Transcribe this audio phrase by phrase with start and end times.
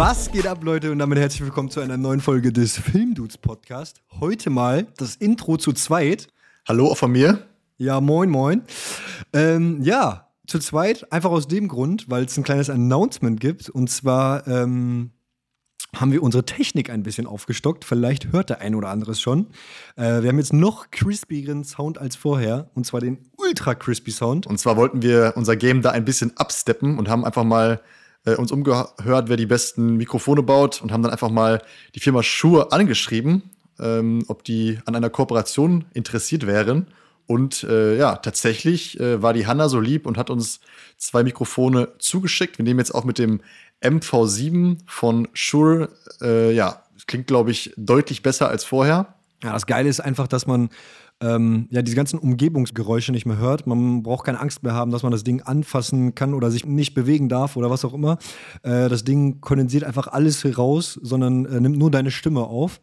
[0.00, 0.92] Was geht ab, Leute?
[0.92, 4.00] Und damit herzlich willkommen zu einer neuen Folge des Filmdudes Podcast.
[4.18, 6.28] Heute mal das Intro zu zweit.
[6.66, 7.46] Hallo auch von mir.
[7.76, 8.62] Ja, moin, moin.
[9.34, 13.68] Ähm, ja, zu zweit, einfach aus dem Grund, weil es ein kleines Announcement gibt.
[13.68, 15.10] Und zwar ähm,
[15.94, 17.84] haben wir unsere Technik ein bisschen aufgestockt.
[17.84, 19.48] Vielleicht hört der ein oder andere es schon.
[19.96, 22.70] Äh, wir haben jetzt noch crispigeren Sound als vorher.
[22.72, 24.46] Und zwar den Ultra Crispy Sound.
[24.46, 27.82] Und zwar wollten wir unser Game da ein bisschen absteppen und haben einfach mal
[28.24, 28.94] äh, uns umgehört,
[29.28, 31.62] wer die besten Mikrofone baut und haben dann einfach mal
[31.94, 33.42] die Firma Shure angeschrieben,
[33.78, 36.86] ähm, ob die an einer Kooperation interessiert wären.
[37.26, 40.60] Und äh, ja, tatsächlich äh, war die Hanna so lieb und hat uns
[40.96, 42.58] zwei Mikrofone zugeschickt.
[42.58, 43.40] Wir nehmen jetzt auch mit dem
[43.82, 45.90] MV7 von Shure.
[46.20, 49.14] Äh, ja, klingt, glaube ich, deutlich besser als vorher.
[49.42, 50.70] Ja, das Geile ist einfach, dass man
[51.22, 53.66] ähm, ja, diese ganzen Umgebungsgeräusche nicht mehr hört.
[53.66, 56.94] Man braucht keine Angst mehr haben, dass man das Ding anfassen kann oder sich nicht
[56.94, 58.18] bewegen darf oder was auch immer.
[58.62, 62.80] Äh, das Ding kondensiert einfach alles raus, sondern äh, nimmt nur deine Stimme auf.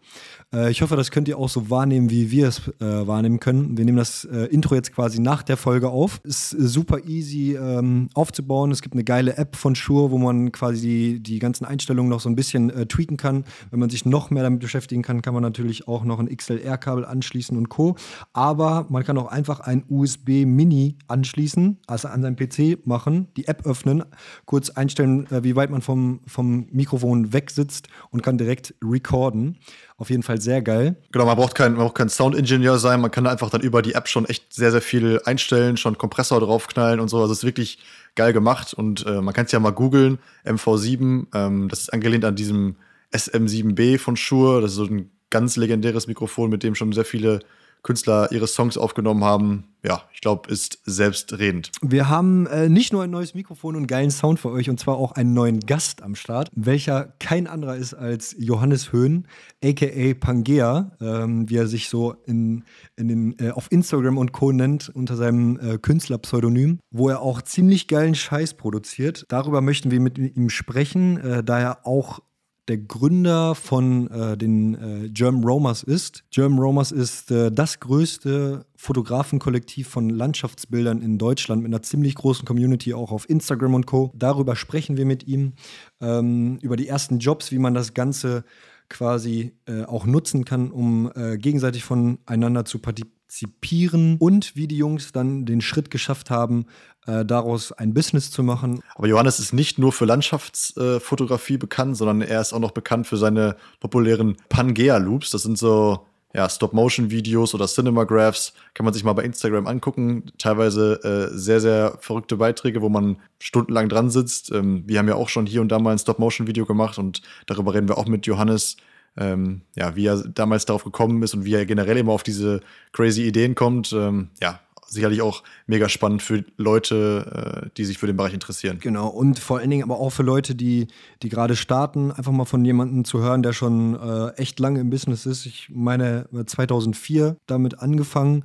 [0.53, 3.77] Äh, ich hoffe, das könnt ihr auch so wahrnehmen, wie wir es äh, wahrnehmen können.
[3.77, 6.21] Wir nehmen das äh, Intro jetzt quasi nach der Folge auf.
[6.23, 8.71] Ist äh, super easy ähm, aufzubauen.
[8.71, 12.21] Es gibt eine geile App von Shure, wo man quasi die, die ganzen Einstellungen noch
[12.21, 13.43] so ein bisschen äh, tweaken kann.
[13.71, 17.05] Wenn man sich noch mehr damit beschäftigen kann, kann man natürlich auch noch ein XLR-Kabel
[17.05, 17.95] anschließen und Co.
[18.33, 23.65] Aber man kann auch einfach ein USB-Mini anschließen, also an seinem PC machen, die App
[23.65, 24.03] öffnen,
[24.45, 29.57] kurz einstellen, äh, wie weit man vom, vom Mikrofon weg sitzt und kann direkt recorden.
[29.99, 30.95] Auf jeden Fall sehr geil.
[31.11, 33.93] Genau, man braucht kein, man braucht kein Soundingenieur sein, man kann einfach dann über die
[33.93, 37.19] App schon echt sehr, sehr viel einstellen, schon Kompressor draufknallen und so.
[37.19, 37.79] Also es ist wirklich
[38.13, 42.25] geil gemacht und äh, man kann es ja mal googeln, MV7, ähm, das ist angelehnt
[42.25, 42.75] an diesem
[43.11, 47.39] SM7B von Shure, das ist so ein ganz legendäres Mikrofon, mit dem schon sehr viele
[47.87, 51.71] Künstler ihre Songs aufgenommen haben, ja, ich glaube, ist selbstredend.
[51.81, 54.97] Wir haben äh, nicht nur ein neues Mikrofon und geilen Sound für euch, und zwar
[54.97, 59.25] auch einen neuen Gast am Start, welcher kein anderer ist als Johannes Höhn,
[59.63, 62.65] aka Pangea, ähm, wie er sich so in,
[62.97, 64.51] in den, äh, auf Instagram und Co.
[64.51, 69.23] nennt, unter seinem äh, Künstlerpseudonym, wo er auch ziemlich geilen Scheiß produziert.
[69.29, 72.19] Darüber möchten wir mit ihm sprechen, äh, da er auch
[72.67, 76.23] der Gründer von äh, den äh, German Romers ist.
[76.31, 82.45] German Romers ist äh, das größte Fotografenkollektiv von Landschaftsbildern in Deutschland mit einer ziemlich großen
[82.45, 84.11] Community auch auf Instagram und Co.
[84.15, 85.53] Darüber sprechen wir mit ihm,
[86.01, 88.43] ähm, über die ersten Jobs, wie man das Ganze
[88.89, 95.11] quasi äh, auch nutzen kann, um äh, gegenseitig voneinander zu partizipieren und wie die Jungs
[95.11, 96.65] dann den Schritt geschafft haben,
[97.07, 98.81] äh, daraus ein Business zu machen.
[98.95, 103.07] Aber Johannes ist nicht nur für Landschaftsfotografie äh, bekannt, sondern er ist auch noch bekannt
[103.07, 105.31] für seine populären Pangea-Loops.
[105.31, 108.53] Das sind so ja, Stop-Motion-Videos oder Cinemagraphs.
[108.73, 110.25] Kann man sich mal bei Instagram angucken.
[110.37, 114.51] Teilweise äh, sehr, sehr verrückte Beiträge, wo man stundenlang dran sitzt.
[114.51, 117.73] Ähm, wir haben ja auch schon hier und da mal ein Stop-Motion-Video gemacht und darüber
[117.73, 118.77] reden wir auch mit Johannes.
[119.19, 122.61] Ähm, ja, wie er damals darauf gekommen ist und wie er generell immer auf diese
[122.91, 123.91] crazy Ideen kommt.
[123.91, 128.79] Ähm, ja, sicherlich auch mega spannend für Leute, äh, die sich für den Bereich interessieren.
[128.79, 130.87] Genau, und vor allen Dingen aber auch für Leute, die,
[131.21, 134.89] die gerade starten, einfach mal von jemandem zu hören, der schon äh, echt lange im
[134.89, 135.45] Business ist.
[135.45, 138.43] Ich meine, 2004 damit angefangen.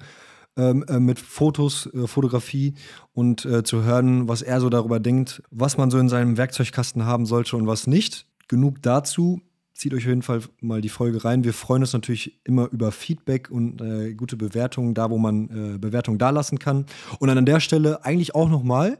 [0.55, 2.75] Ähm, äh, mit Fotos, äh, Fotografie
[3.15, 7.07] und äh, zu hören, was er so darüber denkt, was man so in seinem Werkzeugkasten
[7.07, 8.27] haben sollte und was nicht.
[8.49, 9.41] Genug dazu
[9.75, 11.45] zieht euch auf jeden Fall mal die Folge rein.
[11.45, 15.79] Wir freuen uns natürlich immer über Feedback und äh, gute Bewertungen, da wo man äh,
[15.79, 16.87] Bewertungen dalassen kann.
[17.19, 18.99] Und an der Stelle eigentlich auch nochmal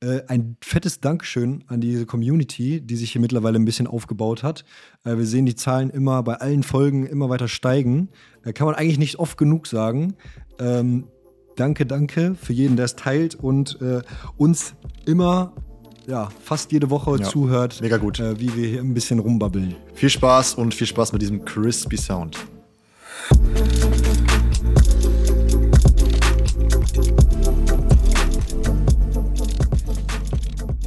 [0.00, 4.64] äh, ein fettes Dankeschön an diese Community, die sich hier mittlerweile ein bisschen aufgebaut hat.
[5.04, 8.08] Äh, wir sehen die Zahlen immer bei allen Folgen immer weiter steigen.
[8.44, 10.14] Äh, kann man eigentlich nicht oft genug sagen.
[10.60, 11.08] Ähm,
[11.56, 14.02] danke, danke für jeden, der es teilt und äh,
[14.36, 14.74] uns
[15.04, 15.52] immer
[16.08, 17.80] ja, fast jede Woche ja, zuhört.
[17.82, 18.18] Mega gut.
[18.18, 19.76] Äh, wie wir hier ein bisschen rumbabbeln.
[19.94, 22.38] Viel Spaß und viel Spaß mit diesem crispy Sound.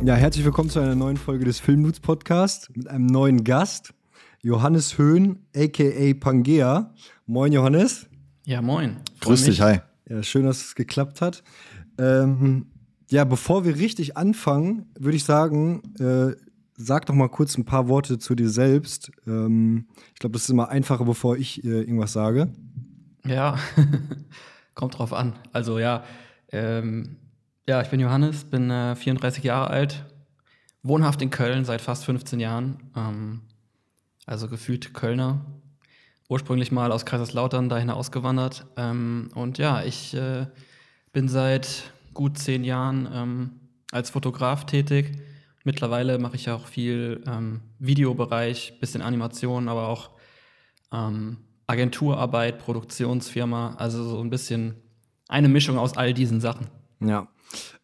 [0.04, 3.94] Ja, herzlich willkommen zu einer neuen Folge des Filmnuts Podcast mit einem neuen Gast,
[4.42, 6.96] Johannes Höhn, aka Pangea.
[7.28, 8.08] Moin, Johannes.
[8.48, 8.98] Ja, moin.
[9.20, 9.82] Grüß dich, hi.
[10.10, 11.44] Ja, schön, dass es geklappt hat.
[12.00, 12.71] Ähm,
[13.12, 16.34] ja, bevor wir richtig anfangen, würde ich sagen, äh,
[16.78, 19.12] sag doch mal kurz ein paar Worte zu dir selbst.
[19.28, 22.54] Ähm, ich glaube, das ist immer einfacher, bevor ich äh, irgendwas sage.
[23.26, 23.58] Ja,
[24.76, 25.34] kommt drauf an.
[25.52, 26.06] Also ja,
[26.54, 27.18] ähm,
[27.68, 30.06] ja, ich bin Johannes, bin äh, 34 Jahre alt,
[30.82, 32.92] wohnhaft in Köln seit fast 15 Jahren.
[32.96, 33.42] Ähm,
[34.26, 35.46] also gefühlt Kölner.
[36.30, 38.66] Ursprünglich mal aus Kaiserslautern dahin ausgewandert.
[38.78, 40.48] Ähm, und ja, ich äh,
[41.12, 43.52] bin seit gut zehn Jahren ähm,
[43.92, 45.12] als Fotograf tätig.
[45.64, 50.12] mittlerweile mache ich auch viel ähm, Videobereich, bisschen Animation, aber auch
[50.92, 51.38] ähm,
[51.68, 54.76] Agenturarbeit, Produktionsfirma, also so ein bisschen
[55.28, 56.68] eine Mischung aus all diesen Sachen.
[57.00, 57.28] Ja.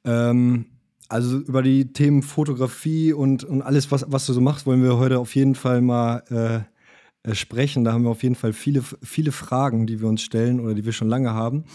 [0.04, 0.66] Ähm,
[1.10, 4.98] also über die Themen Fotografie und, und alles, was, was du so machst, wollen wir
[4.98, 7.84] heute auf jeden Fall mal äh, äh, sprechen.
[7.84, 10.86] Da haben wir auf jeden Fall viele, viele Fragen, die wir uns stellen oder die
[10.86, 11.66] wir schon lange haben.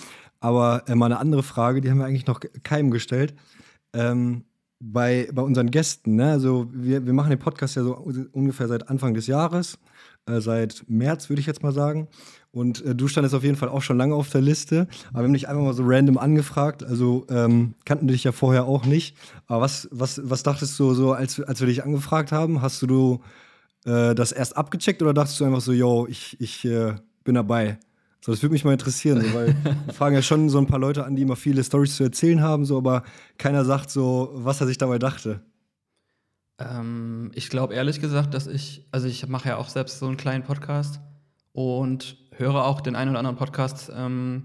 [0.43, 3.35] Aber äh, mal eine andere Frage, die haben wir eigentlich noch keinem gestellt.
[3.95, 4.45] Ähm,
[4.81, 6.33] bei, bei unseren Gästen, ne?
[6.33, 7.95] Also wir, wir machen den Podcast ja so
[8.33, 9.79] ungefähr seit Anfang des Jahres,
[10.27, 12.09] äh, seit März würde ich jetzt mal sagen.
[12.51, 14.89] Und äh, du standest auf jeden Fall auch schon lange auf der Liste.
[15.11, 16.83] Aber wir haben dich einfach mal so random angefragt.
[16.83, 19.17] Also ähm, kannten dich ja vorher auch nicht.
[19.47, 22.61] Aber was, was, was dachtest du so, als, als wir dich angefragt haben?
[22.61, 23.21] Hast du
[23.85, 27.79] äh, das erst abgecheckt oder dachtest du einfach so, yo, ich, ich äh, bin dabei?
[28.25, 29.49] So, das würde mich mal interessieren, so, weil
[29.87, 32.41] wir fragen ja schon so ein paar Leute an, die immer viele Stories zu erzählen
[32.41, 33.03] haben, so, aber
[33.37, 35.41] keiner sagt so, was er sich dabei dachte.
[36.59, 40.17] Ähm, ich glaube ehrlich gesagt, dass ich, also ich mache ja auch selbst so einen
[40.17, 41.01] kleinen Podcast
[41.51, 43.91] und höre auch den einen oder anderen Podcast.
[43.93, 44.45] Ähm,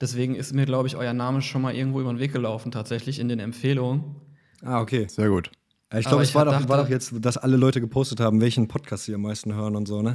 [0.00, 3.20] deswegen ist mir, glaube ich, euer Name schon mal irgendwo über den Weg gelaufen, tatsächlich
[3.20, 4.16] in den Empfehlungen.
[4.62, 5.06] Ah, okay.
[5.08, 5.52] Sehr gut.
[5.96, 9.04] Ich glaube, es war doch, war doch jetzt, dass alle Leute gepostet haben, welchen Podcast
[9.04, 10.14] sie am meisten hören und so, ne?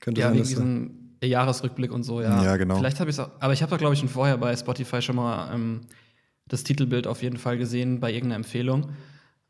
[0.00, 2.42] Könnte ja, sein, wegen diesem Jahresrückblick und so, ja.
[2.42, 2.76] Ja, genau.
[2.76, 5.02] Vielleicht habe ich es auch, aber ich habe da, glaube ich, schon vorher bei Spotify
[5.02, 5.80] schon mal ähm,
[6.48, 8.90] das Titelbild auf jeden Fall gesehen bei irgendeiner Empfehlung.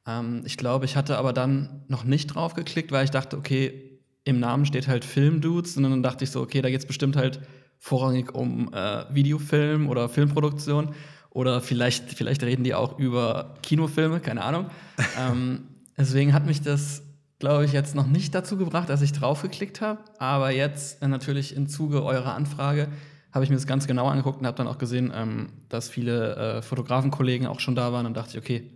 [0.07, 4.01] Ähm, ich glaube, ich hatte aber dann noch nicht drauf geklickt, weil ich dachte, okay,
[4.25, 7.17] im Namen steht halt Filmdudes und dann dachte ich so, okay, da geht es bestimmt
[7.17, 7.41] halt
[7.79, 10.95] vorrangig um äh, Videofilm oder Filmproduktion
[11.31, 14.67] oder vielleicht, vielleicht reden die auch über Kinofilme, keine Ahnung.
[15.19, 15.65] ähm,
[15.97, 17.03] deswegen hat mich das,
[17.43, 21.57] glaube ich, jetzt noch nicht dazu gebracht, dass ich draufgeklickt habe, aber jetzt äh, natürlich
[21.57, 22.89] im Zuge eurer Anfrage
[23.33, 26.37] habe ich mir das ganz genau angeguckt und habe dann auch gesehen, ähm, dass viele
[26.37, 28.71] äh, Fotografenkollegen auch schon da waren und dachte ich, okay,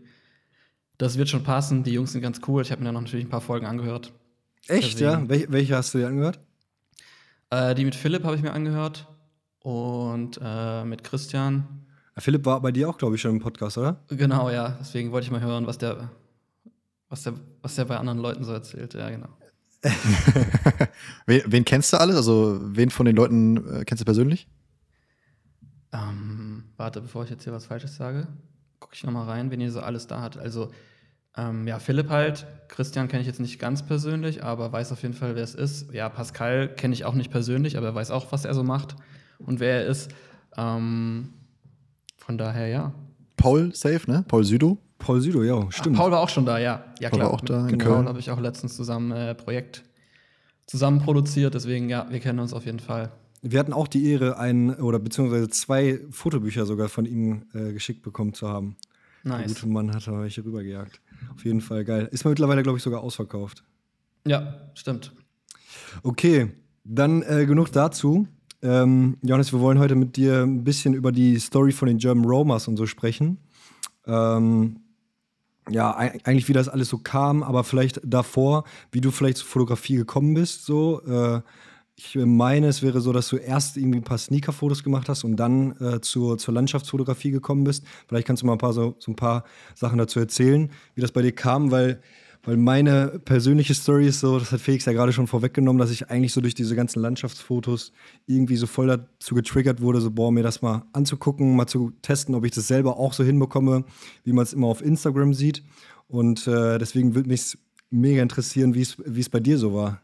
[0.99, 2.63] das wird schon passen, die Jungs sind ganz cool.
[2.63, 4.13] Ich habe mir dann noch natürlich ein paar Folgen angehört
[4.69, 5.23] Echt, Deswegen.
[5.23, 5.29] ja?
[5.29, 6.41] Wel welche hast du dir angehört?
[7.51, 9.07] Äh, die mit Philipp habe ich mir angehört
[9.61, 11.87] und äh, mit Christian.
[12.19, 14.01] Philipp war bei dir auch, glaube ich, schon im Podcast, oder?
[14.09, 14.77] Genau, ja.
[14.81, 16.11] Deswegen wollte ich mal hören, was der,
[17.09, 18.95] was der, was der bei anderen Leuten so erzählt.
[18.95, 19.29] Ja, genau.
[21.27, 22.17] wen, wen, kennst du alles?
[22.17, 24.49] Also, wen von den Leuten äh, kennst du persönlich?
[25.93, 28.27] Ähm, warte, bevor ich jetzt hier was Falsches sage,
[28.81, 30.37] gucke ich nochmal rein, wen ihr so alles da hat.
[30.39, 30.73] Also,
[31.37, 32.47] ähm, ja, Philipp halt.
[32.69, 35.93] Christian kenne ich jetzt nicht ganz persönlich, aber weiß auf jeden Fall, wer es ist.
[35.93, 38.97] Ja, Pascal kenne ich auch nicht persönlich, aber er weiß auch, was er so macht
[39.39, 40.11] und wer er ist.
[40.57, 41.35] Ähm,
[42.17, 42.93] von daher, ja.
[43.37, 44.25] Paul safe, ne?
[44.27, 44.79] Paul Südo.
[44.99, 45.97] Paul Südo, ja, stimmt.
[45.97, 46.85] Ach, Paul war auch schon da, ja.
[47.01, 47.31] Ja, Paul klar.
[47.31, 49.85] War auch da Mit Paul habe ich auch letztens zusammen äh, Projekt
[50.67, 53.13] zusammen produziert, deswegen, ja, wir kennen uns auf jeden Fall.
[53.43, 58.03] Wir hatten auch die Ehre, ein oder beziehungsweise zwei Fotobücher sogar von ihm äh, geschickt
[58.03, 58.77] bekommen zu haben.
[59.23, 59.39] Nice.
[59.39, 61.01] Der gute Mann hat euch rübergejagt.
[61.35, 62.09] Auf jeden Fall geil.
[62.11, 63.65] Ist mittlerweile, glaube ich, sogar ausverkauft.
[64.27, 65.13] Ja, stimmt.
[66.03, 66.53] Okay,
[66.85, 68.27] dann äh, genug dazu.
[68.63, 72.25] Ähm, Johannes, wir wollen heute mit dir ein bisschen über die Story von den German
[72.25, 73.39] Romers und so sprechen.
[74.07, 74.81] Ähm,
[75.69, 79.97] ja, eigentlich wie das alles so kam, aber vielleicht davor, wie du vielleicht zur Fotografie
[79.97, 81.03] gekommen bist, so.
[81.03, 81.41] Äh,
[81.99, 85.37] ich meine, es wäre so, dass du erst irgendwie ein paar Sneaker-Fotos gemacht hast und
[85.37, 87.85] dann äh, zur, zur Landschaftsfotografie gekommen bist.
[88.07, 91.11] Vielleicht kannst du mal ein paar, so, so ein paar Sachen dazu erzählen, wie das
[91.11, 92.03] bei dir kam, weil,
[92.47, 96.11] weil meine persönliche Story ist so, das hat Felix ja gerade schon vorweggenommen, dass ich
[96.11, 97.93] eigentlich so durch diese ganzen Landschaftsfotos
[98.27, 102.37] irgendwie so voll dazu getriggert wurde, so, boah, mir das mal anzugucken, mal zu testen,
[102.37, 103.85] ob ich das selber auch so hinbekomme,
[104.23, 105.65] wie man es immer auf Instagram sieht.
[106.07, 107.59] Und äh, deswegen würde mich
[107.91, 110.01] mega interessieren, wie es bei dir so war.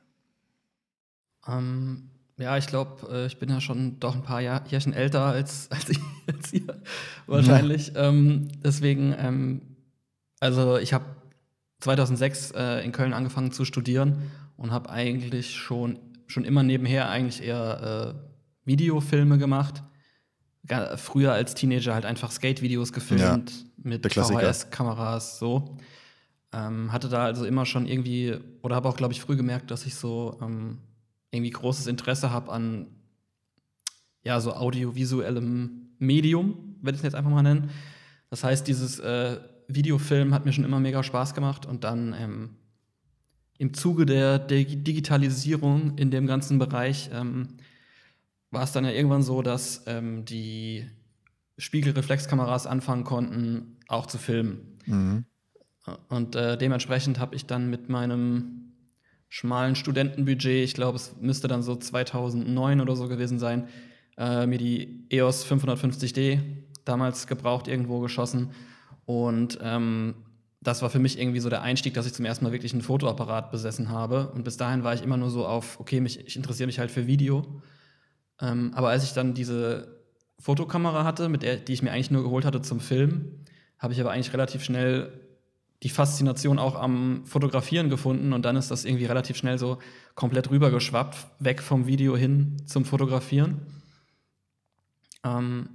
[1.46, 5.26] Ähm, ja, ich glaube, äh, ich bin ja schon doch ein paar Jahr, Jährchen älter
[5.26, 6.82] als, als, ich, als ihr
[7.28, 7.92] wahrscheinlich.
[7.94, 8.08] Ja.
[8.08, 9.62] Ähm, deswegen, ähm,
[10.40, 11.04] also ich habe
[11.82, 17.42] 2006 äh, in Köln angefangen zu studieren und habe eigentlich schon, schon immer nebenher eigentlich
[17.42, 19.82] eher äh, Videofilme gemacht.
[20.96, 25.76] Früher als Teenager halt einfach Skate-Videos gefilmt ja, mit VHS-Kameras, so.
[26.52, 29.84] Ähm, hatte da also immer schon irgendwie, oder habe auch, glaube ich, früh gemerkt, dass
[29.86, 30.78] ich so ähm,
[31.32, 32.86] irgendwie großes Interesse habe an
[34.22, 37.70] ja, so audiovisuellem Medium, werde ich es jetzt einfach mal nennen.
[38.30, 42.50] Das heißt, dieses äh, Videofilm hat mir schon immer mega Spaß gemacht und dann ähm,
[43.58, 47.48] im Zuge der, der, Digitalisierung in dem ganzen Bereich ähm,
[48.50, 50.86] war es dann ja irgendwann so, dass ähm, die
[51.58, 54.78] Spiegelreflexkameras anfangen konnten, auch zu filmen.
[54.86, 55.24] Mhm.
[56.08, 58.72] Und äh, dementsprechend habe ich dann mit meinem
[59.28, 63.68] schmalen Studentenbudget, ich glaube, es müsste dann so 2009 oder so gewesen sein,
[64.18, 66.40] äh, mir die EOS 550D
[66.84, 68.50] damals gebraucht irgendwo geschossen
[69.06, 70.14] und ähm,
[70.62, 72.82] das war für mich irgendwie so der Einstieg, dass ich zum ersten Mal wirklich einen
[72.82, 74.28] Fotoapparat besessen habe.
[74.28, 76.92] Und bis dahin war ich immer nur so auf, okay, mich, ich interessiere mich halt
[76.92, 77.44] für Video.
[78.40, 80.00] Ähm, aber als ich dann diese
[80.38, 83.44] Fotokamera hatte, mit der, die ich mir eigentlich nur geholt hatte zum Film,
[83.78, 85.12] habe ich aber eigentlich relativ schnell
[85.82, 89.78] die Faszination auch am Fotografieren gefunden und dann ist das irgendwie relativ schnell so
[90.14, 93.62] komplett rübergeschwappt, weg vom Video hin zum Fotografieren.
[95.24, 95.68] Ähm,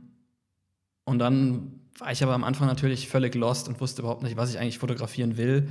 [1.03, 4.49] und dann war ich aber am Anfang natürlich völlig lost und wusste überhaupt nicht, was
[4.49, 5.67] ich eigentlich fotografieren will.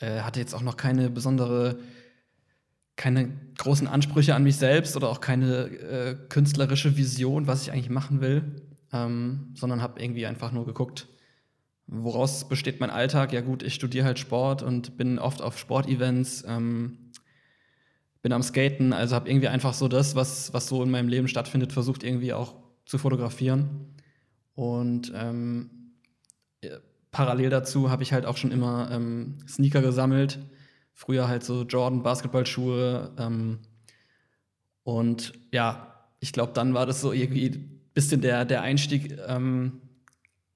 [0.00, 1.78] Äh, hatte jetzt auch noch keine besondere,
[2.96, 7.90] keine großen Ansprüche an mich selbst oder auch keine äh, künstlerische Vision, was ich eigentlich
[7.90, 11.08] machen will, ähm, sondern habe irgendwie einfach nur geguckt,
[11.86, 13.32] woraus besteht mein Alltag.
[13.32, 17.10] Ja gut, ich studiere halt Sport und bin oft auf Sportevents, ähm,
[18.22, 21.28] bin am Skaten, also habe irgendwie einfach so das, was, was so in meinem Leben
[21.28, 22.54] stattfindet, versucht irgendwie auch
[22.86, 23.93] zu fotografieren.
[24.54, 25.70] Und ähm,
[27.10, 30.38] parallel dazu habe ich halt auch schon immer ähm, Sneaker gesammelt.
[30.92, 33.12] Früher halt so Jordan Basketballschuhe.
[33.18, 33.60] Ähm,
[34.82, 39.80] und ja, ich glaube, dann war das so irgendwie ein bisschen der, der Einstieg, ähm,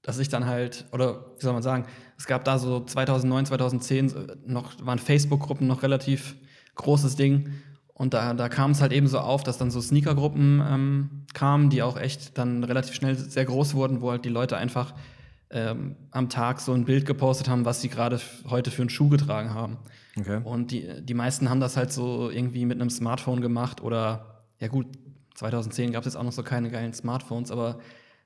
[0.02, 1.86] dass ich dann halt, oder wie soll man sagen,
[2.16, 4.12] es gab da so 2009, 2010
[4.46, 6.36] noch, waren Facebook-Gruppen noch relativ
[6.74, 7.52] großes Ding.
[7.98, 11.68] Und da, da kam es halt eben so auf, dass dann so Sneaker-Gruppen ähm, kamen,
[11.68, 14.94] die auch echt dann relativ schnell sehr groß wurden, wo halt die Leute einfach
[15.50, 19.08] ähm, am Tag so ein Bild gepostet haben, was sie gerade heute für einen Schuh
[19.08, 19.78] getragen haben.
[20.16, 20.40] Okay.
[20.44, 24.68] Und die, die meisten haben das halt so irgendwie mit einem Smartphone gemacht oder, ja
[24.68, 24.86] gut,
[25.34, 27.80] 2010 gab es jetzt auch noch so keine geilen Smartphones, aber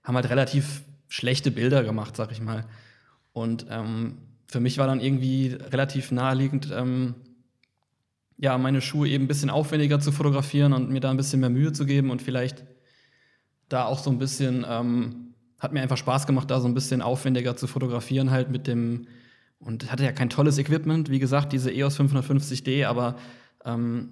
[0.05, 2.67] haben halt relativ schlechte Bilder gemacht, sag ich mal.
[3.33, 7.15] Und ähm, für mich war dann irgendwie relativ naheliegend, ähm,
[8.43, 11.49] ja, meine Schuhe eben ein bisschen aufwendiger zu fotografieren und mir da ein bisschen mehr
[11.49, 12.65] Mühe zu geben und vielleicht
[13.69, 17.03] da auch so ein bisschen, ähm, hat mir einfach Spaß gemacht, da so ein bisschen
[17.03, 19.07] aufwendiger zu fotografieren, halt mit dem,
[19.61, 23.15] und hatte ja kein tolles Equipment, wie gesagt, diese EOS 550D, aber
[23.65, 24.09] ähm,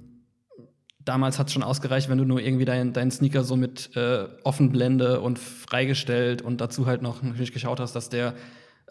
[1.00, 4.28] damals hat es schon ausgereicht, wenn du nur irgendwie deinen dein Sneaker so mit äh,
[4.44, 8.34] Offenblende und freigestellt und dazu halt noch natürlich geschaut hast, dass der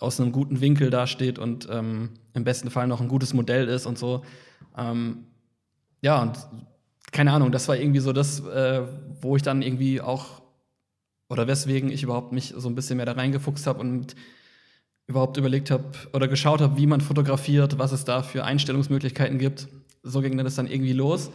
[0.02, 3.86] aus einem guten Winkel dasteht und ähm, im besten Fall noch ein gutes Modell ist
[3.86, 4.26] und so.
[4.78, 5.26] Ähm,
[6.02, 6.38] ja, und
[7.12, 8.84] keine Ahnung, das war irgendwie so das, äh,
[9.22, 10.42] wo ich dann irgendwie auch,
[11.30, 14.16] oder weswegen ich überhaupt mich so ein bisschen mehr da reingefuchst habe und
[15.08, 19.68] überhaupt überlegt habe oder geschaut habe, wie man fotografiert, was es da für Einstellungsmöglichkeiten gibt.
[20.04, 21.32] So ging das dann irgendwie los.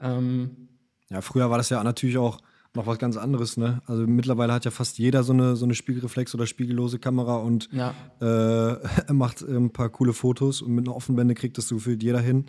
[0.00, 0.68] Ähm,
[1.10, 2.38] ja, früher war das ja natürlich auch
[2.74, 3.82] noch was ganz anderes, ne?
[3.86, 7.68] Also mittlerweile hat ja fast jeder so eine, so eine Spiegelreflex oder spiegellose Kamera und
[7.72, 7.94] ja.
[8.20, 12.20] äh, macht ein paar coole Fotos und mit einer Offenblende kriegt das so gefühlt jeder
[12.20, 12.46] hin.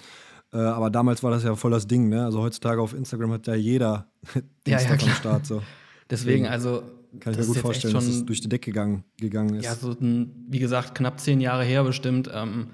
[0.51, 2.25] Äh, aber damals war das ja voll das Ding, ne?
[2.25, 4.07] Also heutzutage auf Instagram hat ja jeder
[4.67, 5.45] ja, ja, am Start.
[5.45, 5.61] So.
[6.09, 6.83] Deswegen, also.
[7.19, 9.65] Kann ich mir gut vorstellen, dass es durch die Decke gegangen, gegangen ist.
[9.65, 12.29] Ja, so ein, wie gesagt, knapp zehn Jahre her bestimmt.
[12.31, 12.67] Ähm,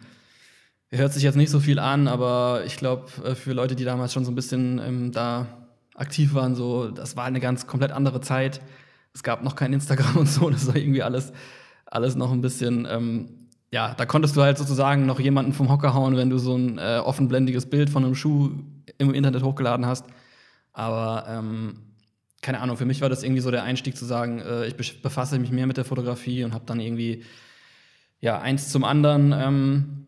[0.92, 4.12] hört sich jetzt nicht so viel an, aber ich glaube, äh, für Leute, die damals
[4.12, 5.48] schon so ein bisschen ähm, da
[5.96, 8.62] aktiv waren, so, das war eine ganz komplett andere Zeit.
[9.14, 11.32] Es gab noch kein Instagram und so, das war irgendwie alles,
[11.86, 13.45] alles noch ein bisschen ähm,
[13.76, 16.78] ja, da konntest du halt sozusagen noch jemanden vom Hocker hauen, wenn du so ein
[16.78, 18.52] äh, offenblendiges Bild von einem Schuh
[18.98, 20.06] im Internet hochgeladen hast.
[20.72, 21.82] Aber ähm,
[22.42, 25.38] keine Ahnung, für mich war das irgendwie so der Einstieg zu sagen, äh, ich befasse
[25.40, 27.26] mich mehr mit der Fotografie und habe dann irgendwie
[28.22, 30.08] ja eins zum anderen ähm,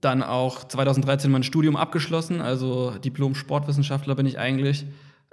[0.00, 4.86] dann auch 2013 mein Studium abgeschlossen, also Diplom-Sportwissenschaftler bin ich eigentlich.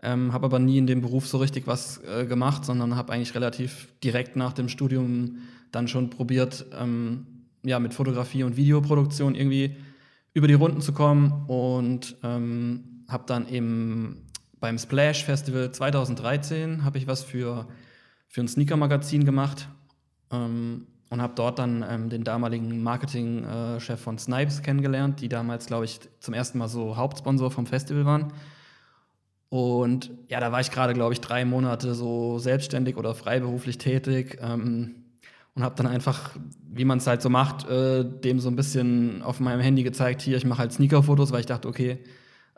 [0.04, 3.34] Ähm, habe aber nie in dem Beruf so richtig was äh, gemacht, sondern habe eigentlich
[3.34, 5.38] relativ direkt nach dem Studium
[5.72, 7.26] dann schon probiert, ähm,
[7.64, 9.76] ja, mit Fotografie und Videoproduktion irgendwie
[10.34, 14.28] über die Runden zu kommen und ähm, habe dann eben
[14.60, 17.68] beim Splash Festival 2013 habe ich was für,
[18.28, 19.68] für ein Sneaker-Magazin gemacht
[20.32, 25.68] ähm, und habe dort dann ähm, den damaligen Marketing-Chef äh, von Snipes kennengelernt, die damals,
[25.68, 28.34] glaube ich, zum ersten Mal so Hauptsponsor vom Festival waren.
[29.50, 34.40] Und ja, da war ich gerade, glaube ich, drei Monate so selbstständig oder freiberuflich tätig.
[34.42, 35.04] Ähm,
[35.56, 36.38] und habe dann einfach,
[36.70, 40.22] wie man es halt so macht, äh, dem so ein bisschen auf meinem Handy gezeigt,
[40.22, 41.98] hier, ich mache halt Sneaker-Fotos, weil ich dachte, okay,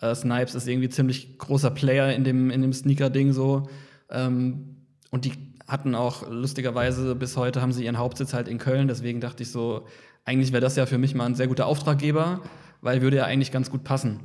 [0.02, 3.70] äh, Snipes ist irgendwie ziemlich großer Player in dem, in dem Sneaker-Ding so.
[4.10, 4.76] Ähm,
[5.12, 5.32] und die
[5.66, 9.52] hatten auch lustigerweise bis heute haben sie ihren Hauptsitz halt in Köln, deswegen dachte ich
[9.52, 9.86] so,
[10.26, 12.42] eigentlich wäre das ja für mich mal ein sehr guter Auftraggeber,
[12.82, 14.20] weil würde ja eigentlich ganz gut passen.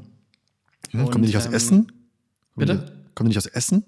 [0.90, 1.86] Hm, kommen die nicht aus ähm,
[2.56, 2.78] Essen?
[2.78, 2.92] Bitte?
[3.14, 3.84] Kommen die nicht aus Essen?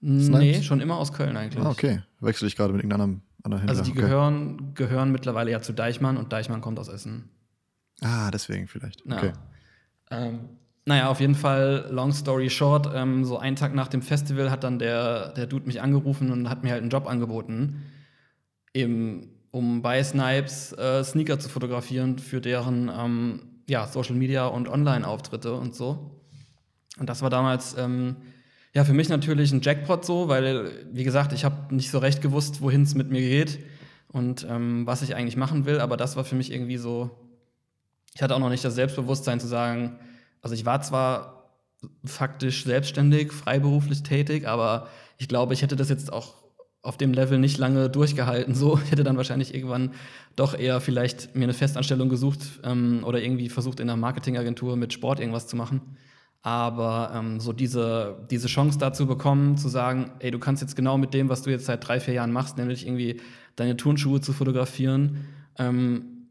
[0.00, 1.64] Nee, schon immer aus Köln eigentlich.
[1.64, 2.02] Ah, okay.
[2.20, 4.00] Wechsle ich gerade mit irgendeinem Händler, also die okay.
[4.00, 7.30] gehören, gehören mittlerweile ja zu Deichmann und Deichmann kommt aus Essen.
[8.02, 9.04] Ah, deswegen vielleicht.
[9.10, 9.32] Okay.
[10.10, 10.18] Ja.
[10.26, 10.40] Ähm,
[10.84, 14.64] naja, auf jeden Fall, long story short, ähm, so einen Tag nach dem Festival hat
[14.64, 17.82] dann der, der Dude mich angerufen und hat mir halt einen Job angeboten.
[18.72, 24.68] Im um bei Snipes äh, Sneaker zu fotografieren für deren ähm, ja, Social Media und
[24.68, 26.10] Online-Auftritte und so.
[26.98, 28.16] Und das war damals ähm,
[28.72, 32.22] ja für mich natürlich ein Jackpot so, weil, wie gesagt, ich habe nicht so recht
[32.22, 33.58] gewusst, wohin es mit mir geht
[34.08, 37.10] und ähm, was ich eigentlich machen will, aber das war für mich irgendwie so,
[38.14, 39.98] ich hatte auch noch nicht das Selbstbewusstsein zu sagen,
[40.42, 41.50] also ich war zwar
[42.04, 44.88] faktisch selbstständig, freiberuflich tätig, aber
[45.18, 46.34] ich glaube, ich hätte das jetzt auch
[46.82, 48.54] auf dem Level nicht lange durchgehalten.
[48.54, 49.92] So, ich hätte dann wahrscheinlich irgendwann
[50.36, 54.92] doch eher vielleicht mir eine Festanstellung gesucht ähm, oder irgendwie versucht, in einer Marketingagentur mit
[54.92, 55.96] Sport irgendwas zu machen.
[56.46, 60.96] Aber ähm, so diese, diese Chance dazu bekommen, zu sagen, ey, du kannst jetzt genau
[60.96, 63.20] mit dem, was du jetzt seit drei, vier Jahren machst, nämlich irgendwie
[63.56, 65.26] deine Turnschuhe zu fotografieren,
[65.58, 66.28] ähm,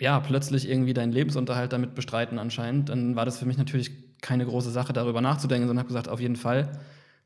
[0.00, 3.90] ja, plötzlich irgendwie deinen Lebensunterhalt damit bestreiten anscheinend, dann war das für mich natürlich
[4.20, 6.70] keine große Sache, darüber nachzudenken, sondern habe gesagt, auf jeden Fall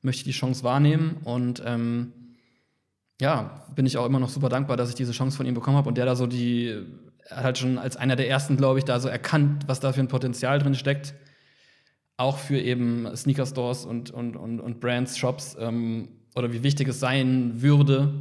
[0.00, 2.14] möchte ich die Chance wahrnehmen und ähm,
[3.20, 5.76] ja, bin ich auch immer noch super dankbar, dass ich diese Chance von ihm bekommen
[5.76, 6.74] habe und der da so die,
[7.28, 9.92] er hat halt schon als einer der ersten, glaube ich, da so erkannt, was da
[9.92, 11.12] für ein Potenzial drin steckt.
[12.16, 17.00] Auch für eben Sneaker-Stores und, und, und, und Brands, Shops ähm, oder wie wichtig es
[17.00, 18.12] sein würde,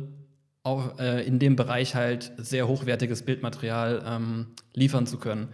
[0.63, 5.49] auch äh, in dem Bereich halt sehr hochwertiges Bildmaterial ähm, liefern zu können.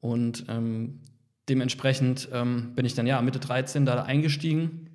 [0.00, 1.00] Und ähm,
[1.48, 4.94] dementsprechend ähm, bin ich dann ja Mitte 13 da eingestiegen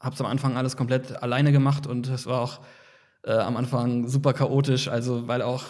[0.00, 2.60] habe es am Anfang alles komplett alleine gemacht und es war auch
[3.24, 5.64] äh, am Anfang super chaotisch, also weil auch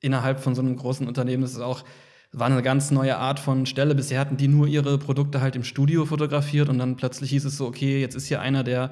[0.00, 1.84] innerhalb von so einem großen Unternehmen ist auch
[2.32, 3.94] war eine ganz neue Art von Stelle.
[3.94, 7.56] Bisher hatten die nur ihre Produkte halt im Studio fotografiert und dann plötzlich hieß es
[7.56, 8.90] so, okay, jetzt ist hier einer, der,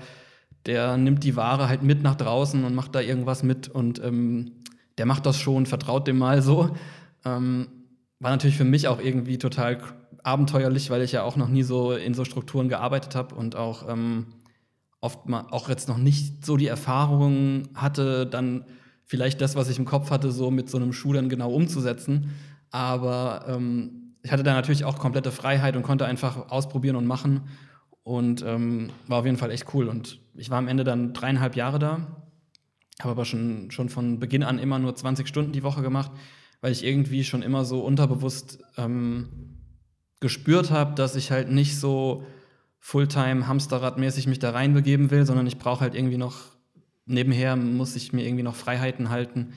[0.66, 4.52] der nimmt die Ware halt mit nach draußen und macht da irgendwas mit und ähm,
[4.98, 6.70] der macht das schon, vertraut dem mal so.
[7.24, 7.68] Ähm,
[8.18, 9.78] war natürlich für mich auch irgendwie total
[10.24, 13.88] abenteuerlich, weil ich ja auch noch nie so in so Strukturen gearbeitet habe und auch
[13.88, 14.26] ähm,
[15.00, 18.64] oft mal auch jetzt noch nicht so die Erfahrung hatte, dann
[19.04, 22.34] vielleicht das, was ich im Kopf hatte, so mit so einem Schuh dann genau umzusetzen.
[22.70, 27.48] Aber ähm, ich hatte da natürlich auch komplette Freiheit und konnte einfach ausprobieren und machen.
[28.02, 29.88] Und ähm, war auf jeden Fall echt cool.
[29.88, 32.06] Und ich war am Ende dann dreieinhalb Jahre da,
[33.00, 36.10] habe aber schon, schon von Beginn an immer nur 20 Stunden die Woche gemacht,
[36.60, 39.58] weil ich irgendwie schon immer so unterbewusst ähm,
[40.20, 42.24] gespürt habe, dass ich halt nicht so
[42.80, 46.58] Fulltime Hamsterradmäßig mich da reinbegeben will, sondern ich brauche halt irgendwie noch
[47.08, 49.54] nebenher muss ich mir irgendwie noch Freiheiten halten.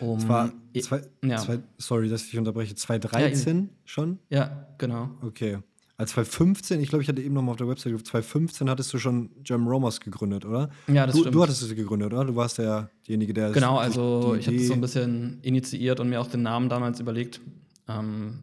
[0.00, 1.36] Um, Zwar zwei, ja.
[1.36, 4.18] zwei, sorry, dass ich unterbreche, 2013 ja, schon?
[4.30, 5.10] Ja, genau.
[5.22, 5.58] Okay.
[5.98, 8.98] Als 2015, ich glaube, ich hatte eben noch mal auf der Website, 2015 hattest du
[8.98, 10.68] schon German Romers gegründet, oder?
[10.88, 11.34] Ja, das du, stimmt.
[11.34, 12.26] Du hattest es gegründet, oder?
[12.26, 16.10] Du warst der, derjenige, der Genau, also ich habe das so ein bisschen initiiert und
[16.10, 17.40] mir auch den Namen damals überlegt.
[17.88, 18.40] Ähm,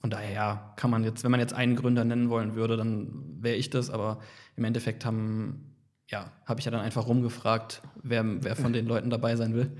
[0.00, 3.08] von daher kann man jetzt, wenn man jetzt einen Gründer nennen wollen würde, dann
[3.40, 4.20] wäre ich das, aber
[4.56, 5.74] im Endeffekt haben,
[6.06, 9.72] ja, habe ich ja dann einfach rumgefragt, wer, wer von den Leuten dabei sein will.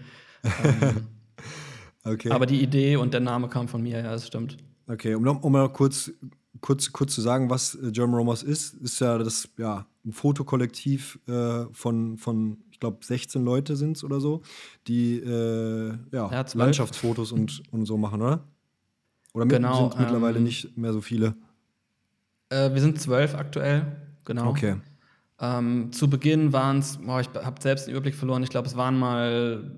[0.45, 1.07] Ähm,
[2.05, 2.31] okay.
[2.31, 4.59] Aber die Idee und der Name kam von mir, ja, das stimmt.
[4.87, 6.11] Okay, um, um mal kurz,
[6.61, 11.19] kurz, kurz zu sagen, was äh, German Romers ist, ist ja das, ja, ein Fotokollektiv
[11.29, 14.43] äh, von, von, ich glaube, 16 Leute sind es oder so,
[14.89, 18.45] die äh, ja, ja Landschaftsfotos und, und so machen, oder?
[19.35, 21.35] Oder genau, sind mittlerweile ähm, nicht mehr so viele?
[22.51, 24.51] Äh, wir sind zwölf aktuell, genau.
[24.51, 24.77] Okay.
[25.41, 28.99] Ähm, zu Beginn waren es, ich habe selbst den Überblick verloren, ich glaube, es waren
[28.99, 29.73] mal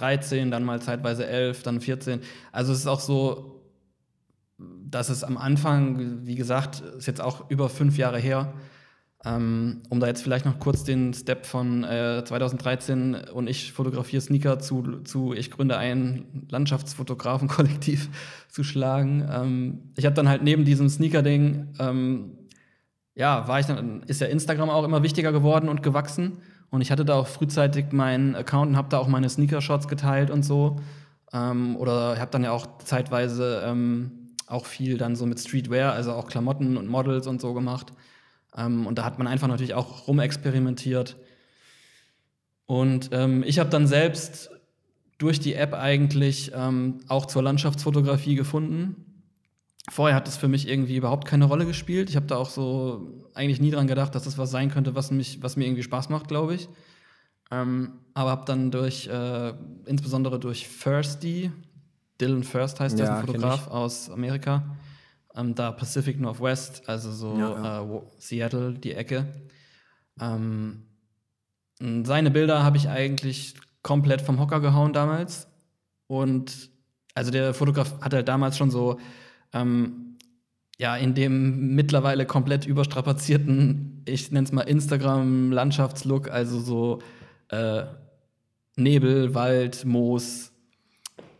[0.00, 2.20] 13, dann mal zeitweise 11, dann 14.
[2.52, 3.58] Also es ist auch so,
[4.58, 8.54] dass es am Anfang, wie gesagt, ist jetzt auch über fünf Jahre her,
[9.24, 14.22] ähm, um da jetzt vielleicht noch kurz den Step von äh, 2013 und ich fotografiere
[14.22, 18.08] Sneaker zu, zu ich gründe ein Landschaftsfotografen-Kollektiv
[18.48, 19.28] zu schlagen.
[19.30, 22.38] Ähm, ich habe dann halt neben diesem Sneaker-Ding, ähm,
[23.14, 26.38] ja, war ich dann, ist ja Instagram auch immer wichtiger geworden und gewachsen.
[26.70, 30.30] Und ich hatte da auch frühzeitig meinen Account und habe da auch meine Sneaker-Shots geteilt
[30.30, 30.76] und so.
[31.32, 36.12] Ähm, oder habe dann ja auch zeitweise ähm, auch viel dann so mit Streetwear, also
[36.12, 37.92] auch Klamotten und Models und so gemacht.
[38.56, 41.16] Ähm, und da hat man einfach natürlich auch rumexperimentiert.
[42.66, 44.50] Und ähm, ich habe dann selbst
[45.16, 49.07] durch die App eigentlich ähm, auch zur Landschaftsfotografie gefunden.
[49.90, 52.10] Vorher hat es für mich irgendwie überhaupt keine Rolle gespielt.
[52.10, 55.10] Ich habe da auch so eigentlich nie dran gedacht, dass das was sein könnte, was,
[55.10, 56.68] mich, was mir irgendwie Spaß macht, glaube ich.
[57.50, 59.54] Ähm, aber habe dann durch, äh,
[59.86, 61.50] insbesondere durch Firsty,
[62.20, 64.76] Dylan First heißt ja, der, ein Fotograf aus Amerika,
[65.34, 67.82] ähm, da Pacific Northwest, also so ja, ja.
[67.82, 69.26] Äh, Seattle, die Ecke.
[70.20, 70.82] Ähm,
[71.78, 75.48] seine Bilder habe ich eigentlich komplett vom Hocker gehauen damals.
[76.08, 76.70] Und
[77.14, 78.98] also der Fotograf hat halt damals schon so,
[79.52, 80.16] ähm,
[80.78, 86.98] ja, in dem mittlerweile komplett überstrapazierten, ich nenne es mal Instagram-Landschaftslook, also so
[87.48, 87.84] äh,
[88.76, 90.52] Nebel, Wald, Moos,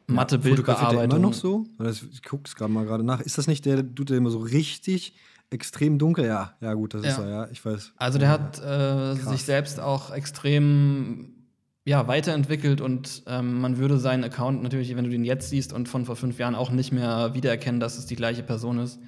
[0.07, 1.19] matte ja, fotografiert der Bildbearbeitung.
[1.19, 1.67] immer noch so?
[2.13, 3.21] Ich guck's gerade mal gerade nach.
[3.21, 5.15] Ist das nicht der, tut der immer so richtig
[5.51, 6.27] extrem dunkel?
[6.27, 7.25] Ja, ja gut, das ist Ja.
[7.25, 7.49] er, ja.
[7.51, 7.93] Ich weiß.
[7.97, 11.38] Also der hat äh, sich selbst auch extrem
[11.85, 15.89] ja, weiterentwickelt und ähm, man würde seinen Account natürlich, wenn du den jetzt siehst und
[15.89, 18.99] von vor fünf Jahren auch nicht mehr wiedererkennen, dass es die gleiche Person ist.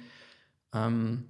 [0.73, 1.25] Ähm,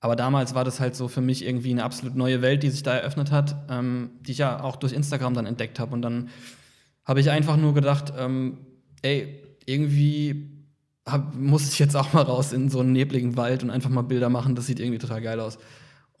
[0.00, 2.82] aber damals war das halt so für mich irgendwie eine absolut neue Welt, die sich
[2.82, 5.92] da eröffnet hat, ähm, die ich ja auch durch Instagram dann entdeckt habe.
[5.92, 6.30] Und dann
[7.04, 8.58] habe ich einfach nur gedacht, ähm,
[9.02, 10.64] ey, irgendwie
[11.06, 14.02] hab, muss ich jetzt auch mal raus in so einen nebligen Wald und einfach mal
[14.02, 14.54] Bilder machen.
[14.54, 15.58] Das sieht irgendwie total geil aus.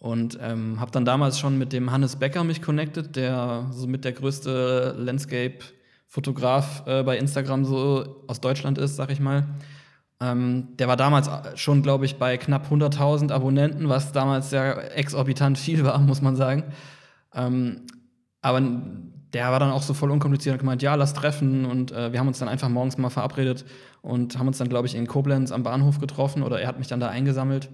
[0.00, 4.06] Und ähm, habe dann damals schon mit dem Hannes Becker mich connected, der so mit
[4.06, 9.46] der größte Landscape-Fotograf äh, bei Instagram so aus Deutschland ist, sag ich mal.
[10.18, 11.28] Ähm, der war damals
[11.60, 16.34] schon, glaube ich, bei knapp 100.000 Abonnenten, was damals sehr exorbitant viel war, muss man
[16.34, 16.64] sagen.
[17.34, 17.82] Ähm,
[18.40, 18.62] aber
[19.34, 21.66] der war dann auch so voll unkompliziert und gemeint, ja, lass treffen.
[21.66, 23.66] Und äh, wir haben uns dann einfach morgens mal verabredet
[24.00, 26.88] und haben uns dann, glaube ich, in Koblenz am Bahnhof getroffen oder er hat mich
[26.88, 27.68] dann da eingesammelt.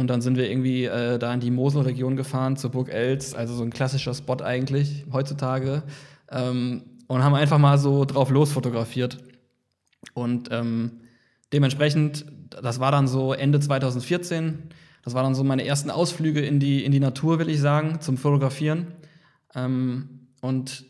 [0.00, 3.54] Und dann sind wir irgendwie äh, da in die Moselregion gefahren, zur Burg Elz, also
[3.54, 5.82] so ein klassischer Spot eigentlich heutzutage.
[6.30, 9.18] Ähm, und haben einfach mal so drauf los fotografiert.
[10.14, 11.00] Und ähm,
[11.52, 12.24] dementsprechend,
[12.62, 14.70] das war dann so Ende 2014.
[15.02, 18.00] Das waren dann so meine ersten Ausflüge in die, in die Natur, will ich sagen,
[18.00, 18.86] zum Fotografieren.
[19.54, 20.86] Ähm, und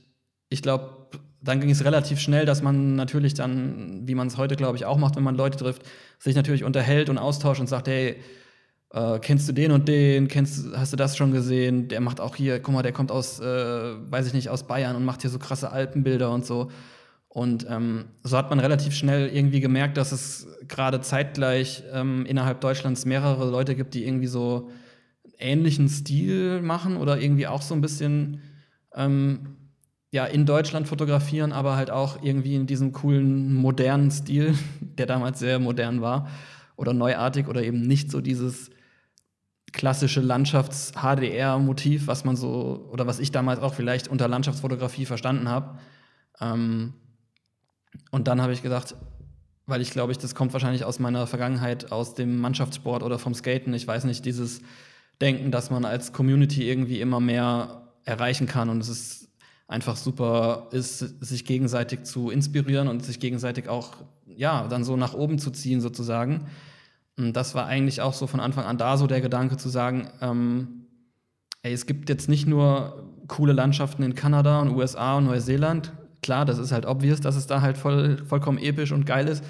[0.50, 1.08] ich glaube,
[1.42, 4.84] dann ging es relativ schnell, dass man natürlich dann, wie man es heute, glaube ich,
[4.84, 5.82] auch macht, wenn man Leute trifft,
[6.18, 8.16] sich natürlich unterhält und austauscht und sagt, hey,
[8.92, 10.28] äh, kennst du den und den?
[10.28, 11.88] Kennst, hast du das schon gesehen?
[11.88, 14.96] Der macht auch hier, guck mal, der kommt aus, äh, weiß ich nicht, aus Bayern
[14.96, 16.70] und macht hier so krasse Alpenbilder und so.
[17.28, 22.60] Und ähm, so hat man relativ schnell irgendwie gemerkt, dass es gerade zeitgleich ähm, innerhalb
[22.60, 24.70] Deutschlands mehrere Leute gibt, die irgendwie so
[25.38, 28.40] ähnlichen Stil machen oder irgendwie auch so ein bisschen
[28.96, 29.56] ähm,
[30.10, 35.38] ja, in Deutschland fotografieren, aber halt auch irgendwie in diesem coolen, modernen Stil, der damals
[35.38, 36.28] sehr modern war
[36.74, 38.70] oder neuartig oder eben nicht so dieses
[39.72, 45.78] klassische Landschafts-HDR-Motiv, was man so oder was ich damals auch vielleicht unter Landschaftsfotografie verstanden habe.
[46.40, 46.94] Ähm,
[48.10, 48.94] und dann habe ich gedacht,
[49.66, 53.34] weil ich glaube, ich, das kommt wahrscheinlich aus meiner Vergangenheit, aus dem Mannschaftssport oder vom
[53.34, 53.72] Skaten.
[53.74, 54.60] Ich weiß nicht, dieses
[55.20, 59.28] Denken, dass man als Community irgendwie immer mehr erreichen kann und es ist
[59.68, 63.92] einfach super ist, sich gegenseitig zu inspirieren und sich gegenseitig auch,
[64.26, 66.48] ja, dann so nach oben zu ziehen sozusagen.
[67.20, 70.08] Und das war eigentlich auch so von Anfang an da so der Gedanke zu sagen,
[70.22, 70.86] ähm,
[71.62, 75.92] ey, es gibt jetzt nicht nur coole Landschaften in Kanada und USA und Neuseeland.
[76.22, 79.44] Klar, das ist halt obvious, dass es da halt voll, vollkommen episch und geil ist.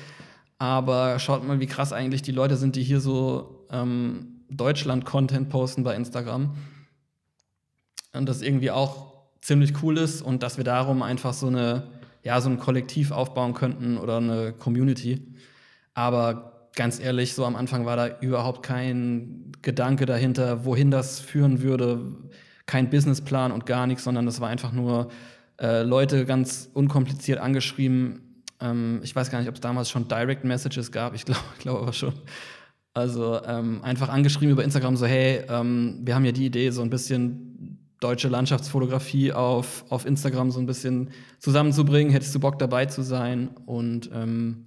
[0.59, 5.85] Aber schaut mal, wie krass eigentlich die Leute sind, die hier so ähm, Deutschland-Content posten
[5.85, 6.57] bei Instagram.
[8.13, 11.85] Und das irgendwie auch ziemlich cool ist und dass wir darum einfach so eine,
[12.25, 15.35] ja, so ein Kollektiv aufbauen könnten oder eine Community.
[15.95, 21.63] Aber ganz ehrlich, so am Anfang war da überhaupt kein Gedanke dahinter, wohin das führen
[21.63, 22.15] würde,
[22.67, 25.09] kein Businessplan und gar nichts, sondern das war einfach nur
[25.61, 28.43] äh, Leute ganz unkompliziert angeschrieben.
[28.61, 31.83] Ähm, ich weiß gar nicht, ob es damals schon Direct Messages gab, ich glaube glaub
[31.83, 32.15] aber schon.
[32.93, 36.83] Also ähm, einfach angeschrieben über Instagram, so hey, ähm, wir haben ja die Idee, so
[36.83, 37.51] ein bisschen
[38.01, 42.13] deutsche Landschaftsfotografie auf, auf Instagram so ein bisschen zusammenzubringen.
[42.13, 43.51] Hättest du Bock dabei zu sein?
[43.67, 44.65] Und ähm,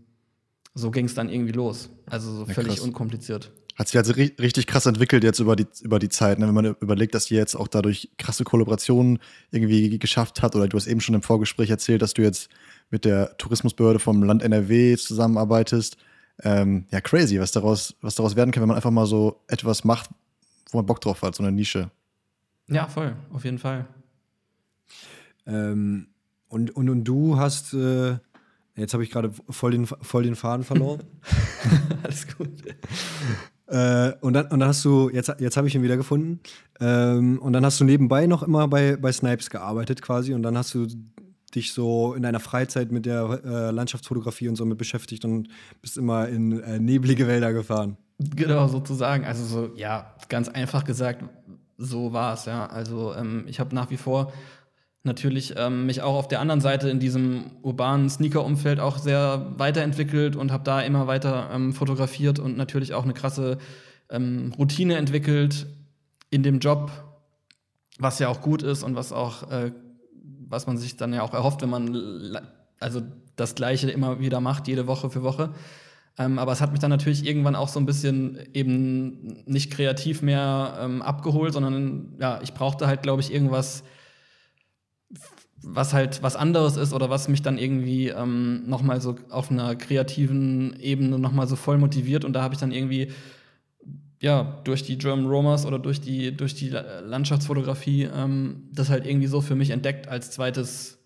[0.74, 1.90] so ging es dann irgendwie los.
[2.06, 2.80] Also so Ja, völlig krass.
[2.86, 3.52] unkompliziert.
[3.76, 6.48] Hat sich also ri richtig krass entwickelt jetzt über die, über die Zeit, ne?
[6.48, 9.18] wenn man überlegt, dass ihr jetzt auch dadurch krasse Kollaborationen
[9.52, 10.56] irgendwie geschafft hat.
[10.56, 12.50] Oder du hast eben schon im Vorgespräch erzählt, dass du jetzt
[12.92, 15.98] mit der Tourismusbehörde vom Land NRW zusammenarbeitest.
[16.44, 19.84] Ähm, ja, crazy, was daraus, was daraus werden kann, wenn man einfach mal so etwas
[19.84, 20.10] macht,
[20.72, 21.90] wo man Bock drauf hat, so eine Nische.
[22.68, 23.88] Ja, voll, auf jeden Fall.
[25.46, 26.08] Ähm,
[26.48, 28.18] und, und, und du hast, äh,
[28.76, 31.04] jetzt habe ich gerade voll den, voll den Faden verloren.
[32.04, 32.50] Alles gut.
[33.68, 36.40] Äh, und, dann, und dann hast du, jetzt, jetzt habe ich ihn wieder gefunden,
[36.80, 40.58] ähm, und dann hast du nebenbei noch immer bei, bei Snipes gearbeitet quasi und dann
[40.58, 40.88] hast du
[41.56, 45.48] dich so in deiner Freizeit mit der äh, Landschaftsfotografie und so mit beschäftigt und
[45.82, 47.98] bist immer in äh, neblige Wälder gefahren.
[48.20, 49.26] Genau, sozusagen.
[49.26, 51.24] Also so, ja, ganz einfach gesagt,
[51.78, 52.66] so war es, ja.
[52.68, 54.34] Also ähm, ich habe nach wie vor
[55.04, 60.36] natürlich ähm, mich auch auf der anderen Seite in diesem urbanen Sneaker-Umfeld auch sehr weiterentwickelt
[60.36, 63.58] und habe da immer weiter ähm, fotografiert und natürlich auch eine krasse
[64.10, 65.68] ähm, Routine entwickelt
[66.30, 66.92] in dem Job,
[68.00, 69.72] was ja auch gut ist und was auch, äh,
[70.48, 72.38] was man sich dann ja auch erhofft, wenn man
[72.80, 73.02] also
[73.36, 75.50] das Gleiche immer wieder macht, jede Woche für Woche.
[76.18, 80.22] Ähm, aber es hat mich dann natürlich irgendwann auch so ein bisschen eben nicht kreativ
[80.22, 83.84] mehr ähm, abgeholt, sondern ja, ich brauchte halt, glaube ich, irgendwas,
[85.64, 89.50] was halt was anderes ist oder was mich dann irgendwie ähm, noch mal so auf
[89.50, 93.12] einer kreativen Ebene noch mal so voll motiviert und da habe ich dann irgendwie
[94.20, 99.28] ja durch die German Romers oder durch die durch die Landschaftsfotografie ähm, das halt irgendwie
[99.28, 101.00] so für mich entdeckt als zweites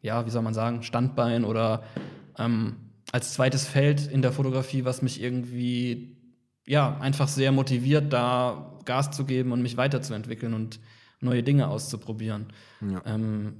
[0.00, 1.82] ja wie soll man sagen Standbein oder
[2.38, 2.76] ähm,
[3.12, 6.16] als zweites Feld in der Fotografie was mich irgendwie
[6.66, 10.80] ja einfach sehr motiviert da Gas zu geben und mich weiterzuentwickeln und
[11.20, 12.46] neue Dinge auszuprobieren.
[12.80, 13.02] Ja.
[13.06, 13.54] Ähm,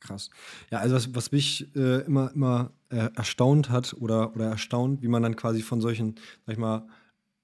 [0.00, 0.30] Krass.
[0.70, 5.08] Ja, also was, was mich äh, immer, immer äh, erstaunt hat oder, oder erstaunt, wie
[5.08, 6.86] man dann quasi von solchen, sag ich mal,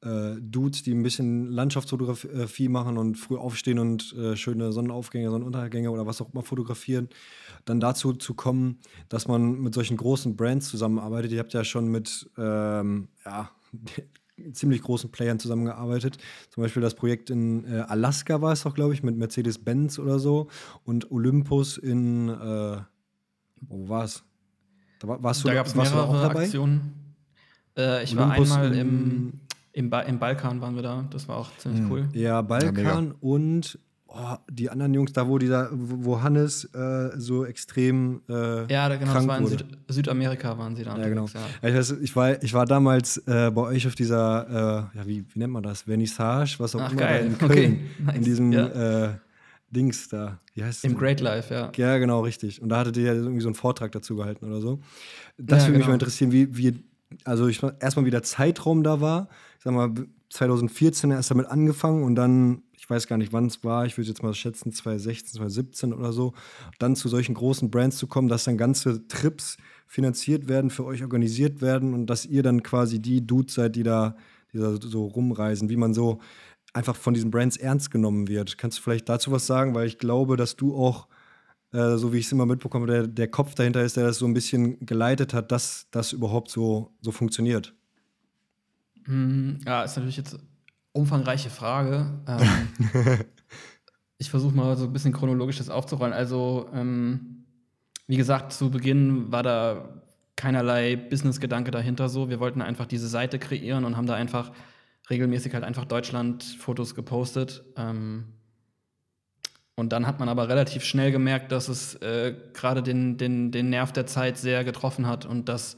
[0.03, 5.91] äh, Dudes, die ein bisschen Landschaftsfotografie machen und früh aufstehen und äh, schöne Sonnenaufgänge, Sonnenuntergänge
[5.91, 7.09] oder was auch immer fotografieren,
[7.65, 11.33] dann dazu zu kommen, dass man mit solchen großen Brands zusammenarbeitet.
[11.33, 13.51] Ihr habt ja schon mit ähm, ja,
[14.53, 16.19] ziemlich großen Playern zusammengearbeitet.
[16.51, 20.19] Zum Beispiel das Projekt in äh, Alaska war es doch, glaube ich, mit Mercedes-Benz oder
[20.19, 20.49] so.
[20.85, 22.79] Und Olympus in, äh,
[23.61, 24.25] wo war es?
[24.99, 26.45] Da, war, warst du, da gab es mehrere auch dabei?
[26.45, 27.15] Aktionen.
[27.77, 29.33] Äh, ich Olympus war einmal im,
[29.73, 31.07] im, ba im, Balkan waren wir da.
[31.11, 31.91] Das war auch ziemlich mh.
[31.91, 32.09] cool.
[32.13, 37.11] Ja, Balkan ja, und oh, die anderen Jungs, da wo, die da, wo Hannes äh,
[37.17, 40.97] so extrem äh, Ja, genau, krank das war in Süd Südamerika waren sie da.
[40.97, 41.27] Ja, genau.
[41.27, 41.69] Ja.
[41.69, 45.25] Ich, weiß, ich, war, ich war damals äh, bei euch auf dieser, äh, ja, wie,
[45.33, 45.83] wie nennt man das?
[45.83, 47.27] Vernissage, was auch Ach, immer, geil.
[47.27, 47.51] in Köln.
[47.51, 47.81] Okay.
[48.05, 48.17] Nice.
[48.17, 49.05] In diesem ja.
[49.05, 49.15] Äh,
[49.71, 50.39] Dings da.
[50.55, 51.73] Wie heißt Im Great Life, ja.
[51.77, 52.63] Ja, genau, richtig.
[52.63, 54.81] Und da hattet ihr ja irgendwie so einen Vortrag dazu gehalten oder so.
[55.37, 55.79] Das ja, würde genau.
[55.79, 56.85] mich mal interessieren, wie, wie
[57.25, 59.29] also ich erstmal wie der Zeitraum da war.
[59.59, 59.93] Ich sag mal,
[60.31, 64.09] 2014 erst damit angefangen und dann ich weiß gar nicht, wann es war, ich würde
[64.09, 66.35] jetzt mal schätzen, 2016, 2017 oder so,
[66.79, 71.03] dann zu solchen großen Brands zu kommen, dass dann ganze Trips finanziert werden, für euch
[71.03, 74.17] organisiert werden und dass ihr dann quasi die Dudes seid, die da,
[74.53, 76.21] die da so rumreisen, wie man so
[76.73, 78.59] einfach von diesen Brands ernst genommen wird.
[78.59, 79.75] Kannst du vielleicht dazu was sagen?
[79.75, 81.09] Weil ich glaube, dass du auch,
[81.73, 84.27] äh, so wie ich es immer mitbekomme, der, der Kopf dahinter ist, der das so
[84.27, 87.75] ein bisschen geleitet hat, dass das überhaupt so, so funktioniert.
[89.05, 90.37] Hm, ja, ist natürlich jetzt
[90.97, 92.07] umfangreiche Frage.
[92.29, 93.25] Ähm,
[94.19, 96.15] ich versuche mal so ein bisschen chronologisch das aufzurollen.
[96.15, 97.45] Also, ähm,
[98.07, 100.03] wie gesagt, zu Beginn war da
[100.37, 102.29] keinerlei Business-Gedanke dahinter so.
[102.29, 104.53] Wir wollten einfach diese Seite kreieren und haben da einfach
[105.11, 107.65] regelmäßig halt einfach Deutschland-Fotos gepostet.
[107.77, 108.25] Ähm,
[109.75, 113.69] und dann hat man aber relativ schnell gemerkt, dass es äh, gerade den, den, den
[113.69, 115.77] Nerv der Zeit sehr getroffen hat und dass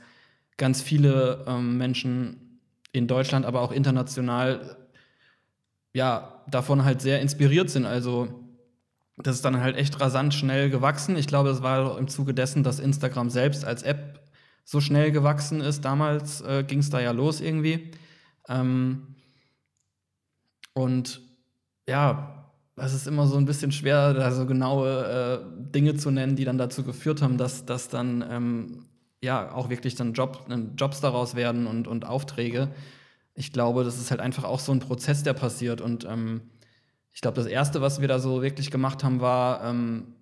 [0.57, 2.61] ganz viele ähm, Menschen
[2.92, 4.76] in Deutschland, aber auch international
[5.99, 7.85] ja, davon halt sehr inspiriert sind.
[7.85, 8.29] Also
[9.17, 11.17] das ist dann halt echt rasant schnell gewachsen.
[11.17, 14.21] Ich glaube, es war im Zuge dessen, dass Instagram selbst als App
[14.65, 15.85] so schnell gewachsen ist.
[15.85, 17.91] Damals äh, ging es da ja los irgendwie.
[18.49, 19.17] Ähm,
[20.73, 21.21] und
[21.89, 22.45] ja,
[22.77, 26.45] es ist immer so ein bisschen schwer, da so genaue äh, Dinge zu nennen, die
[26.45, 28.85] dann dazu geführt haben, dass, dass dann ähm,
[29.21, 32.69] ja auch wirklich dann Job, Jobs daraus werden und, und Aufträge
[33.38, 35.81] ich glaube, das ist halt einfach auch so ein Prozess, der passiert.
[35.81, 36.40] Und ähm,
[37.12, 40.14] ich glaube, das Erste, was wir da so wirklich gemacht haben, war ähm,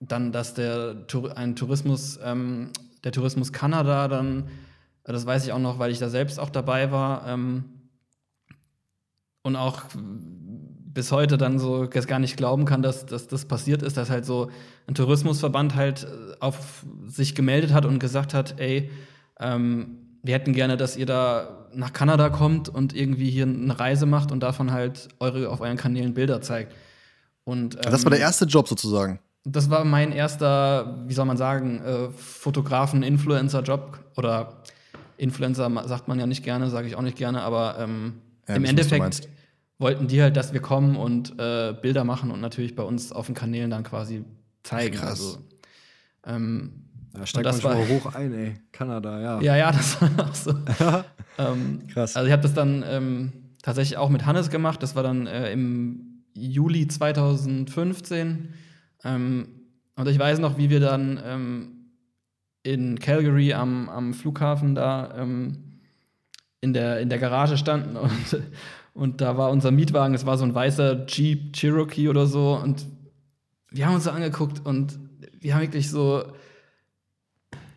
[0.00, 2.70] dann, dass der ein Tourismus, ähm,
[3.04, 4.48] der Tourismus Kanada dann,
[5.04, 7.64] das weiß ich auch noch, weil ich da selbst auch dabei war ähm,
[9.42, 13.98] und auch bis heute dann so gar nicht glauben kann, dass, dass das passiert ist,
[13.98, 14.50] dass halt so
[14.86, 18.90] ein Tourismusverband halt äh, auf sich gemeldet hat und gesagt hat, ey,
[19.38, 24.06] ähm, wir hätten gerne, dass ihr da nach Kanada kommt und irgendwie hier eine Reise
[24.06, 26.74] macht und davon halt eure auf euren Kanälen Bilder zeigt.
[27.44, 29.18] Und, ähm, das war der ähm, erste Job sozusagen.
[29.44, 34.62] Das war mein erster, wie soll man sagen, äh, Fotografen-Influencer-Job oder
[35.16, 38.14] Influencer sagt man ja nicht gerne, sage ich auch nicht gerne, aber ähm,
[38.48, 39.28] ja, im Endeffekt
[39.78, 43.26] wollten die halt, dass wir kommen und äh, Bilder machen und natürlich bei uns auf
[43.26, 44.24] den Kanälen dann quasi
[44.62, 44.96] zeigen.
[44.96, 45.10] Krass.
[45.10, 45.38] Also,
[46.24, 48.54] ähm, da steigt man schon mal hoch ein, ey.
[48.72, 49.40] Kanada, ja.
[49.42, 50.54] Ja, ja, das war auch so.
[51.38, 52.16] ähm, Krass.
[52.16, 54.82] Also ich habe das dann ähm, tatsächlich auch mit Hannes gemacht.
[54.82, 58.54] Das war dann äh, im Juli 2015.
[59.04, 59.48] Ähm,
[59.96, 61.82] und ich weiß noch, wie wir dann ähm,
[62.62, 65.80] in Calgary am, am Flughafen da ähm,
[66.60, 68.42] in, der, in der Garage standen und,
[68.94, 72.86] und da war unser Mietwagen, es war so ein weißer Jeep Cherokee oder so und
[73.70, 74.98] wir haben uns so angeguckt und
[75.40, 76.24] wir haben wirklich so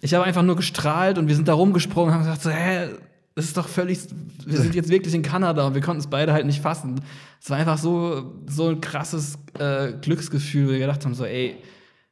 [0.06, 2.90] ich habe einfach nur gestrahlt und wir sind da rumgesprungen und haben gesagt, so, hä,
[3.34, 4.00] das ist doch völlig,
[4.46, 7.02] wir sind jetzt wirklich in Kanada und wir konnten es beide halt nicht fassen.
[7.42, 11.58] Es war einfach so, so ein krasses äh, Glücksgefühl, wo wir gedacht haben, so, ey,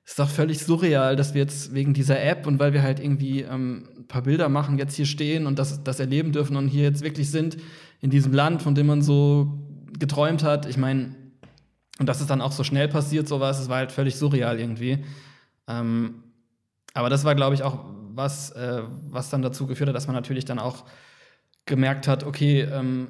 [0.06, 3.42] ist doch völlig surreal, dass wir jetzt wegen dieser App und weil wir halt irgendwie
[3.42, 6.84] ähm, ein paar Bilder machen, jetzt hier stehen und das, das erleben dürfen und hier
[6.84, 7.58] jetzt wirklich sind,
[8.02, 9.60] in diesem Land, von dem man so
[9.98, 10.66] geträumt hat.
[10.66, 11.16] Ich meine,
[12.00, 15.06] Und dass es dann auch so schnell passiert, sowas, es war halt völlig surreal irgendwie.
[15.68, 16.23] Ähm,
[16.94, 20.16] aber das war, glaube ich, auch was, äh, was dann dazu geführt hat, dass man
[20.16, 20.86] natürlich dann auch
[21.66, 23.08] gemerkt hat, okay, ähm,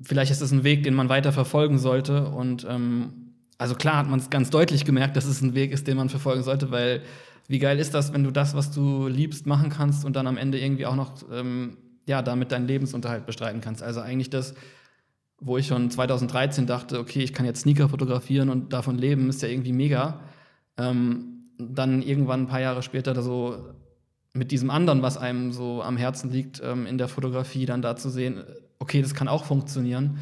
[0.00, 2.28] vielleicht ist es ein Weg, den man weiter verfolgen sollte.
[2.28, 5.86] Und ähm, also klar hat man es ganz deutlich gemerkt, dass es ein Weg ist,
[5.86, 7.02] den man verfolgen sollte, weil
[7.46, 10.36] wie geil ist das, wenn du das, was du liebst, machen kannst und dann am
[10.36, 13.82] Ende irgendwie auch noch ähm, ja, damit deinen Lebensunterhalt bestreiten kannst.
[13.82, 14.54] Also eigentlich das,
[15.40, 19.42] wo ich schon 2013 dachte, okay, ich kann jetzt Sneaker fotografieren und davon leben, ist
[19.42, 20.20] ja irgendwie mega.
[20.76, 23.74] Ähm, dann irgendwann ein paar Jahre später so
[24.32, 27.96] mit diesem anderen, was einem so am Herzen liegt, ähm, in der Fotografie dann da
[27.96, 28.44] zu sehen,
[28.78, 30.18] okay, das kann auch funktionieren.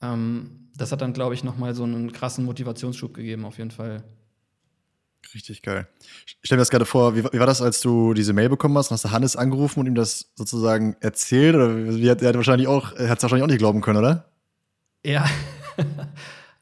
[0.00, 4.02] Ähm, das hat dann, glaube ich, nochmal so einen krassen Motivationsschub gegeben, auf jeden Fall.
[5.34, 5.86] Richtig geil.
[6.26, 8.76] Ich stell mir das gerade vor, wie, wie, war das, als du diese Mail bekommen
[8.78, 8.90] hast?
[8.90, 11.54] Hast du Hannes angerufen und ihm das sozusagen erzählt?
[11.54, 14.30] Oder wie er hat wahrscheinlich auch, er hat es wahrscheinlich auch nicht glauben können, oder?
[15.04, 15.26] Ja.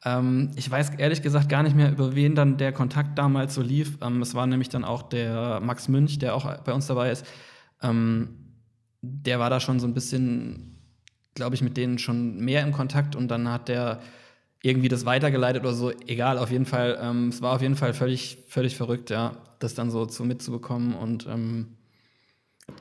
[0.05, 3.63] Ähm, ich weiß ehrlich gesagt gar nicht mehr, über wen dann der Kontakt damals so
[3.63, 3.99] lief.
[4.01, 7.27] Ähm, es war nämlich dann auch der Max Münch, der auch bei uns dabei ist.
[7.83, 8.29] Ähm,
[9.03, 10.79] der war da schon so ein bisschen,
[11.35, 14.01] glaube ich, mit denen schon mehr im Kontakt und dann hat der
[14.63, 15.91] irgendwie das weitergeleitet oder so.
[16.07, 16.99] Egal, auf jeden Fall.
[17.01, 20.95] Ähm, es war auf jeden Fall völlig, völlig verrückt, ja, das dann so zu mitzubekommen.
[20.95, 21.77] Und ähm,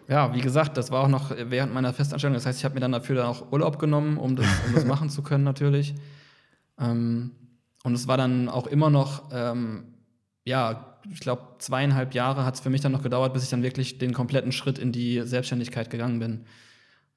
[0.07, 2.33] ja, wie gesagt, das war auch noch während meiner Festanstellung.
[2.33, 4.85] Das heißt, ich habe mir dann dafür dann auch Urlaub genommen, um das, um das
[4.87, 5.95] machen zu können, natürlich.
[6.79, 7.31] Ähm,
[7.83, 9.93] und es war dann auch immer noch, ähm,
[10.45, 13.63] ja, ich glaube, zweieinhalb Jahre hat es für mich dann noch gedauert, bis ich dann
[13.63, 16.45] wirklich den kompletten Schritt in die Selbstständigkeit gegangen bin.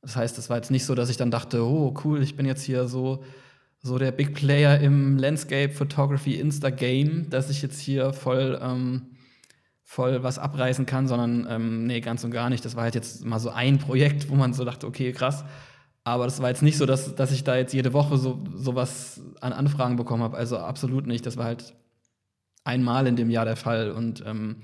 [0.03, 2.47] Das heißt, es war jetzt nicht so, dass ich dann dachte, oh, cool, ich bin
[2.47, 3.23] jetzt hier so
[3.83, 9.17] so der Big Player im Landscape Photography Insta Game, dass ich jetzt hier voll, ähm,
[9.83, 12.65] voll was abreißen kann, sondern ähm, nee, ganz und gar nicht.
[12.65, 15.45] Das war halt jetzt mal so ein Projekt, wo man so dachte, okay, krass.
[16.05, 18.73] Aber das war jetzt nicht so, dass, dass ich da jetzt jede Woche so, so
[18.73, 20.37] an Anfragen bekommen habe.
[20.37, 21.27] Also absolut nicht.
[21.27, 21.75] Das war halt
[22.65, 23.91] einmal in dem Jahr der Fall.
[23.91, 24.57] Und ähm,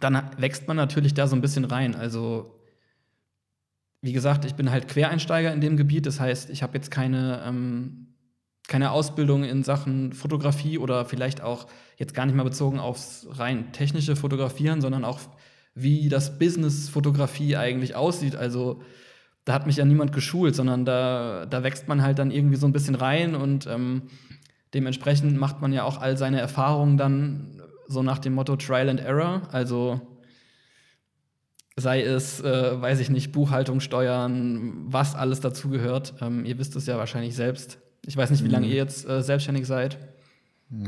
[0.00, 1.94] dann wächst man natürlich da so ein bisschen rein.
[1.94, 2.58] Also
[4.00, 6.06] wie gesagt, ich bin halt Quereinsteiger in dem Gebiet.
[6.06, 8.08] Das heißt, ich habe jetzt keine, ähm,
[8.66, 13.72] keine Ausbildung in Sachen Fotografie oder vielleicht auch jetzt gar nicht mal bezogen aufs rein
[13.72, 15.20] technische Fotografieren, sondern auch
[15.74, 18.34] wie das Business Fotografie eigentlich aussieht.
[18.34, 18.82] Also
[19.44, 22.66] da hat mich ja niemand geschult, sondern da, da wächst man halt dann irgendwie so
[22.66, 24.02] ein bisschen rein und ähm,
[24.74, 29.00] dementsprechend macht man ja auch all seine Erfahrungen dann so nach dem Motto Trial and
[29.00, 29.42] Error.
[29.50, 30.00] Also
[31.76, 36.14] sei es, äh, weiß ich nicht, Buchhaltung, Steuern, was alles dazugehört.
[36.20, 37.78] Ähm, ihr wisst es ja wahrscheinlich selbst.
[38.04, 38.72] Ich weiß nicht, wie lange mhm.
[38.72, 39.98] ihr jetzt äh, selbstständig seid.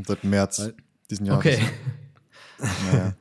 [0.06, 0.72] Seit März
[1.10, 1.44] diesen Jahres.
[1.44, 1.58] Okay.
[2.92, 3.14] naja.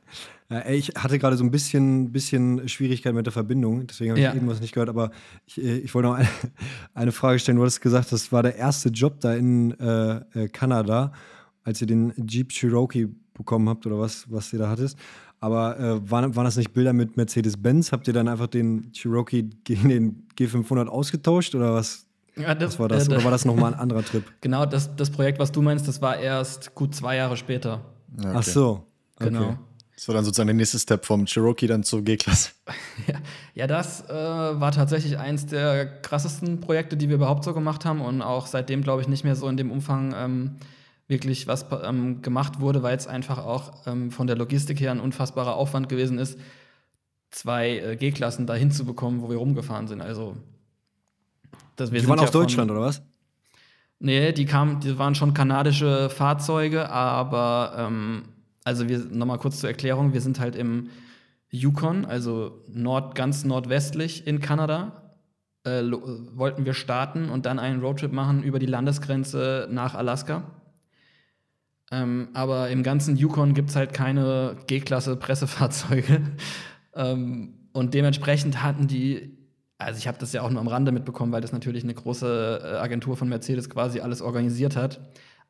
[0.50, 4.24] Ja, ich hatte gerade so ein bisschen, bisschen Schwierigkeit mit der Verbindung, deswegen habe ich
[4.24, 4.34] ja.
[4.34, 4.90] irgendwas nicht gehört.
[4.90, 5.10] Aber
[5.46, 6.28] ich, äh, ich wollte noch eine,
[6.94, 7.56] eine, Frage stellen.
[7.56, 11.12] Du hast gesagt, das war der erste Job da in äh, äh, Kanada,
[11.62, 14.98] als ihr den Jeep Cherokee bekommen habt oder was, was ihr da hattest.
[15.40, 17.92] Aber äh, waren, waren das nicht Bilder mit Mercedes-Benz?
[17.92, 22.06] Habt ihr dann einfach den Cherokee gegen den G500 ausgetauscht oder was?
[22.36, 23.08] Ja, das, was war das?
[23.08, 24.24] Äh, oder war das nochmal ein anderer Trip?
[24.42, 27.84] Genau, das, das Projekt, was du meinst, das war erst gut zwei Jahre später.
[28.16, 28.32] Okay.
[28.34, 28.86] Ach so.
[29.16, 29.30] Okay.
[29.30, 29.58] Genau.
[29.96, 32.50] Das war dann sozusagen der nächste Step vom Cherokee dann zur G-Klasse.
[33.06, 33.14] ja,
[33.54, 38.00] ja, das äh, war tatsächlich eins der krassesten Projekte, die wir überhaupt so gemacht haben
[38.00, 40.56] und auch seitdem, glaube ich, nicht mehr so in dem Umfang ähm,
[41.06, 45.00] wirklich was ähm, gemacht wurde, weil es einfach auch ähm, von der Logistik her ein
[45.00, 46.38] unfassbarer Aufwand gewesen ist,
[47.30, 50.00] zwei äh, G-Klassen dahin zu bekommen, wo wir rumgefahren sind.
[50.00, 50.36] Also,
[51.76, 53.02] das, wir die waren ja aus Deutschland, oder was?
[54.00, 58.24] Nee, die kamen, die waren schon kanadische Fahrzeuge, aber ähm,
[58.64, 60.90] also wir nochmal kurz zur Erklärung, wir sind halt im
[61.50, 65.02] Yukon, also nord, ganz nordwestlich in Kanada.
[65.62, 65.82] Äh,
[66.32, 70.42] wollten wir starten und dann einen Roadtrip machen über die Landesgrenze nach Alaska.
[71.90, 76.20] Ähm, aber im ganzen Yukon gibt es halt keine G-Klasse Pressefahrzeuge.
[76.94, 79.38] ähm, und dementsprechend hatten die,
[79.78, 82.60] also ich habe das ja auch nur am Rande mitbekommen, weil das natürlich eine große
[82.62, 85.00] äh, Agentur von Mercedes quasi alles organisiert hat.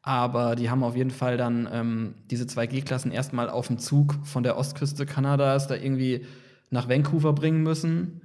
[0.06, 4.16] Aber die haben auf jeden Fall dann ähm, diese zwei G-Klassen erstmal auf dem Zug
[4.22, 6.26] von der Ostküste Kanadas da irgendwie
[6.68, 8.20] nach Vancouver bringen müssen.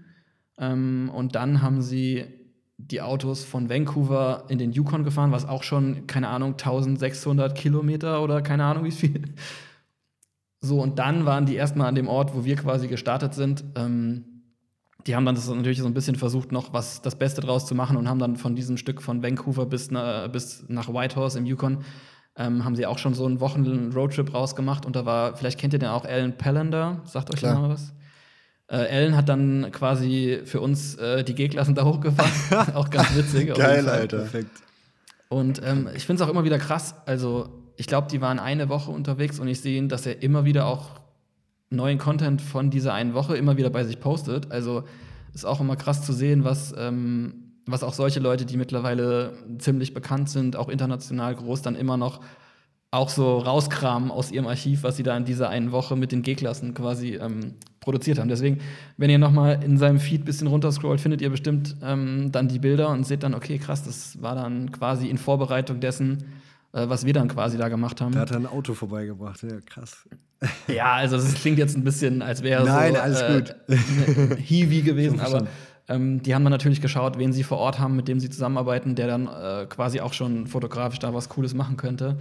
[0.58, 2.26] Ähm, und dann haben sie
[2.78, 8.22] die Autos von Vancouver in den Yukon gefahren, was auch schon, keine Ahnung, 1600 Kilometer
[8.22, 9.22] oder keine Ahnung wie viel.
[10.62, 13.64] So, und dann waren die erstmal an dem Ort, wo wir quasi gestartet sind.
[13.76, 14.26] Ähm,
[15.08, 17.76] die haben dann das natürlich so ein bisschen versucht, noch was das Beste draus zu
[17.76, 21.46] machen und haben dann von diesem Stück von Vancouver bis, na, bis nach Whitehorse im
[21.46, 21.80] Yukon
[22.36, 25.74] ähm, haben sie auch schon so einen Wochen Roadtrip rausgemacht und da war, vielleicht kennt
[25.74, 27.62] ihr den auch, Alan Palander, sagt euch Klar.
[27.62, 27.94] der was?
[28.70, 32.32] Äh, Ellen hat dann quasi für uns äh, die G-Klassen da hochgefahren.
[32.76, 33.54] auch ganz witzig.
[33.56, 34.20] Geil, Alter.
[34.20, 34.52] Perfekt.
[35.28, 36.94] Und ähm, ich finde es auch immer wieder krass.
[37.08, 40.68] Also, ich glaube, die waren eine Woche unterwegs und ich sehe, dass er immer wieder
[40.68, 41.00] auch
[41.70, 44.52] neuen Content von dieser einen Woche immer wieder bei sich postet.
[44.52, 44.84] Also,
[45.34, 49.94] ist auch immer krass zu sehen, was, ähm, was auch solche Leute, die mittlerweile ziemlich
[49.94, 52.20] bekannt sind, auch international groß, dann immer noch
[52.92, 56.24] auch so rauskramen aus ihrem Archiv, was sie da in dieser einen Woche mit den
[56.24, 58.30] G-Klassen quasi ähm, produziert haben.
[58.30, 58.60] Deswegen,
[58.98, 62.48] wenn ihr noch mal in seinem Feed ein bisschen runterscrollt, findet ihr bestimmt ähm, dann
[62.48, 66.26] die Bilder und seht dann, okay, krass, das war dann quasi in Vorbereitung dessen,
[66.72, 68.14] was wir dann quasi da gemacht haben.
[68.14, 70.08] Da hat er ein Auto vorbeigebracht, ja, krass.
[70.68, 73.56] Ja, also das klingt jetzt ein bisschen, als wäre so Nein, alles äh, gut.
[74.38, 75.48] Hiwi gewesen, aber
[75.90, 78.96] ähm, die haben dann natürlich geschaut, wen sie vor Ort haben, mit dem sie zusammenarbeiten,
[78.96, 82.20] der dann äh, quasi auch schon fotografisch da was Cooles machen könnte.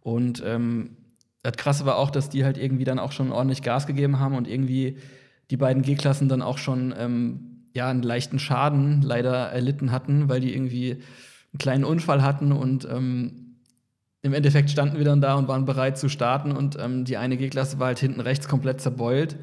[0.00, 0.96] Und ähm,
[1.42, 4.34] das Krasse war auch, dass die halt irgendwie dann auch schon ordentlich Gas gegeben haben
[4.34, 4.98] und irgendwie
[5.50, 10.40] die beiden G-Klassen dann auch schon ähm, ja, einen leichten Schaden leider erlitten hatten, weil
[10.40, 13.51] die irgendwie einen kleinen Unfall hatten und ähm,
[14.22, 17.36] im Endeffekt standen wir dann da und waren bereit zu starten und ähm, die eine
[17.36, 19.36] G-Klasse war halt hinten rechts komplett zerbeult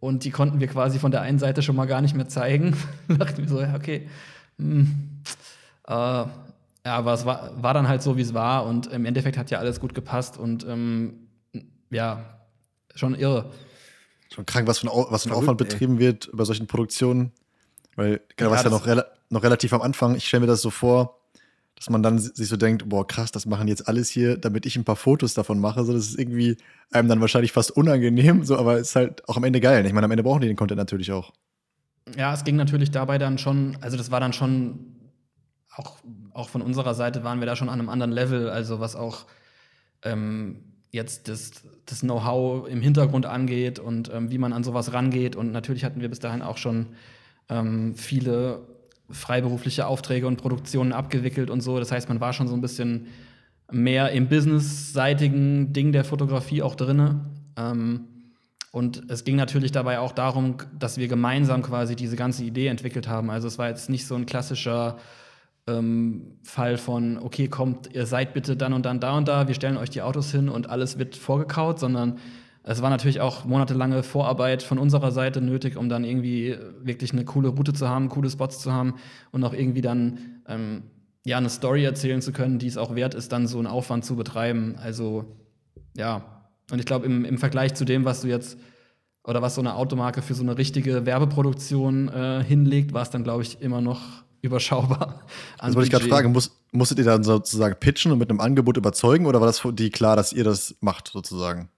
[0.00, 2.76] und die konnten wir quasi von der einen Seite schon mal gar nicht mehr zeigen.
[3.08, 4.08] da dachten wir so, ja, okay.
[4.58, 5.22] Hm,
[5.86, 9.36] äh, ja, aber es war, war dann halt so, wie es war und im Endeffekt
[9.36, 11.28] hat ja alles gut gepasst und ähm,
[11.90, 12.40] ja,
[12.94, 13.52] schon irre.
[14.34, 15.66] Schon krank, was für ein, was für ein Aufwand ey.
[15.66, 17.32] betrieben wird bei solchen Produktionen.
[17.96, 20.62] Weil, genau, Ja, was ja noch, rela noch relativ am Anfang, ich stelle mir das
[20.62, 21.19] so vor,
[21.80, 24.66] dass man dann si- sich so denkt, boah, krass, das machen jetzt alles hier, damit
[24.66, 25.82] ich ein paar Fotos davon mache.
[25.84, 26.58] So, das ist irgendwie
[26.92, 29.86] einem dann wahrscheinlich fast unangenehm, so, aber ist halt auch am Ende geil.
[29.86, 31.32] Ich meine, am Ende brauchen die den Content natürlich auch.
[32.18, 34.94] Ja, es ging natürlich dabei dann schon, also das war dann schon,
[35.74, 35.96] auch,
[36.34, 39.24] auch von unserer Seite waren wir da schon an einem anderen Level, also was auch
[40.02, 41.52] ähm, jetzt das,
[41.86, 45.34] das Know-how im Hintergrund angeht und ähm, wie man an sowas rangeht.
[45.34, 46.88] Und natürlich hatten wir bis dahin auch schon
[47.48, 48.66] ähm, viele
[49.12, 51.78] freiberufliche Aufträge und Produktionen abgewickelt und so.
[51.78, 53.06] Das heißt, man war schon so ein bisschen
[53.70, 57.26] mehr im businessseitigen Ding der Fotografie auch drinne.
[57.56, 58.06] Ähm,
[58.72, 63.08] und es ging natürlich dabei auch darum, dass wir gemeinsam quasi diese ganze Idee entwickelt
[63.08, 63.30] haben.
[63.30, 64.98] Also es war jetzt nicht so ein klassischer
[65.66, 69.54] ähm, Fall von, okay, kommt, ihr seid bitte dann und dann da und da, wir
[69.54, 72.18] stellen euch die Autos hin und alles wird vorgekaut, sondern
[72.72, 77.24] es war natürlich auch monatelange Vorarbeit von unserer Seite nötig, um dann irgendwie wirklich eine
[77.24, 78.94] coole Route zu haben, coole Spots zu haben
[79.32, 80.84] und auch irgendwie dann ähm,
[81.24, 84.04] ja eine Story erzählen zu können, die es auch wert ist, dann so einen Aufwand
[84.04, 84.76] zu betreiben.
[84.80, 85.24] Also
[85.96, 86.24] ja,
[86.70, 88.56] und ich glaube, im, im Vergleich zu dem, was du jetzt
[89.24, 93.24] oder was so eine Automarke für so eine richtige Werbeproduktion äh, hinlegt, war es dann,
[93.24, 94.00] glaube ich, immer noch
[94.42, 95.22] überschaubar.
[95.58, 98.76] Das wollte ich gerade fragen, muss, musstet ihr dann sozusagen pitchen und mit einem Angebot
[98.76, 101.68] überzeugen oder war das für die klar, dass ihr das macht, sozusagen?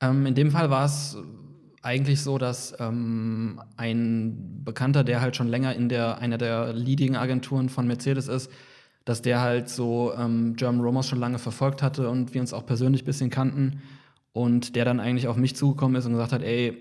[0.00, 1.16] Ähm, in dem Fall war es
[1.82, 7.68] eigentlich so, dass ähm, ein Bekannter, der halt schon länger in der einer der Leading-Agenturen
[7.68, 8.50] von Mercedes ist,
[9.04, 12.66] dass der halt so ähm, German Romance schon lange verfolgt hatte und wir uns auch
[12.66, 13.80] persönlich ein bisschen kannten
[14.32, 16.76] und der dann eigentlich auf mich zugekommen ist und gesagt hat, ey,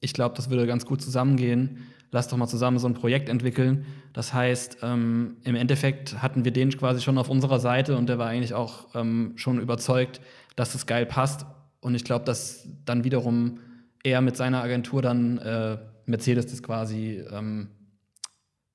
[0.00, 1.86] ich glaube, das würde ganz gut zusammengehen.
[2.12, 3.86] Lass doch mal zusammen so ein Projekt entwickeln.
[4.12, 8.18] Das heißt, ähm, im Endeffekt hatten wir den quasi schon auf unserer Seite und der
[8.18, 10.20] war eigentlich auch ähm, schon überzeugt,
[10.56, 11.46] dass es geil passt.
[11.80, 13.58] Und ich glaube, dass dann wiederum
[14.02, 17.68] er mit seiner Agentur dann äh, Mercedes das quasi ähm,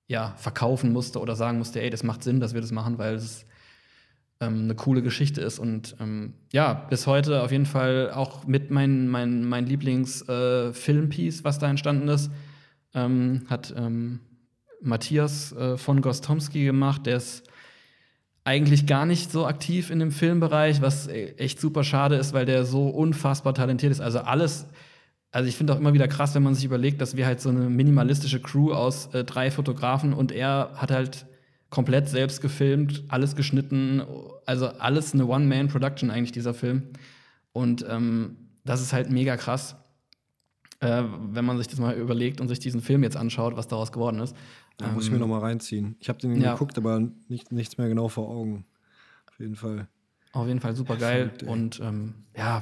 [0.08, 3.16] ja, verkaufen musste oder sagen musste, ey, das macht Sinn, dass wir das machen, weil
[3.16, 3.45] es
[4.39, 5.60] ähm, eine coole Geschichte ist.
[5.60, 11.60] Und ähm, ja, bis heute auf jeden Fall auch mit mein, mein, mein Lieblings-Filmpiece, was
[11.60, 12.32] da entstanden ist,
[12.93, 14.20] ähm, hat ähm,
[14.82, 17.47] Matthias äh, von Gostomski gemacht, der ist
[18.46, 22.46] eigentlich gar nicht so aktiv in dem Filmbereich, was e- echt super schade ist, weil
[22.46, 24.02] der so unfassbar talentiert ist.
[24.02, 24.68] Also alles,
[25.32, 27.50] also ich finde auch immer wieder krass, wenn man sich überlegt, dass wir halt so
[27.50, 31.26] eine minimalistische Crew aus äh, drei Fotografen und er hat halt
[31.72, 34.04] komplett selbst gefilmt, alles geschnitten,
[34.46, 36.84] also alles eine One-Man-Production eigentlich, dieser Film.
[37.52, 39.76] Und ähm, das ist halt mega krass,
[40.82, 43.91] äh, wenn man sich das mal überlegt und sich diesen Film jetzt anschaut, was daraus
[43.91, 44.36] geworden ist.
[44.78, 45.96] Da muss ich mir noch mal reinziehen.
[46.00, 46.54] Ich habe den ja.
[46.54, 48.66] geguckt, aber nicht, nichts mehr genau vor Augen.
[49.28, 49.88] Auf jeden Fall.
[50.34, 51.32] Auf jeden Fall super geil.
[51.46, 52.62] Und ähm, ja,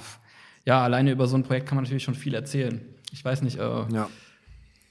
[0.65, 2.81] ja, alleine über so ein Projekt kann man natürlich schon viel erzählen.
[3.11, 4.09] Ich weiß nicht, äh, ja.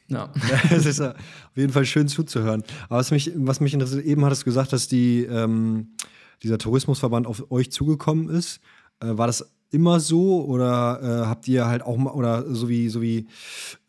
[0.08, 0.30] Ja.
[0.70, 2.62] es ist ja auf jeden Fall schön zuzuhören.
[2.88, 5.94] Aber was mich, was mich interessiert, eben hattest du gesagt, dass die, ähm,
[6.42, 8.60] dieser Tourismusverband auf euch zugekommen ist.
[9.00, 12.88] Äh, war das immer so oder äh, habt ihr halt auch mal, oder so wie,
[12.88, 13.26] so wie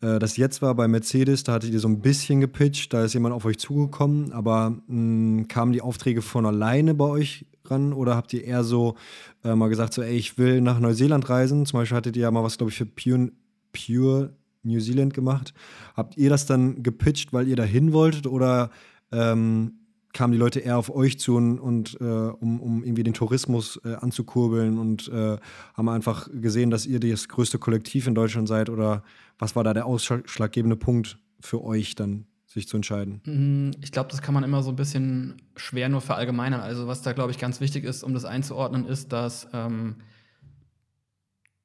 [0.00, 3.12] äh, das jetzt war bei Mercedes, da hattet ihr so ein bisschen gepitcht, da ist
[3.12, 8.16] jemand auf euch zugekommen, aber mh, kamen die Aufträge von alleine bei euch ran oder
[8.16, 8.96] habt ihr eher so
[9.44, 11.66] äh, mal gesagt, so, ey, ich will nach Neuseeland reisen?
[11.66, 13.30] Zum Beispiel hattet ihr ja mal was, glaube ich, für Pure,
[13.72, 15.54] Pure New Zealand gemacht.
[15.94, 18.70] Habt ihr das dann gepitcht, weil ihr da hin wolltet oder
[19.12, 19.72] ähm,
[20.14, 23.78] kamen die Leute eher auf euch zu und, und äh, um, um irgendwie den Tourismus
[23.84, 25.36] äh, anzukurbeln und äh,
[25.74, 29.02] haben einfach gesehen, dass ihr das größte Kollektiv in Deutschland seid oder
[29.38, 33.20] was war da der ausschlaggebende Punkt für euch dann, sich zu entscheiden?
[33.24, 36.60] Mm, ich glaube, das kann man immer so ein bisschen schwer nur verallgemeinern.
[36.60, 39.96] Also was da, glaube ich, ganz wichtig ist, um das einzuordnen, ist, dass ähm,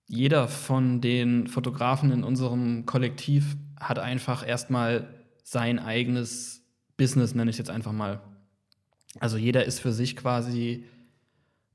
[0.08, 6.64] jeder von den Fotografen in unserem Kollektiv hat einfach erstmal sein eigenes
[6.98, 8.20] Business, nenne ich es jetzt einfach mal.
[9.20, 10.86] Also jeder ist für sich quasi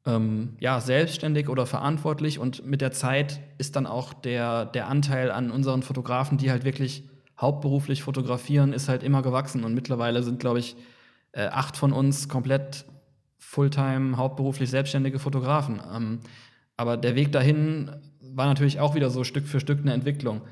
[0.07, 5.31] ähm, ja, selbstständig oder verantwortlich und mit der Zeit ist dann auch der, der Anteil
[5.31, 7.09] an unseren Fotografen, die halt wirklich
[7.41, 10.77] hauptberuflich fotografieren, ist halt immer gewachsen und mittlerweile sind, glaube ich,
[11.33, 12.85] äh, acht von uns komplett
[13.39, 15.81] Fulltime, hauptberuflich selbstständige Fotografen.
[15.93, 16.21] Ähm,
[16.77, 20.43] aber der Weg dahin war natürlich auch wieder so Stück für Stück eine Entwicklung.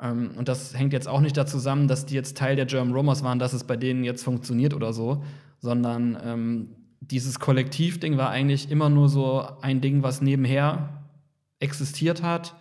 [0.00, 2.94] Ähm, und das hängt jetzt auch nicht dazu zusammen, dass die jetzt Teil der German
[2.94, 5.22] Romers waren, dass es bei denen jetzt funktioniert oder so,
[5.62, 11.02] sondern ähm, dieses Kollektivding war eigentlich immer nur so ein Ding, was nebenher
[11.60, 12.54] existiert hat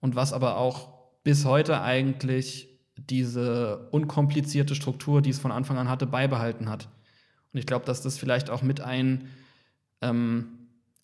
[0.00, 5.88] und was aber auch bis heute eigentlich diese unkomplizierte Struktur, die es von Anfang an
[5.88, 6.88] hatte, beibehalten hat.
[7.52, 9.28] Und ich glaube, dass das vielleicht auch mit ein
[10.02, 10.48] ähm,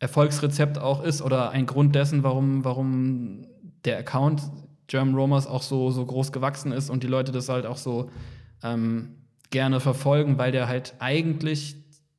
[0.01, 3.47] Erfolgsrezept auch ist oder ein Grund dessen, warum, warum
[3.85, 4.43] der Account
[4.89, 8.11] German Romers auch so, so groß gewachsen ist und die Leute das halt auch so
[8.62, 9.20] ähm,
[9.51, 11.76] gerne verfolgen, weil der halt eigentlich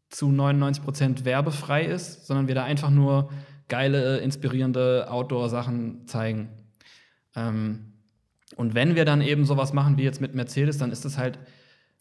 [0.09, 3.29] zu 99 Prozent werbefrei ist, sondern wir da einfach nur
[3.69, 6.49] geile, inspirierende Outdoor-Sachen zeigen.
[7.35, 7.93] Ähm,
[8.57, 11.39] und wenn wir dann eben sowas machen wie jetzt mit Mercedes, dann ist es halt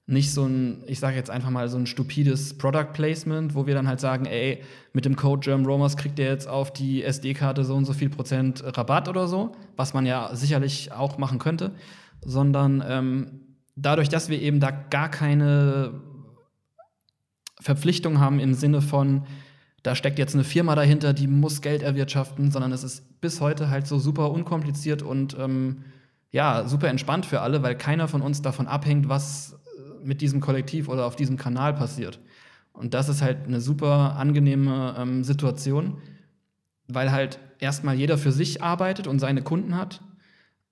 [0.07, 3.75] nicht so ein, ich sage jetzt einfach mal so ein stupides Product Placement, wo wir
[3.75, 4.61] dann halt sagen, ey,
[4.93, 8.11] mit dem Code German Romers kriegt ihr jetzt auf die SD-Karte so und so viel
[8.11, 11.71] Prozent Rabatt oder so, was man ja sicherlich auch machen könnte,
[12.25, 13.50] sondern ähm,
[13.83, 16.01] dadurch, dass wir eben da gar keine
[17.61, 19.25] Verpflichtung haben im Sinne von,
[19.83, 23.71] da steckt jetzt eine Firma dahinter, die muss Geld erwirtschaften, sondern es ist bis heute
[23.71, 25.85] halt so super unkompliziert und ähm,
[26.31, 30.41] ja, super entspannt für alle, weil keiner von uns davon abhängt, was äh, mit diesem
[30.41, 32.21] Kollektiv oder auf diesem Kanal passiert.
[32.73, 35.99] Und das ist halt eine super angenehme ähm, Situation,
[36.87, 40.01] weil halt erstmal jeder für sich arbeitet und seine Kunden hat.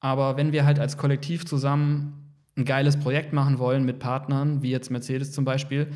[0.00, 2.27] Aber wenn wir halt als Kollektiv zusammen
[2.58, 5.88] ein geiles Projekt machen wollen mit Partnern, wie jetzt Mercedes zum Beispiel,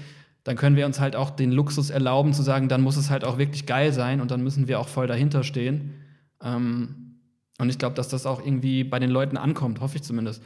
[0.44, 3.24] dann können wir uns halt auch den Luxus erlauben zu sagen, dann muss es halt
[3.24, 5.94] auch wirklich geil sein und dann müssen wir auch voll dahinter stehen.
[6.42, 7.18] Ähm,
[7.58, 10.42] und ich glaube, dass das auch irgendwie bei den Leuten ankommt, hoffe ich zumindest.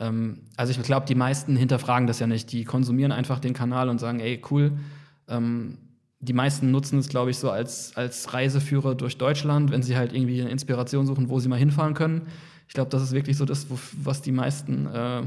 [0.00, 2.52] Ähm, also ich glaube, die meisten hinterfragen das ja nicht.
[2.52, 4.72] Die konsumieren einfach den Kanal und sagen, ey, cool.
[5.28, 5.78] Ähm,
[6.20, 10.12] die meisten nutzen es, glaube ich, so als, als Reiseführer durch Deutschland, wenn sie halt
[10.12, 12.26] irgendwie eine Inspiration suchen, wo sie mal hinfahren können.
[12.66, 13.66] Ich glaube, das ist wirklich so das,
[14.02, 15.22] was die meisten äh,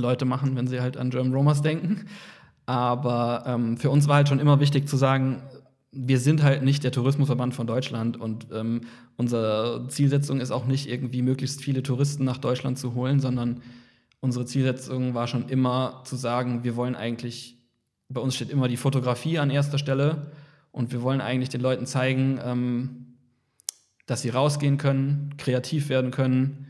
[0.00, 2.06] Leute machen, wenn sie halt an German Romers denken.
[2.66, 5.42] Aber ähm, für uns war halt schon immer wichtig zu sagen,
[5.90, 8.82] wir sind halt nicht der Tourismusverband von Deutschland und ähm,
[9.16, 13.62] unsere Zielsetzung ist auch nicht irgendwie möglichst viele Touristen nach Deutschland zu holen, sondern
[14.20, 17.56] unsere Zielsetzung war schon immer zu sagen, wir wollen eigentlich,
[18.08, 20.30] bei uns steht immer die Fotografie an erster Stelle
[20.72, 23.16] und wir wollen eigentlich den Leuten zeigen, ähm,
[24.06, 26.66] dass sie rausgehen können, kreativ werden können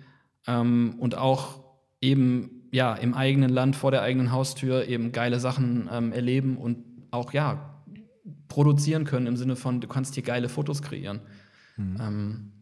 [0.47, 1.61] ähm, und auch
[2.01, 6.85] eben ja im eigenen Land vor der eigenen Haustür eben geile Sachen ähm, erleben und
[7.11, 7.83] auch ja
[8.49, 11.21] produzieren können im Sinne von, du kannst hier geile Fotos kreieren.
[11.77, 11.97] Mhm.
[12.01, 12.53] Ähm,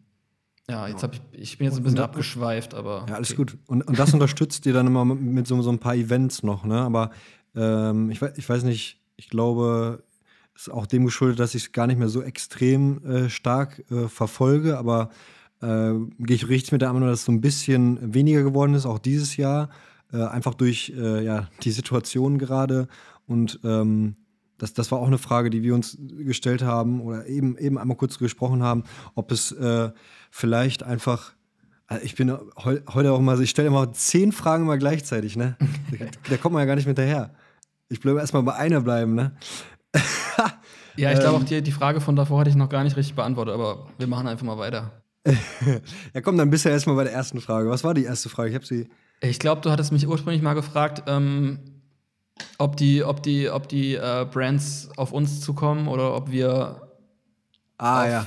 [0.68, 3.07] ja, jetzt habe ich, ich bin jetzt ein bisschen und, abgeschweift, aber.
[3.09, 3.36] Ja, alles okay.
[3.36, 3.59] gut.
[3.66, 6.80] Und, und das unterstützt ihr dann immer mit so, so ein paar Events noch, ne?
[6.80, 7.11] Aber
[7.54, 10.02] ähm, ich, ich weiß nicht, ich glaube,
[10.54, 13.84] es ist auch dem geschuldet, dass ich es gar nicht mehr so extrem äh, stark
[13.90, 15.11] äh, verfolge, aber
[15.62, 18.86] äh, gehe ich richtig mit der Annahme, dass es so ein bisschen weniger geworden ist,
[18.86, 19.70] auch dieses Jahr.
[20.16, 22.88] Äh, einfach durch äh, ja, die Situation gerade.
[23.26, 24.16] Und ähm,
[24.56, 27.96] das, das war auch eine Frage, die wir uns gestellt haben oder eben, eben einmal
[27.96, 29.90] kurz gesprochen haben, ob es äh,
[30.30, 31.34] vielleicht einfach
[31.88, 35.56] also ich bin heu, heute auch mal, ich stelle immer zehn Fragen mal gleichzeitig, ne?
[36.28, 37.32] da kommt man ja gar nicht mit daher.
[37.88, 39.36] Ich bleibe erstmal bei einer bleiben, ne?
[40.96, 43.14] ja, ich glaube auch die, die Frage von davor hatte ich noch gar nicht richtig
[43.14, 45.00] beantwortet, aber wir machen einfach mal weiter.
[46.14, 47.70] ja, komm, dann bist du erstmal bei der ersten Frage.
[47.70, 48.48] Was war die erste Frage?
[48.48, 48.88] Ich habe sie.
[49.20, 51.58] Ich glaube, du hattest mich ursprünglich mal gefragt, ähm,
[52.58, 56.82] ob die, ob die, ob die äh, Brands auf uns zukommen oder ob wir.
[57.78, 58.26] Ah, auf, ja.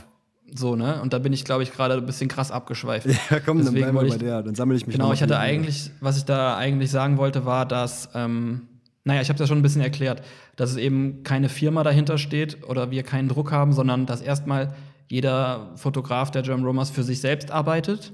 [0.55, 0.99] So, ne?
[1.01, 3.07] Und da bin ich, glaube ich, gerade ein bisschen krass abgeschweift.
[3.29, 4.41] Ja, komm, Deswegen dann bleiben wir bei der.
[4.41, 7.67] Dann sammle ich mich Genau, ich hatte eigentlich, was ich da eigentlich sagen wollte, war,
[7.67, 8.67] dass, ähm,
[9.03, 10.23] naja, ich habe das schon ein bisschen erklärt,
[10.55, 14.73] dass es eben keine Firma dahinter steht oder wir keinen Druck haben, sondern dass erstmal
[15.07, 18.13] jeder Fotograf der German Romans für sich selbst arbeitet.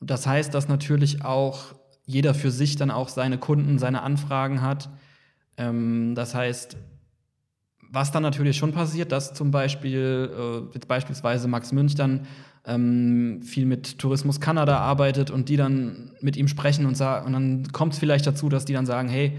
[0.00, 1.74] Das heißt, dass natürlich auch
[2.04, 4.88] jeder für sich dann auch seine Kunden, seine Anfragen hat,
[5.58, 6.76] Ähm, das heißt,
[7.90, 12.26] was dann natürlich schon passiert, dass zum Beispiel äh, beispielsweise Max Münch dann
[12.64, 17.32] ähm, viel mit Tourismus Kanada arbeitet und die dann mit ihm sprechen und sagen, und
[17.32, 19.38] dann kommt es vielleicht dazu, dass die dann sagen, hey,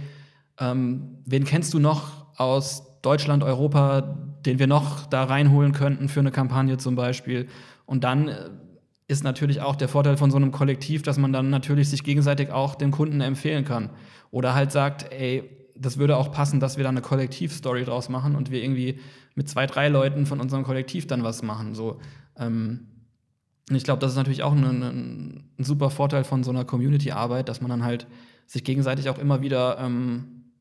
[0.60, 6.20] ähm, wen kennst du noch aus Deutschland, Europa, den wir noch da reinholen könnten für
[6.20, 7.48] eine Kampagne zum Beispiel?
[7.86, 8.50] Und dann äh,
[9.10, 12.52] ist natürlich auch der Vorteil von so einem Kollektiv, dass man dann natürlich sich gegenseitig
[12.52, 13.90] auch den Kunden empfehlen kann.
[14.30, 18.36] Oder halt sagt, ey, das würde auch passen, dass wir da eine Kollektivstory draus machen
[18.36, 19.00] und wir irgendwie
[19.34, 21.74] mit zwei, drei Leuten von unserem Kollektiv dann was machen.
[21.74, 22.00] So,
[22.38, 22.86] ähm,
[23.72, 27.50] ich glaube, das ist natürlich auch ein, ein, ein super Vorteil von so einer Community-Arbeit,
[27.50, 28.06] dass man dann halt
[28.46, 30.52] sich gegenseitig auch immer wieder ähm,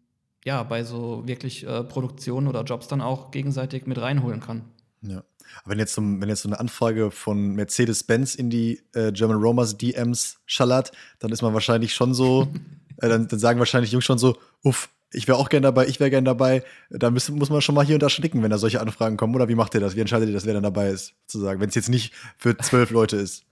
[0.46, 4.64] ja, bei so wirklich äh, Produktionen oder Jobs dann auch gegenseitig mit reinholen kann.
[5.02, 5.22] Ja.
[5.62, 9.38] Aber wenn jetzt, so, wenn jetzt so eine Anfrage von Mercedes-Benz in die äh, German
[9.38, 12.48] Romers DMs schallert, dann ist man wahrscheinlich schon so,
[12.98, 16.00] äh, dann, dann, sagen wahrscheinlich Jungs schon so, uff, ich wäre auch gern dabei, ich
[16.00, 16.62] wäre gern dabei.
[16.90, 19.34] Da muss, muss man schon mal hier und da schnicken, wenn da solche Anfragen kommen.
[19.34, 19.96] Oder wie macht ihr das?
[19.96, 22.90] Wie entscheidet ihr das, wer dann dabei ist, sozusagen, wenn es jetzt nicht für zwölf
[22.90, 23.44] Leute ist?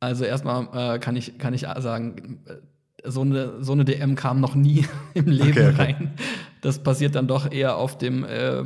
[0.00, 2.42] Also erstmal äh, kann, ich, kann ich sagen,
[3.04, 5.82] so eine, so eine DM kam noch nie im Leben okay, okay.
[5.82, 6.14] rein.
[6.60, 8.64] Das passiert dann doch eher auf dem äh,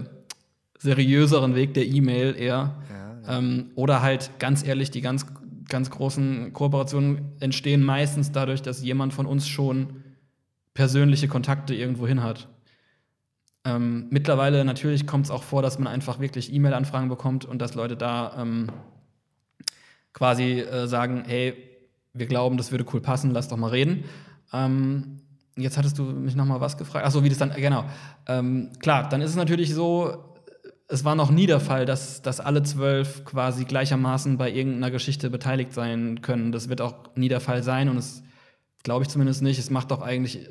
[0.79, 2.75] seriöseren Weg der E-Mail eher.
[2.89, 3.39] Ja, ja.
[3.39, 5.27] Ähm, oder halt ganz ehrlich, die ganz,
[5.69, 10.03] ganz großen Kooperationen entstehen meistens dadurch, dass jemand von uns schon
[10.75, 12.49] persönliche Kontakte irgendwo hin hat.
[13.65, 17.75] Ähm, mittlerweile natürlich kommt es auch vor, dass man einfach wirklich E-Mail-Anfragen bekommt und dass
[17.75, 18.69] Leute da ähm,
[20.13, 21.55] quasi äh, sagen, hey,
[22.15, 24.05] wir glauben, das würde cool passen, lass doch mal reden.
[24.53, 25.21] Ähm,
[25.57, 27.05] jetzt hattest du mich noch mal was gefragt.
[27.05, 27.85] Achso, wie das dann, genau.
[28.29, 30.36] Ähm, klar, dann ist es natürlich so,
[30.89, 35.31] es war noch nie der Fall, dass, dass alle zwölf quasi gleichermaßen bei irgendeiner Geschichte
[35.31, 36.53] beteiligt sein können.
[36.53, 38.23] Das wird auch nie der Fall sein und es
[38.85, 39.59] glaube ich zumindest nicht.
[39.59, 40.49] Es macht doch eigentlich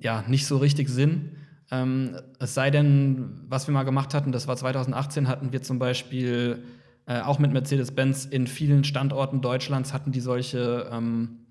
[0.00, 1.36] ja, nicht so richtig Sinn.
[1.70, 5.78] Ähm, es sei denn, was wir mal gemacht hatten, das war 2018, hatten wir zum
[5.78, 6.64] Beispiel
[7.06, 11.46] äh, auch mit Mercedes-Benz in vielen Standorten Deutschlands hatten die solche ähm,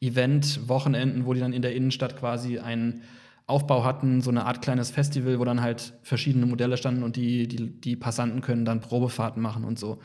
[0.00, 3.02] Event-Wochenenden, wo die dann in der Innenstadt quasi einen
[3.48, 7.48] Aufbau hatten, so eine Art kleines Festival, wo dann halt verschiedene Modelle standen und die,
[7.48, 9.98] die, die Passanten können dann Probefahrten machen und so.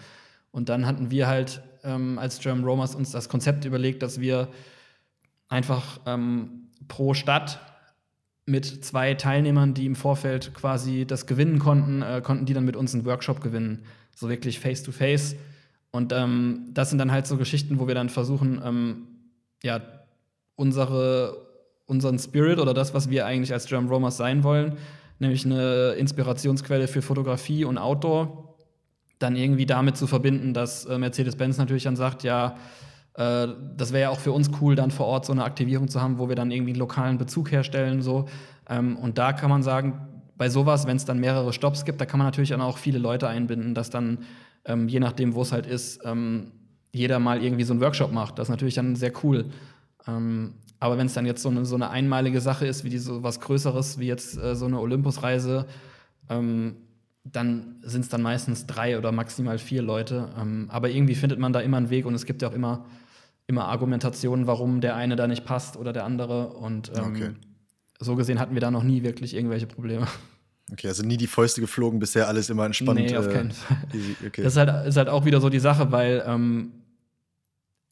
[0.51, 4.47] Und dann hatten wir halt ähm, als German Romers uns das Konzept überlegt, dass wir
[5.49, 7.59] einfach ähm, pro Stadt
[8.45, 12.75] mit zwei Teilnehmern, die im Vorfeld quasi das gewinnen konnten, äh, konnten die dann mit
[12.75, 13.83] uns einen Workshop gewinnen.
[14.15, 15.35] So wirklich face to face.
[15.91, 19.07] Und ähm, das sind dann halt so Geschichten, wo wir dann versuchen, ähm,
[19.63, 19.81] ja,
[20.55, 21.37] unsere,
[21.93, 24.73] unseren Spirit oder das, was wir eigentlich als German Romers sein wollen,
[25.19, 28.55] nämlich eine Inspirationsquelle für Fotografie und Outdoor,
[29.19, 32.57] dann irgendwie damit zu verbinden, dass äh, Mercedes-Benz natürlich dann sagt, ja,
[33.13, 36.01] äh, das wäre ja auch für uns cool, dann vor Ort so eine Aktivierung zu
[36.01, 38.01] haben, wo wir dann irgendwie einen lokalen Bezug herstellen.
[38.01, 38.25] So.
[38.67, 42.05] Ähm, und da kann man sagen, bei sowas, wenn es dann mehrere Stops gibt, da
[42.05, 44.19] kann man natürlich dann auch viele Leute einbinden, dass dann,
[44.65, 46.51] ähm, je nachdem, wo es halt ist, ähm,
[46.91, 48.39] jeder mal irgendwie so einen Workshop macht.
[48.39, 49.45] Das ist natürlich dann sehr cool.
[50.07, 52.97] Ähm, aber wenn es dann jetzt so eine, so eine einmalige Sache ist, wie die,
[52.97, 55.65] so was Größeres, wie jetzt äh, so eine Olympusreise,
[56.29, 56.75] ähm,
[57.23, 60.27] dann sind es dann meistens drei oder maximal vier Leute.
[60.37, 62.85] Ähm, aber irgendwie findet man da immer einen Weg und es gibt ja auch immer
[63.47, 66.49] immer Argumentationen, warum der eine da nicht passt oder der andere.
[66.49, 67.29] Und ähm, okay.
[67.99, 70.07] so gesehen hatten wir da noch nie wirklich irgendwelche Probleme.
[70.71, 72.99] Okay, also nie die Fäuste geflogen, bisher alles immer entspannt.
[72.99, 73.77] Nee, auf äh, keinen Fall.
[74.27, 74.43] Okay.
[74.43, 76.71] Das ist halt, ist halt auch wieder so die Sache, weil ähm,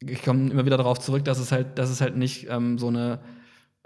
[0.06, 2.88] ich komme immer wieder darauf zurück, dass es halt, dass es halt nicht ähm, so
[2.88, 3.20] eine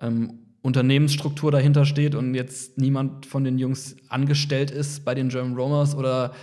[0.01, 5.55] ähm, Unternehmensstruktur dahinter steht und jetzt niemand von den Jungs angestellt ist bei den German
[5.55, 6.35] Romers oder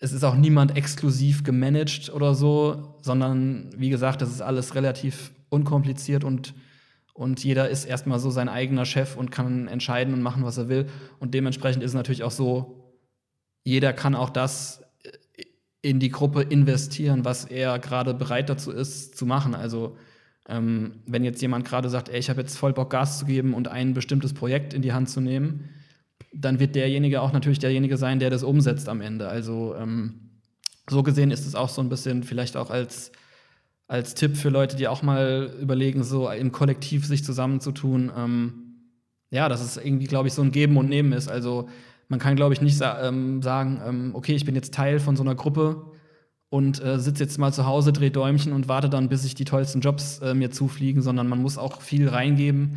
[0.00, 5.30] es ist auch niemand exklusiv gemanagt oder so, sondern wie gesagt, das ist alles relativ
[5.48, 6.54] unkompliziert und,
[7.14, 10.68] und jeder ist erstmal so sein eigener Chef und kann entscheiden und machen, was er
[10.68, 10.86] will.
[11.20, 12.96] Und dementsprechend ist es natürlich auch so,
[13.64, 14.81] jeder kann auch das
[15.82, 19.54] in die Gruppe investieren, was er gerade bereit dazu ist zu machen.
[19.54, 19.96] Also
[20.48, 23.52] ähm, wenn jetzt jemand gerade sagt, ey, ich habe jetzt voll Bock Gas zu geben
[23.52, 25.68] und ein bestimmtes Projekt in die Hand zu nehmen,
[26.32, 29.28] dann wird derjenige auch natürlich derjenige sein, der das umsetzt am Ende.
[29.28, 30.30] Also ähm,
[30.88, 33.12] so gesehen ist es auch so ein bisschen vielleicht auch als,
[33.88, 38.10] als Tipp für Leute, die auch mal überlegen, so im Kollektiv sich zusammenzutun.
[38.16, 38.54] Ähm,
[39.30, 41.28] ja, dass es irgendwie, glaube ich, so ein Geben und Nehmen ist.
[41.28, 41.68] Also
[42.12, 45.16] man kann, glaube ich, nicht sa ähm, sagen, ähm, okay, ich bin jetzt Teil von
[45.16, 45.86] so einer Gruppe
[46.50, 49.46] und äh, sitze jetzt mal zu Hause, drehe Däumchen und warte dann, bis sich die
[49.46, 52.76] tollsten Jobs äh, mir zufliegen, sondern man muss auch viel reingeben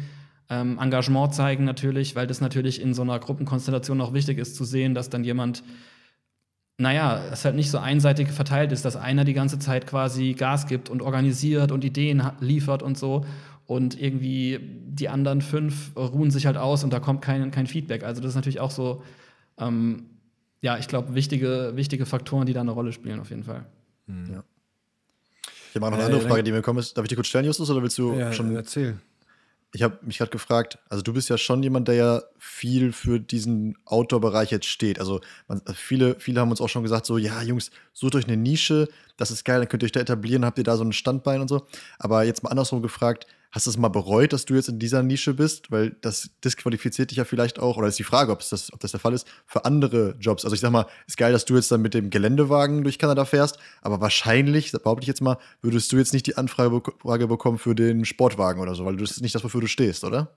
[0.49, 4.63] ähm, Engagement zeigen natürlich, weil das natürlich in so einer Gruppenkonstellation auch wichtig ist zu
[4.63, 5.63] sehen, dass dann jemand,
[6.77, 10.67] naja, es halt nicht so einseitig verteilt ist, dass einer die ganze Zeit quasi Gas
[10.67, 13.25] gibt und organisiert und Ideen liefert und so
[13.65, 18.03] und irgendwie die anderen fünf ruhen sich halt aus und da kommt kein, kein Feedback.
[18.03, 19.03] Also das ist natürlich auch so,
[19.59, 20.09] ähm,
[20.61, 23.65] ja, ich glaube, wichtige, wichtige Faktoren, die da eine Rolle spielen auf jeden Fall.
[24.07, 24.33] Mhm.
[24.33, 24.43] Ja.
[25.69, 26.97] Ich habe auch noch eine andere Frage, die mir gekommen ist.
[26.97, 29.01] Darf ich dir kurz stellen, Justus, oder willst du ja, schon erzählen?
[29.73, 33.19] Ich habe mich gerade gefragt, also du bist ja schon jemand, der ja viel für
[33.19, 34.99] diesen Outdoor-Bereich jetzt steht.
[34.99, 38.37] Also man, viele, viele haben uns auch schon gesagt, so, ja, Jungs, sucht euch eine
[38.37, 38.87] Nische,
[39.17, 41.41] das ist geil, dann könnt ihr euch da etablieren, habt ihr da so ein Standbein
[41.41, 41.67] und so.
[41.99, 45.01] Aber jetzt mal andersrum gefragt, Hast du es mal bereut, dass du jetzt in dieser
[45.01, 45.71] Nische bist?
[45.71, 48.91] Weil das disqualifiziert dich ja vielleicht auch, oder ist die Frage, ob, das, ob das
[48.91, 50.43] der Fall ist, für andere Jobs.
[50.43, 53.23] Also ich sag mal, ist geil, dass du jetzt dann mit dem Geländewagen durch Kanada
[53.23, 57.75] fährst, aber wahrscheinlich, behaupte ich jetzt mal, würdest du jetzt nicht die Anfrage bekommen für
[57.75, 60.35] den Sportwagen oder so, weil das ist nicht das, wofür du stehst, oder?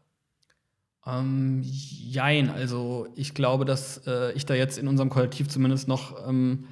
[1.05, 6.29] Ähm, jein, also ich glaube, dass äh, ich da jetzt in unserem Kollektiv zumindest noch
[6.29, 6.69] ähm,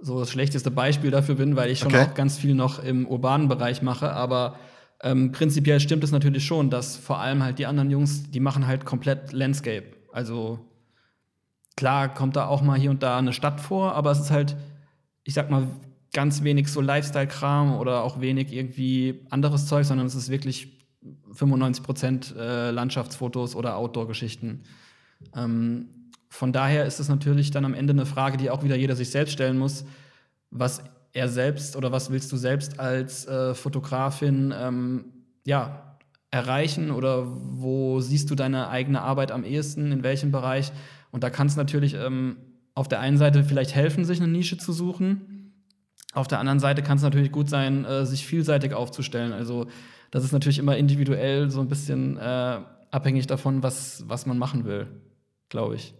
[0.00, 2.06] so das schlechteste Beispiel dafür bin, weil ich schon okay.
[2.08, 4.56] auch ganz viel noch im urbanen Bereich mache, aber
[5.04, 8.66] ähm, prinzipiell stimmt es natürlich schon, dass vor allem halt die anderen Jungs, die machen
[8.66, 9.84] halt komplett Landscape.
[10.12, 10.58] Also
[11.76, 14.56] klar kommt da auch mal hier und da eine Stadt vor, aber es ist halt,
[15.22, 15.66] ich sag mal,
[16.14, 20.86] ganz wenig so Lifestyle-Kram oder auch wenig irgendwie anderes Zeug, sondern es ist wirklich
[21.32, 24.62] 95 Prozent äh, Landschaftsfotos oder Outdoor-Geschichten.
[25.36, 28.96] Ähm, von daher ist es natürlich dann am Ende eine Frage, die auch wieder jeder
[28.96, 29.84] sich selbst stellen muss.
[30.50, 30.82] Was
[31.14, 35.04] er selbst oder was willst du selbst als äh, Fotografin ähm,
[35.46, 35.96] ja,
[36.30, 40.72] erreichen oder wo siehst du deine eigene Arbeit am ehesten, in welchem Bereich?
[41.12, 42.36] Und da kann es natürlich ähm,
[42.74, 45.52] auf der einen Seite vielleicht helfen, sich eine Nische zu suchen.
[46.12, 49.32] Auf der anderen Seite kann es natürlich gut sein, äh, sich vielseitig aufzustellen.
[49.32, 49.68] Also
[50.10, 52.60] das ist natürlich immer individuell so ein bisschen äh,
[52.90, 54.88] abhängig davon, was, was man machen will,
[55.48, 55.94] glaube ich.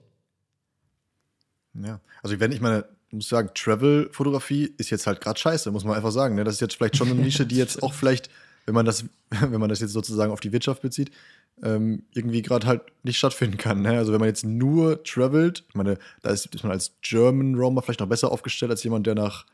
[1.75, 2.85] Ja, also wenn ich meine,
[3.15, 6.35] muss sagen, Travel-Fotografie ist jetzt halt gerade scheiße, muss man einfach sagen.
[6.35, 6.45] Ne?
[6.45, 8.31] Das ist jetzt vielleicht schon eine Nische, die jetzt auch vielleicht,
[8.67, 11.11] wenn man das, wenn man das jetzt sozusagen auf die Wirtschaft bezieht,
[11.63, 13.83] ähm, irgendwie gerade halt nicht stattfinden kann.
[13.83, 13.91] Ne?
[13.91, 17.83] Also wenn man jetzt nur travelt, ich meine, da ist, ist man als German Roamer
[17.83, 19.47] vielleicht noch besser aufgestellt als jemand, der nach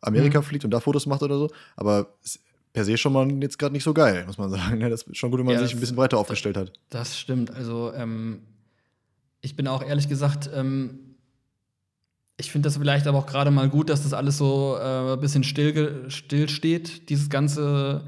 [0.00, 0.44] Amerika mhm.
[0.44, 1.50] fliegt und da Fotos macht oder so.
[1.76, 2.14] Aber
[2.72, 4.78] per se schon mal jetzt gerade nicht so geil, muss man sagen.
[4.78, 4.90] Ne?
[4.90, 6.72] Das ist schon gut, wenn man ja, sich ein bisschen breiter aufgestellt hat.
[6.88, 7.50] Das stimmt.
[7.50, 8.40] Also ähm,
[9.40, 11.09] ich bin auch ehrlich gesagt ähm,
[12.40, 15.20] ich finde das vielleicht aber auch gerade mal gut, dass das alles so äh, ein
[15.20, 18.04] bisschen still, still steht, dieses ganze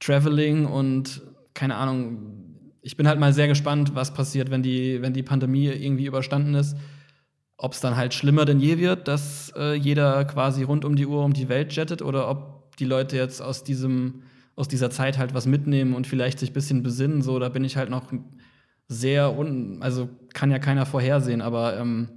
[0.00, 1.22] Traveling und
[1.52, 2.18] keine Ahnung.
[2.82, 6.54] Ich bin halt mal sehr gespannt, was passiert, wenn die, wenn die Pandemie irgendwie überstanden
[6.54, 6.76] ist.
[7.56, 11.06] Ob es dann halt schlimmer denn je wird, dass äh, jeder quasi rund um die
[11.06, 14.22] Uhr um die Welt jettet oder ob die Leute jetzt aus diesem
[14.56, 17.22] aus dieser Zeit halt was mitnehmen und vielleicht sich ein bisschen besinnen.
[17.22, 18.12] So, da bin ich halt noch
[18.88, 22.08] sehr un, also kann ja keiner vorhersehen, aber ähm,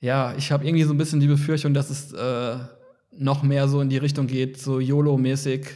[0.00, 2.56] ja, ich habe irgendwie so ein bisschen die Befürchtung, dass es äh,
[3.16, 5.66] noch mehr so in die Richtung geht, so YOLO-mäßig.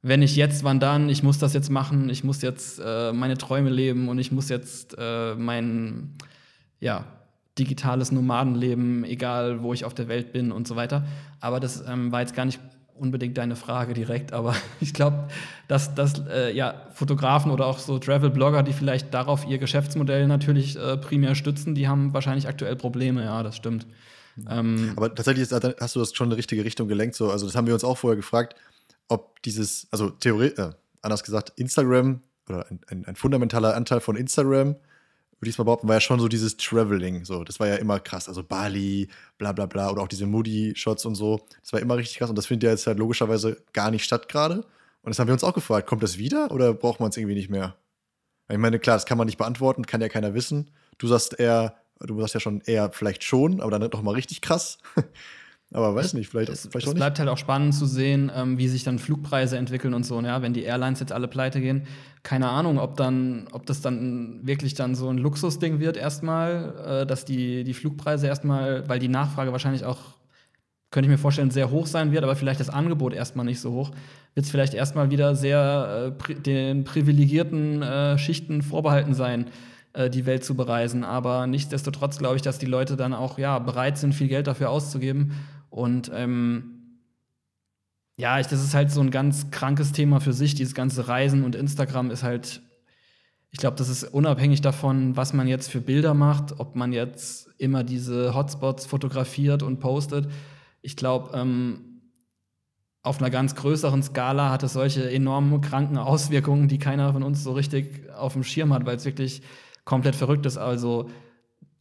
[0.00, 1.08] Wenn nicht jetzt, wann dann?
[1.08, 4.48] Ich muss das jetzt machen, ich muss jetzt äh, meine Träume leben und ich muss
[4.48, 6.16] jetzt äh, mein
[6.80, 7.04] ja,
[7.58, 11.06] digitales Nomadenleben, egal wo ich auf der Welt bin und so weiter.
[11.40, 12.60] Aber das ähm, war jetzt gar nicht
[13.02, 15.28] unbedingt deine Frage direkt, aber ich glaube,
[15.68, 20.78] dass, dass äh, ja, Fotografen oder auch so Travel-Blogger, die vielleicht darauf ihr Geschäftsmodell natürlich
[20.78, 23.86] äh, primär stützen, die haben wahrscheinlich aktuell Probleme, ja, das stimmt.
[24.48, 27.14] Ähm, aber tatsächlich ist, hast du das schon in die richtige Richtung gelenkt.
[27.14, 27.30] So.
[27.30, 28.54] Also, das haben wir uns auch vorher gefragt,
[29.08, 30.70] ob dieses, also Theorie, äh,
[31.02, 34.76] anders gesagt, Instagram oder ein, ein, ein fundamentaler Anteil von Instagram
[35.42, 37.24] würde ich mal behaupten, war ja schon so dieses Traveling.
[37.24, 38.28] So, das war ja immer krass.
[38.28, 41.44] Also Bali, bla bla bla, oder auch diese Moody-Shots und so.
[41.60, 42.30] Das war immer richtig krass.
[42.30, 44.58] Und das findet ja jetzt halt logischerweise gar nicht statt gerade.
[45.02, 47.34] Und das haben wir uns auch gefragt, kommt das wieder oder braucht man es irgendwie
[47.34, 47.74] nicht mehr?
[48.48, 50.70] Ich meine, klar, das kann man nicht beantworten, kann ja keiner wissen.
[50.98, 54.42] Du sagst eher, du sagst ja schon eher vielleicht schon, aber dann doch mal richtig
[54.42, 54.78] krass.
[55.74, 58.68] Aber weiß nicht, vielleicht, es, vielleicht es bleibt halt auch spannend zu sehen, ähm, wie
[58.68, 60.20] sich dann Flugpreise entwickeln und so.
[60.20, 61.86] Ja, wenn die Airlines jetzt alle pleite gehen,
[62.22, 67.06] keine Ahnung, ob dann, ob das dann wirklich dann so ein Luxusding wird erstmal, äh,
[67.06, 69.98] dass die, die Flugpreise erstmal, weil die Nachfrage wahrscheinlich auch,
[70.90, 73.72] könnte ich mir vorstellen, sehr hoch sein wird, aber vielleicht das Angebot erstmal nicht so
[73.72, 73.92] hoch,
[74.34, 79.46] wird es vielleicht erstmal wieder sehr äh, pri den privilegierten äh, Schichten vorbehalten sein
[79.94, 81.04] äh, die Welt zu bereisen.
[81.04, 84.70] Aber nichtsdestotrotz glaube ich, dass die Leute dann auch ja, bereit sind, viel Geld dafür
[84.70, 85.32] auszugeben.
[85.72, 86.98] Und ähm,
[88.18, 90.54] ja, ich, das ist halt so ein ganz krankes Thema für sich.
[90.54, 92.60] Dieses ganze Reisen und Instagram ist halt,
[93.50, 97.48] ich glaube, das ist unabhängig davon, was man jetzt für Bilder macht, ob man jetzt
[97.56, 100.30] immer diese Hotspots fotografiert und postet.
[100.82, 102.02] Ich glaube, ähm,
[103.02, 107.42] auf einer ganz größeren Skala hat es solche enormen kranken Auswirkungen, die keiner von uns
[107.42, 109.40] so richtig auf dem Schirm hat, weil es wirklich
[109.86, 110.58] komplett verrückt ist.
[110.58, 111.08] Also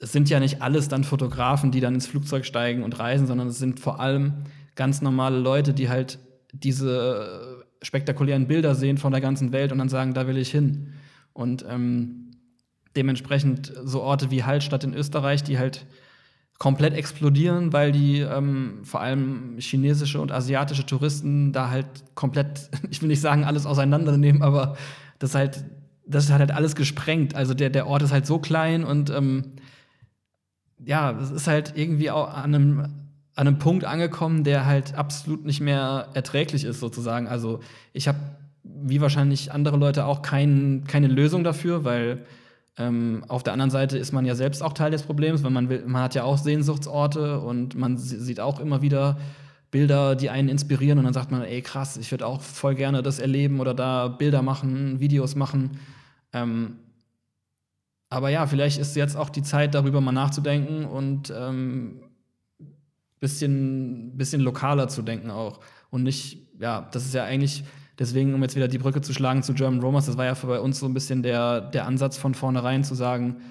[0.01, 3.47] es sind ja nicht alles dann Fotografen, die dann ins Flugzeug steigen und reisen, sondern
[3.47, 4.33] es sind vor allem
[4.75, 6.17] ganz normale Leute, die halt
[6.51, 10.93] diese spektakulären Bilder sehen von der ganzen Welt und dann sagen, da will ich hin.
[11.33, 12.31] Und ähm,
[12.95, 15.85] dementsprechend so Orte wie Hallstatt in Österreich, die halt
[16.57, 23.01] komplett explodieren, weil die ähm, vor allem chinesische und asiatische Touristen da halt komplett, ich
[23.01, 24.77] will nicht sagen, alles auseinandernehmen, aber
[25.19, 25.63] das halt,
[26.07, 27.35] das hat halt alles gesprengt.
[27.35, 29.53] Also der, der Ort ist halt so klein und ähm,
[30.85, 32.79] ja, es ist halt irgendwie auch an einem,
[33.35, 37.27] an einem Punkt angekommen, der halt absolut nicht mehr erträglich ist, sozusagen.
[37.27, 37.59] Also
[37.93, 38.17] ich habe,
[38.63, 42.25] wie wahrscheinlich andere Leute auch, kein, keine Lösung dafür, weil
[42.77, 45.69] ähm, auf der anderen Seite ist man ja selbst auch Teil des Problems, weil man
[45.69, 49.17] will, man hat ja auch Sehnsuchtsorte und man sieht auch immer wieder
[49.71, 53.01] Bilder, die einen inspirieren und dann sagt man, ey krass, ich würde auch voll gerne
[53.01, 55.79] das erleben oder da Bilder machen, Videos machen.
[56.33, 56.75] Ähm,
[58.11, 62.03] aber ja, vielleicht ist jetzt auch die Zeit, darüber mal nachzudenken und ähm,
[63.19, 65.61] bisschen, bisschen lokaler zu denken auch.
[65.89, 67.63] Und nicht, ja, das ist ja eigentlich
[68.01, 70.47] Deswegen, um jetzt wieder die Brücke zu schlagen zu German Romans, das war ja für
[70.47, 73.41] bei uns so ein bisschen der, der Ansatz von vornherein zu sagen,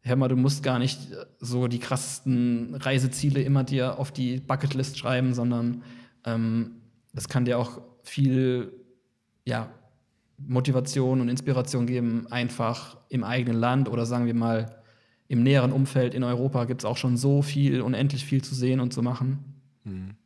[0.00, 0.98] hör mal, du musst gar nicht
[1.38, 5.82] so die krassesten Reiseziele immer dir auf die Bucketlist schreiben, sondern
[6.24, 6.76] ähm,
[7.14, 8.72] es kann dir auch viel
[9.44, 9.68] ja,
[10.46, 14.76] Motivation und Inspiration geben, einfach im eigenen Land oder sagen wir mal
[15.28, 18.80] im näheren Umfeld in Europa gibt es auch schon so viel, unendlich viel zu sehen
[18.80, 19.38] und zu machen.
[19.84, 20.16] Mhm.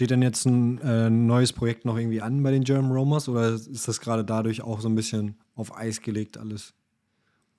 [0.00, 3.50] Steht denn jetzt ein äh, neues Projekt noch irgendwie an bei den German Romers oder
[3.50, 6.72] ist das gerade dadurch auch so ein bisschen auf Eis gelegt alles?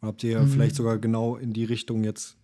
[0.01, 0.47] Oder habt ihr mhm.
[0.47, 2.38] vielleicht sogar genau in die Richtung jetzt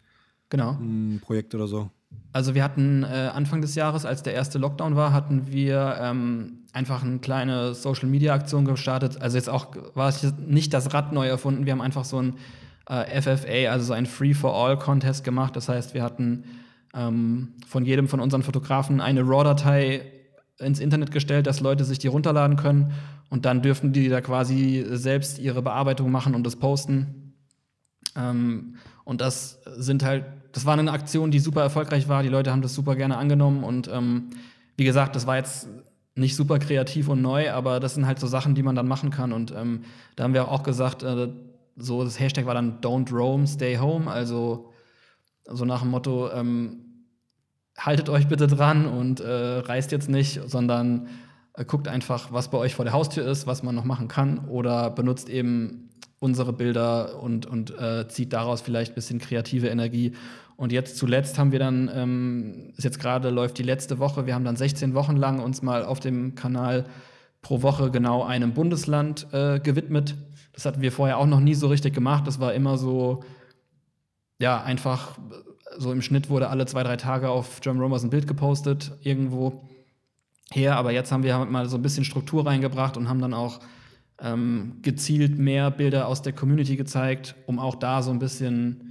[0.49, 0.74] genau.
[0.74, 1.89] ein Projekt oder so?
[2.34, 6.60] Also wir hatten äh, Anfang des Jahres, als der erste Lockdown war, hatten wir ähm,
[6.72, 9.22] einfach eine kleine Social-Media-Aktion gestartet.
[9.22, 12.36] Also jetzt auch war es nicht das Rad neu erfunden, wir haben einfach so ein
[12.89, 15.55] äh, FFA, also so ein Free-for-All-Contest gemacht.
[15.55, 16.43] Das heißt, wir hatten
[16.93, 20.01] ähm, von jedem von unseren Fotografen eine RAW-Datei
[20.60, 22.93] ins Internet gestellt, dass Leute sich die runterladen können
[23.30, 27.34] und dann dürften die da quasi selbst ihre Bearbeitung machen und das posten.
[28.16, 30.26] Ähm, und das sind halt,
[30.58, 32.24] das war eine Aktion, die super erfolgreich war.
[32.24, 34.32] Die Leute haben das super gerne angenommen und ähm,
[34.76, 35.70] wie gesagt, das war jetzt
[36.16, 39.12] nicht super kreativ und neu, aber das sind halt so Sachen, die man dann machen
[39.12, 39.34] kann.
[39.34, 39.84] Und ähm,
[40.16, 41.30] da haben wir auch gesagt, äh,
[41.76, 44.74] so das Hashtag war dann Don't Roam, Stay Home, also
[45.45, 46.80] so nach dem Motto, ähm,
[47.78, 51.08] haltet euch bitte dran und äh, reist jetzt nicht, sondern
[51.53, 54.39] äh, guckt einfach, was bei euch vor der Haustür ist, was man noch machen kann
[54.39, 55.88] oder benutzt eben
[56.20, 60.14] unsere Bilder und, und äh, zieht daraus vielleicht ein bisschen kreative Energie.
[60.58, 64.34] Und jetzt zuletzt haben wir dann, ähm, ist jetzt gerade läuft die letzte Woche, wir
[64.34, 66.86] haben dann 16 Wochen lang uns mal auf dem Kanal
[67.41, 70.16] pro Woche genau einem Bundesland äh, gewidmet.
[70.53, 72.26] Das hatten wir vorher auch noch nie so richtig gemacht.
[72.26, 73.24] Das war immer so,
[74.39, 75.20] ja, einfach
[75.78, 79.70] so im Schnitt wurde alle zwei, drei Tage auf German Romers ein Bild gepostet, irgendwo
[80.51, 80.76] her.
[80.76, 83.60] Aber jetzt haben wir halt mal so ein bisschen Struktur reingebracht und haben dann auch
[84.20, 88.86] ähm, gezielt mehr Bilder aus der Community gezeigt, um auch da so ein bisschen,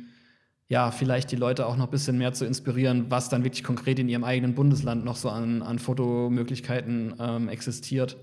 [0.68, 3.98] ja, vielleicht die Leute auch noch ein bisschen mehr zu inspirieren, was dann wirklich konkret
[3.98, 8.16] in ihrem eigenen Bundesland noch so an, an Fotomöglichkeiten ähm, existiert.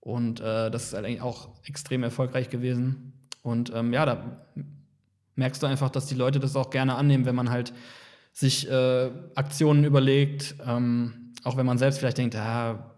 [0.00, 3.12] Und äh, das ist eigentlich auch extrem erfolgreich gewesen.
[3.42, 4.46] Und ähm, ja, da
[5.36, 7.72] merkst du einfach, dass die Leute das auch gerne annehmen, wenn man halt
[8.32, 12.94] sich äh, Aktionen überlegt, ähm, auch wenn man selbst vielleicht denkt, ja,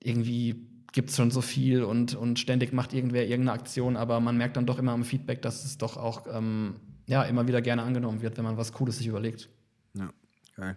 [0.00, 4.36] irgendwie gibt es schon so viel und, und ständig macht irgendwer irgendeine Aktion, aber man
[4.36, 6.76] merkt dann doch immer am Feedback, dass es doch auch ähm,
[7.06, 9.48] ja, immer wieder gerne angenommen wird, wenn man was Cooles sich überlegt.
[9.94, 10.10] Ja,
[10.56, 10.76] geil.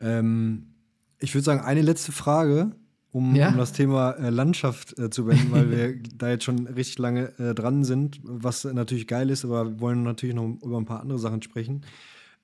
[0.00, 0.74] Ähm,
[1.18, 2.72] ich würde sagen, eine letzte Frage
[3.12, 3.50] um, ja?
[3.50, 7.38] um das Thema äh, Landschaft äh, zu wenden, weil wir da jetzt schon richtig lange
[7.38, 11.00] äh, dran sind, was natürlich geil ist, aber wir wollen natürlich noch über ein paar
[11.00, 11.84] andere Sachen sprechen.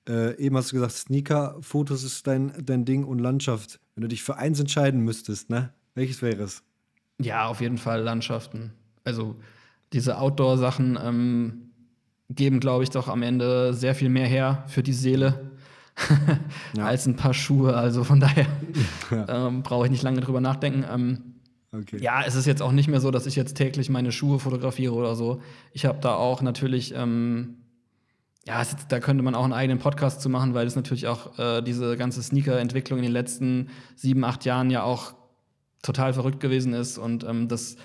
[0.07, 3.79] Äh, eben hast du gesagt, Sneaker-Fotos ist dein, dein Ding und Landschaft.
[3.95, 5.73] Wenn du dich für eins entscheiden müsstest, ne?
[5.95, 6.63] Welches wäre es?
[7.19, 8.71] Ja, auf jeden Fall Landschaften.
[9.03, 9.35] Also
[9.91, 11.68] diese Outdoor-Sachen ähm,
[12.29, 15.51] geben, glaube ich, doch am Ende sehr viel mehr her für die Seele
[16.77, 16.85] ja.
[16.85, 17.75] als ein paar Schuhe.
[17.75, 18.45] Also von daher
[19.11, 19.47] ja.
[19.47, 20.85] ähm, brauche ich nicht lange drüber nachdenken.
[20.89, 21.17] Ähm,
[21.71, 21.97] okay.
[21.99, 24.93] Ja, es ist jetzt auch nicht mehr so, dass ich jetzt täglich meine Schuhe fotografiere
[24.93, 25.41] oder so.
[25.73, 27.55] Ich habe da auch natürlich, ähm,
[28.45, 31.37] ja, es, da könnte man auch einen eigenen Podcast zu machen, weil es natürlich auch
[31.39, 35.13] äh, diese ganze Sneaker-Entwicklung in den letzten sieben, acht Jahren ja auch
[35.81, 37.77] total verrückt gewesen ist und ähm, das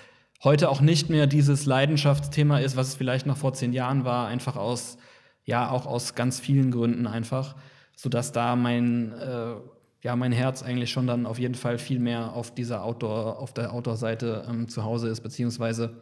[0.45, 4.27] heute auch nicht mehr dieses Leidenschaftsthema ist, was es vielleicht noch vor zehn Jahren war,
[4.27, 4.97] einfach aus,
[5.43, 7.55] ja, auch aus ganz vielen Gründen einfach
[7.95, 9.55] sodass da mein, äh,
[10.01, 13.53] ja, mein Herz eigentlich schon dann auf jeden Fall viel mehr auf dieser Outdoor, auf
[13.53, 16.01] der Outdoor-Seite ähm, zu Hause ist, beziehungsweise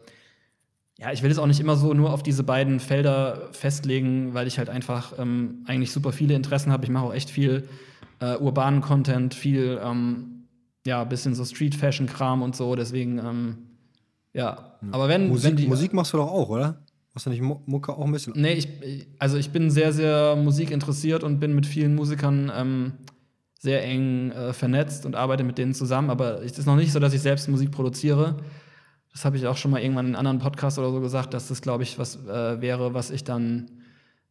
[0.98, 4.46] ja, ich will es auch nicht immer so nur auf diese beiden Felder festlegen, weil
[4.46, 6.84] ich halt einfach ähm, eigentlich super viele Interessen habe.
[6.84, 7.68] Ich mache auch echt viel
[8.20, 10.46] äh, urbanen Content, viel ähm,
[10.86, 13.58] ja, bisschen so Street-Fashion-Kram und so, deswegen, ähm,
[14.34, 14.76] ja.
[14.90, 16.82] Aber wenn, Musik, wenn die, Musik machst du doch auch, oder?
[17.14, 18.34] Machst du nicht Mu- Mucke auch ein bisschen?
[18.36, 18.68] Nee, ich,
[19.18, 22.92] also ich bin sehr, sehr musikinteressiert und bin mit vielen Musikern ähm,
[23.58, 26.98] sehr eng äh, vernetzt und arbeite mit denen zusammen, aber es ist noch nicht so,
[26.98, 28.36] dass ich selbst Musik produziere.
[29.12, 31.46] Das habe ich auch schon mal irgendwann in einem anderen Podcast oder so gesagt, dass
[31.48, 33.70] das, glaube ich, was äh, wäre, was ich dann,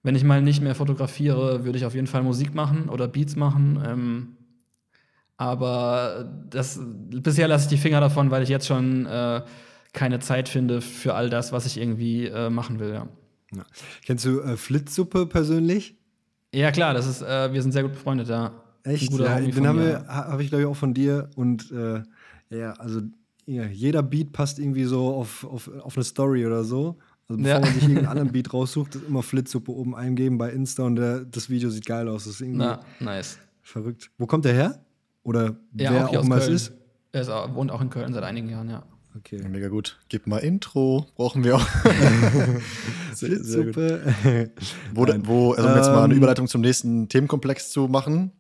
[0.04, 3.38] wenn ich mal nicht mehr fotografiere, würde ich auf jeden Fall Musik machen oder Beats
[3.38, 3.82] machen.
[3.88, 4.28] Ähm,
[5.38, 9.42] aber das, bisher lasse ich die Finger davon, weil ich jetzt schon äh,
[9.94, 12.94] keine Zeit finde für all das, was ich irgendwie äh, machen will.
[12.94, 13.08] Ja.
[13.56, 13.64] Ja.
[14.06, 15.96] Kennst du äh, Flitzsuppe persönlich?
[16.54, 18.52] Ja, klar, das ist, äh, wir sind sehr gut befreundet, ja.
[18.84, 19.12] Echt?
[19.14, 22.02] Ja, den habe ich glaube ich auch von dir und äh,
[22.50, 23.02] ja, also
[23.46, 26.98] ja, jeder Beat passt irgendwie so auf, auf, auf eine Story oder so.
[27.30, 27.60] Also bevor Ja.
[27.62, 31.20] man sich irgendeinen anderen Beat raussucht, ist immer Flitzsuppe oben eingeben bei Insta und der,
[31.26, 32.26] das Video sieht geil aus.
[32.26, 33.38] Das ist irgendwie Na, nice.
[33.62, 34.12] verrückt.
[34.18, 34.86] Wo kommt der her?
[35.24, 36.74] Oder Ja, wer auch auch immer es ist?
[37.14, 38.84] Er ist auch, wohnt auch in Köln seit einigen Jahren, ja.
[39.18, 39.42] Okay.
[39.48, 40.00] Mega gut.
[40.10, 41.08] Gib mal Intro.
[41.16, 41.68] Brauchen wir auch.
[43.14, 43.76] sehr, sehr gut.
[44.94, 48.32] Wo, wo also um jetzt mal eine Ähm, Überleitung zum nächsten Themenkomplex zu machen,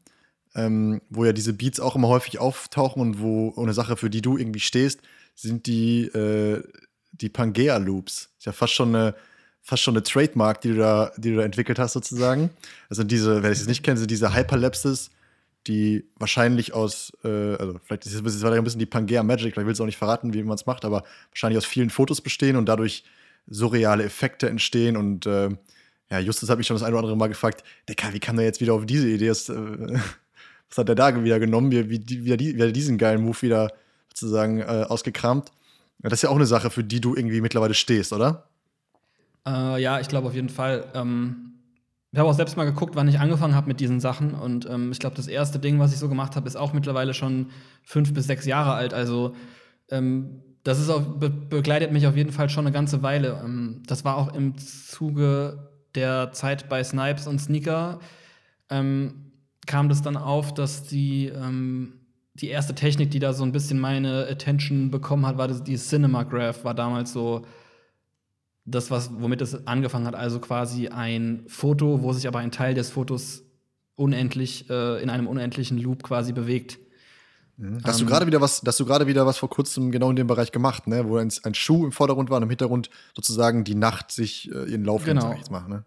[0.55, 4.21] ähm, wo ja diese Beats auch immer häufig auftauchen und wo eine Sache, für die
[4.21, 5.01] du irgendwie stehst,
[5.35, 6.63] sind die, äh,
[7.11, 8.29] die Pangea-Loops.
[8.37, 9.15] Ist ja fast schon eine,
[9.61, 12.49] fast schon eine Trademark, die du da, die du da entwickelt hast, sozusagen.
[12.89, 15.11] Also diese, wer es nicht kennt, sind diese Hyperlapses,
[15.67, 19.67] die wahrscheinlich aus, äh, also vielleicht ist es es ein bisschen die Pangea Magic, vielleicht
[19.67, 22.55] willst du auch nicht verraten, wie man es macht, aber wahrscheinlich aus vielen Fotos bestehen
[22.55, 23.03] und dadurch
[23.47, 25.49] surreale Effekte entstehen und äh,
[26.09, 28.45] ja, Justus habe ich schon das eine oder andere Mal gefragt, Dicker, wie kam der
[28.45, 29.27] jetzt wieder auf diese Idee?
[29.27, 29.53] Das, äh,
[30.69, 31.71] was hat der da wieder genommen?
[31.71, 33.71] Wie, wie, die- wie, er die- wie hat er diesen geilen Move wieder
[34.09, 35.49] sozusagen äh, ausgekramt?
[36.03, 38.47] Ja, das ist ja auch eine Sache, für die du irgendwie mittlerweile stehst, oder?
[39.47, 40.85] Äh, ja, ich glaube auf jeden Fall.
[40.93, 41.52] Ähm,
[42.13, 44.35] ich habe auch selbst mal geguckt, wann ich angefangen habe mit diesen Sachen.
[44.35, 47.15] Und ähm, ich glaube, das erste Ding, was ich so gemacht habe, ist auch mittlerweile
[47.15, 47.47] schon
[47.81, 48.93] fünf bis sechs Jahre alt.
[48.93, 49.33] Also
[49.89, 53.41] ähm, das ist auch, be begleitet mich auf jeden Fall schon eine ganze Weile.
[53.43, 57.99] Ähm, das war auch im Zuge der Zeit bei Snipes und Sneaker.
[58.69, 59.31] Ähm,
[59.65, 61.93] kam das dann auf, dass die, ähm,
[62.35, 66.63] die erste Technik, die da so ein bisschen meine Attention bekommen hat, war die Cinemagraph,
[66.63, 67.43] war damals so
[68.65, 72.73] das, was, womit es angefangen hat, also quasi ein Foto, wo sich aber ein Teil
[72.73, 73.43] des Fotos
[73.95, 76.79] unendlich, äh, in einem unendlichen Loop quasi bewegt.
[77.83, 80.15] Hast du Ähm, gerade wieder was, hast du gerade wieder was vor kurzem genau in
[80.15, 81.07] dem Bereich gemacht, ne?
[81.07, 84.71] Wo ein, ein Schuh im Vordergrund war und im Hintergrund sozusagen die Nacht sich äh,
[84.71, 85.33] ihren Lauf Genau.
[85.33, 85.83] jetzt mal, ne?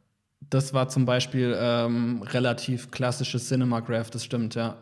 [0.49, 4.77] Das war zum Beispiel ähm, relativ klassisches Cinemagraph, das stimmt, ja.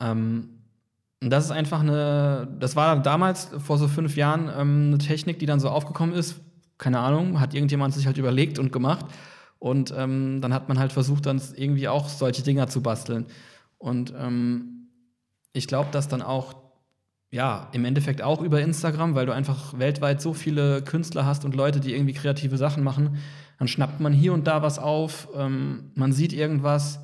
[0.00, 0.50] Ähm,
[1.22, 5.38] und das ist einfach eine, das war damals vor so fünf Jahren ähm, eine Technik,
[5.38, 6.40] die dann so aufgekommen ist.
[6.78, 9.06] Keine Ahnung, hat irgendjemand sich halt überlegt und gemacht.
[9.58, 13.26] Und ähm, dann hat man halt versucht, dann irgendwie auch solche Dinger zu basteln.
[13.78, 14.88] Und ähm,
[15.52, 16.54] ich glaube, dass dann auch,
[17.30, 21.54] ja, im Endeffekt auch über Instagram, weil du einfach weltweit so viele Künstler hast und
[21.54, 23.18] Leute, die irgendwie kreative Sachen machen,
[23.58, 27.00] dann schnappt man hier und da was auf, ähm, man sieht irgendwas.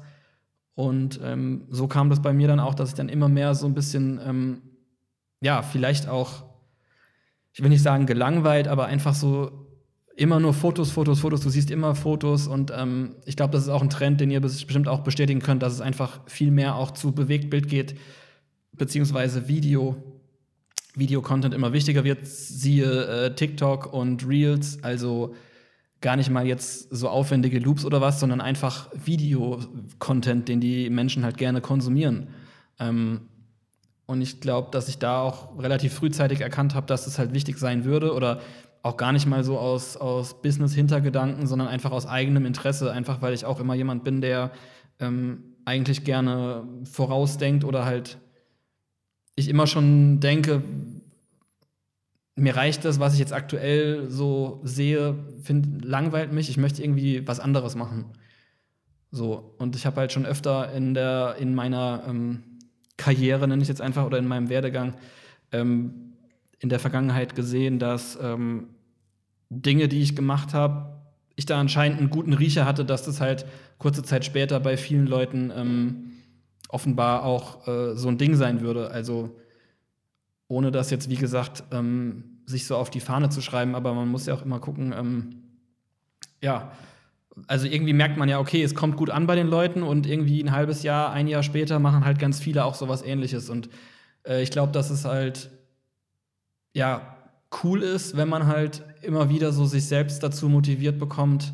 [0.74, 3.66] Und ähm, so kam das bei mir dann auch, dass ich dann immer mehr so
[3.66, 4.62] ein bisschen, ähm,
[5.40, 6.44] ja, vielleicht auch,
[7.52, 9.61] ich will nicht sagen gelangweilt, aber einfach so
[10.16, 11.40] immer nur Fotos, Fotos, Fotos.
[11.40, 14.40] Du siehst immer Fotos und ähm, ich glaube, das ist auch ein Trend, den ihr
[14.40, 17.98] bes- bestimmt auch bestätigen könnt, dass es einfach viel mehr auch zu Bewegtbild geht,
[18.72, 19.96] beziehungsweise Video.
[20.94, 25.34] Video-Content immer wichtiger wird, siehe äh, TikTok und Reels, also
[26.02, 31.24] gar nicht mal jetzt so aufwendige Loops oder was, sondern einfach Video-Content, den die Menschen
[31.24, 32.26] halt gerne konsumieren.
[32.78, 33.22] Ähm,
[34.04, 37.56] und ich glaube, dass ich da auch relativ frühzeitig erkannt habe, dass es halt wichtig
[37.56, 38.40] sein würde oder
[38.82, 43.32] auch gar nicht mal so aus, aus Business-Hintergedanken, sondern einfach aus eigenem Interesse, einfach weil
[43.34, 44.50] ich auch immer jemand bin, der
[44.98, 48.18] ähm, eigentlich gerne vorausdenkt oder halt
[49.34, 50.62] ich immer schon denke,
[52.34, 56.48] mir reicht das, was ich jetzt aktuell so sehe, find, langweilt mich.
[56.48, 58.06] Ich möchte irgendwie was anderes machen.
[59.10, 62.42] So, und ich habe halt schon öfter in, der, in meiner ähm,
[62.96, 64.94] Karriere, nenne ich jetzt einfach, oder in meinem Werdegang,
[65.52, 66.14] ähm,
[66.58, 68.68] in der Vergangenheit gesehen, dass ähm,
[69.60, 71.00] Dinge, die ich gemacht habe,
[71.36, 73.46] ich da anscheinend einen guten Riecher hatte, dass das halt
[73.78, 76.12] kurze Zeit später bei vielen Leuten ähm,
[76.68, 78.90] offenbar auch äh, so ein Ding sein würde.
[78.90, 79.36] Also
[80.48, 84.08] ohne das jetzt, wie gesagt, ähm, sich so auf die Fahne zu schreiben, aber man
[84.08, 85.42] muss ja auch immer gucken, ähm,
[86.40, 86.72] ja,
[87.46, 90.42] also irgendwie merkt man ja, okay, es kommt gut an bei den Leuten und irgendwie
[90.42, 93.48] ein halbes Jahr, ein Jahr später machen halt ganz viele auch sowas ähnliches.
[93.48, 93.70] Und
[94.26, 95.50] äh, ich glaube, dass es halt
[96.74, 97.16] ja
[97.62, 101.52] cool ist, wenn man halt immer wieder so sich selbst dazu motiviert bekommt,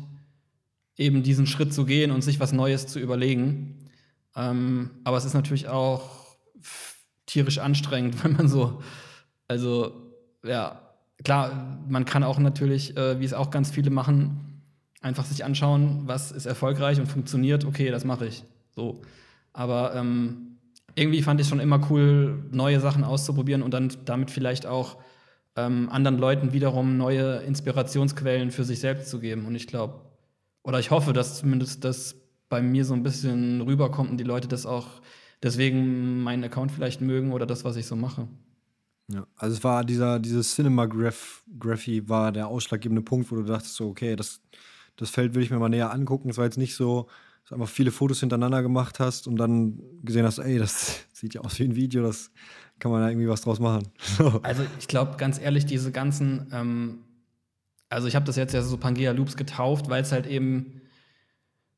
[0.97, 3.89] eben diesen Schritt zu gehen und sich was Neues zu überlegen.
[4.35, 6.35] Ähm, aber es ist natürlich auch
[7.25, 8.81] tierisch anstrengend, wenn man so,
[9.47, 9.93] also
[10.43, 10.81] ja,
[11.23, 14.61] klar, man kann auch natürlich, äh, wie es auch ganz viele machen,
[15.01, 18.43] einfach sich anschauen, was ist erfolgreich und funktioniert, okay, das mache ich.
[18.75, 19.01] So.
[19.53, 20.57] Aber ähm,
[20.95, 24.97] irgendwie fand ich schon immer cool, neue Sachen auszuprobieren und dann damit vielleicht auch
[25.65, 29.45] ähm, anderen Leuten wiederum neue Inspirationsquellen für sich selbst zu geben.
[29.45, 30.01] Und ich glaube,
[30.63, 32.15] oder ich hoffe, dass zumindest das
[32.49, 34.87] bei mir so ein bisschen rüberkommt und die Leute das auch
[35.43, 38.27] deswegen meinen Account vielleicht mögen oder das, was ich so mache.
[39.11, 43.89] Ja, also es war dieser, dieses Cinema-Graphy war der ausschlaggebende Punkt, wo du dachtest so,
[43.89, 44.41] okay, das,
[44.97, 46.29] das Feld will ich mir mal näher angucken.
[46.29, 47.07] Es war jetzt nicht so,
[47.41, 51.33] dass du einfach viele Fotos hintereinander gemacht hast und dann gesehen hast, ey, das sieht
[51.33, 52.31] ja aus wie ein Video, das
[52.79, 53.87] kann man da irgendwie was draus machen.
[54.43, 56.99] also ich glaube, ganz ehrlich, diese ganzen, ähm,
[57.89, 60.81] also ich habe das jetzt ja so Pangea Loops getauft, weil es halt eben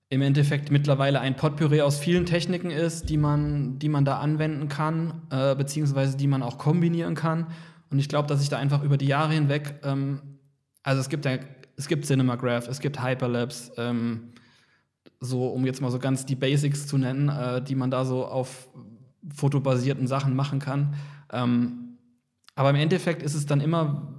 [0.10, 4.68] im Endeffekt mittlerweile ein Potpourri aus vielen Techniken ist, die man, die man da anwenden
[4.68, 7.48] kann, äh, beziehungsweise die man auch kombinieren kann.
[7.90, 10.22] Und ich glaube, dass ich da einfach über die Jahre hinweg, ähm,
[10.84, 11.38] also es gibt ja,
[11.78, 14.34] es gibt Cinemagraph, es gibt Hyperlapse, ähm,
[15.22, 18.26] so um jetzt mal so ganz die Basics zu nennen, äh, die man da so
[18.26, 18.68] auf
[19.34, 20.96] fotobasierten Sachen machen kann.
[21.32, 21.98] Ähm,
[22.56, 24.14] aber im Endeffekt ist es dann immer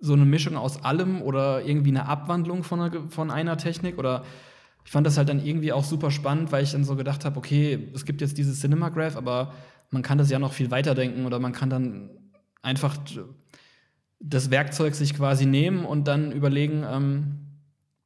[0.00, 4.24] so eine Mischung aus allem oder irgendwie eine Abwandlung von einer, von einer Technik oder
[4.84, 7.36] ich fand das halt dann irgendwie auch super spannend, weil ich dann so gedacht habe,
[7.38, 9.52] okay, es gibt jetzt dieses Cinemagraph, aber
[9.90, 12.10] man kann das ja noch viel weiter denken oder man kann dann
[12.62, 12.96] einfach
[14.18, 17.38] das Werkzeug sich quasi nehmen und dann überlegen, ähm,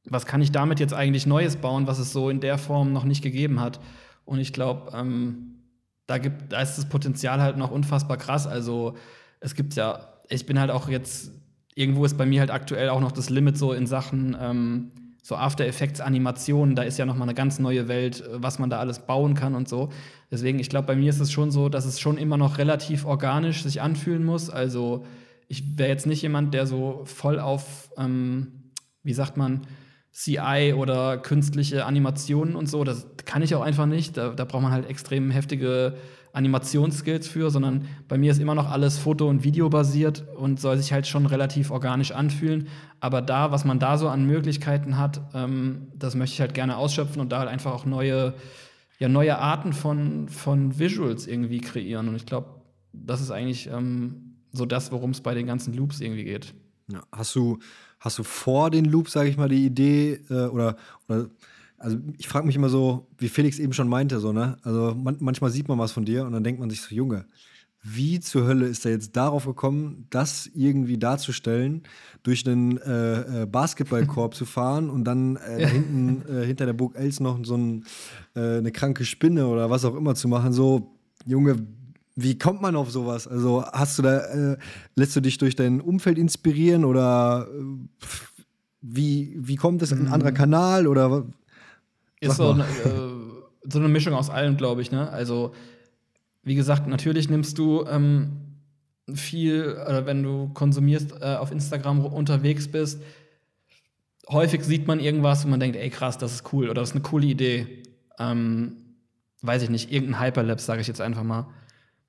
[0.05, 3.03] was kann ich damit jetzt eigentlich Neues bauen, was es so in der Form noch
[3.03, 3.79] nicht gegeben hat.
[4.25, 5.56] Und ich glaube, ähm,
[6.07, 8.47] da, da ist das Potenzial halt noch unfassbar krass.
[8.47, 8.95] Also
[9.39, 11.31] es gibt ja, ich bin halt auch jetzt,
[11.75, 14.91] irgendwo ist bei mir halt aktuell auch noch das Limit so in Sachen ähm,
[15.27, 18.69] so After Effects Animationen, da ist ja noch mal eine ganz neue Welt, was man
[18.69, 19.89] da alles bauen kann und so.
[20.31, 23.03] Deswegen, ich glaube, bei mir ist es schon so, dass es schon immer noch relativ
[23.03, 24.49] organisch sich anfühlen muss.
[24.49, 25.05] Also
[25.49, 28.71] ich wäre jetzt nicht jemand, der so voll auf, ähm,
[29.03, 29.67] wie sagt man,
[30.17, 34.17] CI oder künstliche Animationen und so, das kann ich auch einfach nicht.
[34.17, 35.93] Da, da braucht man halt extrem heftige
[36.33, 40.79] Animationsskills für, sondern bei mir ist immer noch alles Foto- und Video basiert und soll
[40.79, 42.67] sich halt schon relativ organisch anfühlen.
[42.99, 46.77] Aber da, was man da so an Möglichkeiten hat, ähm, das möchte ich halt gerne
[46.77, 48.33] ausschöpfen und da halt einfach auch neue,
[48.97, 52.07] ja, neue Arten von, von Visuals irgendwie kreieren.
[52.07, 52.61] Und ich glaube,
[52.91, 56.55] das ist eigentlich ähm, so das, worum es bei den ganzen Loops irgendwie geht.
[56.91, 57.59] Ja, hast du,
[57.99, 60.75] hast du vor den Loops, sage ich mal, die Idee äh, oder,
[61.07, 61.29] oder
[61.77, 64.57] also ich frage mich immer so, wie Felix eben schon meinte, so, ne?
[64.63, 67.25] Also man, manchmal sieht man was von dir und dann denkt man sich so, Junge,
[67.83, 71.83] wie zur Hölle ist er jetzt darauf gekommen, das irgendwie darzustellen,
[72.23, 76.73] durch einen äh, äh, Basketballkorb zu fahren und dann äh, da hinten äh, hinter der
[76.73, 77.85] Burg Els noch so ein,
[78.35, 80.51] äh, eine kranke Spinne oder was auch immer zu machen?
[80.53, 81.65] So, Junge,
[82.19, 83.27] wie kommt man auf sowas?
[83.27, 84.57] Also hast du da, äh,
[84.95, 87.47] lässt du dich durch dein Umfeld inspirieren oder
[88.81, 89.93] wie, wie kommt es?
[89.93, 90.35] Ein anderer mhm.
[90.35, 91.27] Kanal oder
[92.19, 94.91] ist so eine, äh, so eine Mischung aus allem, glaube ich.
[94.91, 95.07] Ne?
[95.11, 95.53] Also,
[96.41, 98.31] wie gesagt, natürlich nimmst du ähm,
[99.13, 102.99] viel, oder wenn du konsumierst, äh, auf Instagram unterwegs bist,
[104.27, 106.95] häufig sieht man irgendwas und man denkt, ey krass, das ist cool oder das ist
[106.95, 107.83] eine coole Idee.
[108.17, 108.77] Ähm,
[109.43, 111.45] weiß ich nicht, irgendein Hyperlapse, sage ich jetzt einfach mal.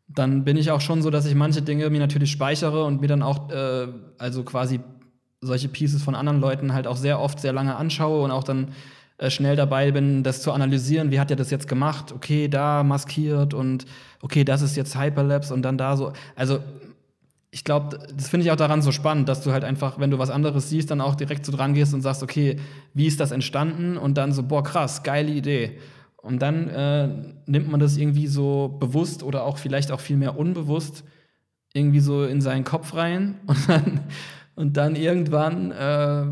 [0.09, 3.08] Dann bin ich auch schon so, dass ich manche Dinge mir natürlich speichere und mir
[3.08, 3.88] dann auch, äh,
[4.18, 4.80] also quasi
[5.41, 8.72] solche Pieces von anderen Leuten halt auch sehr oft sehr lange anschaue und auch dann
[9.18, 12.12] äh, schnell dabei bin, das zu analysieren, wie hat er das jetzt gemacht?
[12.12, 13.84] Okay, da maskiert und
[14.22, 16.12] okay, das ist jetzt Hyperlapse und dann da so.
[16.34, 16.61] Also
[17.50, 20.18] ich glaube, das finde ich auch daran so spannend, dass du halt einfach, wenn du
[20.18, 22.57] was anderes siehst, dann auch direkt so dran gehst und sagst, okay,
[22.95, 23.96] wie ist das entstanden?
[23.96, 25.78] Und dann so, boah, krass, geile Idee.
[26.29, 27.09] Und dann äh,
[27.46, 31.05] nimmt man das irgendwie so bewusst oder auch vielleicht auch viel mehr unbewusst
[31.75, 34.00] irgendwie so in seinen Kopf rein und dann,
[34.55, 36.26] und dann irgendwann äh,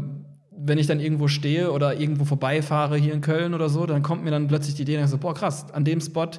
[0.57, 4.25] wenn ich dann irgendwo stehe oder irgendwo vorbeifahre hier in Köln oder so, dann kommt
[4.25, 6.31] mir dann plötzlich die Idee, dann so, boah, krass, an dem Spot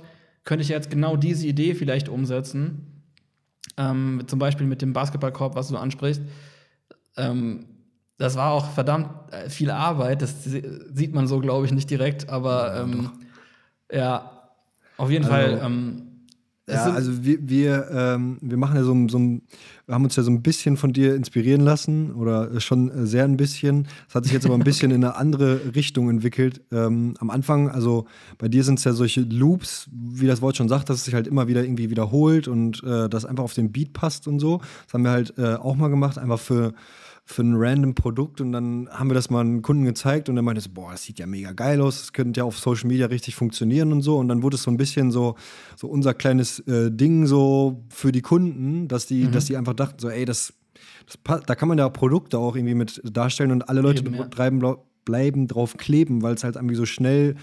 [0.44, 3.04] könnte ich jetzt genau diese Idee vielleicht umsetzen.
[3.78, 6.22] Ähm, zum Beispiel mit dem Basketballkorb, was du ansprichst.
[7.16, 7.66] Ähm,
[8.18, 12.30] das war auch verdammt äh, viel Arbeit, das sieht man so, glaube ich, nicht direkt,
[12.30, 13.12] aber ähm,
[13.92, 14.50] ja,
[14.98, 16.08] auf jeden also, Fall ähm,
[16.70, 19.42] ja, also wir, wir, ähm, wir machen ja so, so ein,
[19.86, 23.38] wir haben uns ja so ein bisschen von dir inspirieren lassen oder schon sehr ein
[23.38, 23.88] bisschen.
[24.10, 26.62] Es hat sich jetzt aber ein bisschen in eine andere Richtung entwickelt.
[26.74, 28.06] Ähm, am Anfang, also
[28.38, 31.14] bei dir sind es ja solche Loops, wie das Wort schon sagt, dass es sich
[31.14, 34.60] halt immer wieder irgendwie wiederholt und äh, das einfach auf den Beat passt und so.
[34.86, 36.74] Das haben wir halt äh, auch mal gemacht, einfach für
[37.30, 40.44] für ein random Produkt und dann haben wir das mal einem Kunden gezeigt und er
[40.44, 43.08] meinte so, boah, das sieht ja mega geil aus, das könnte ja auf Social Media
[43.08, 45.36] richtig funktionieren und so und dann wurde es so ein bisschen so,
[45.76, 49.34] so unser kleines äh, Ding so für die Kunden, dass die, mhm.
[49.34, 50.54] dass die einfach dachten so, ey, das,
[51.06, 54.24] das da kann man ja Produkte auch irgendwie mit darstellen und alle Leute Eben, ja.
[54.24, 54.64] bleiben,
[55.04, 57.36] bleiben drauf kleben, weil es halt irgendwie so schnell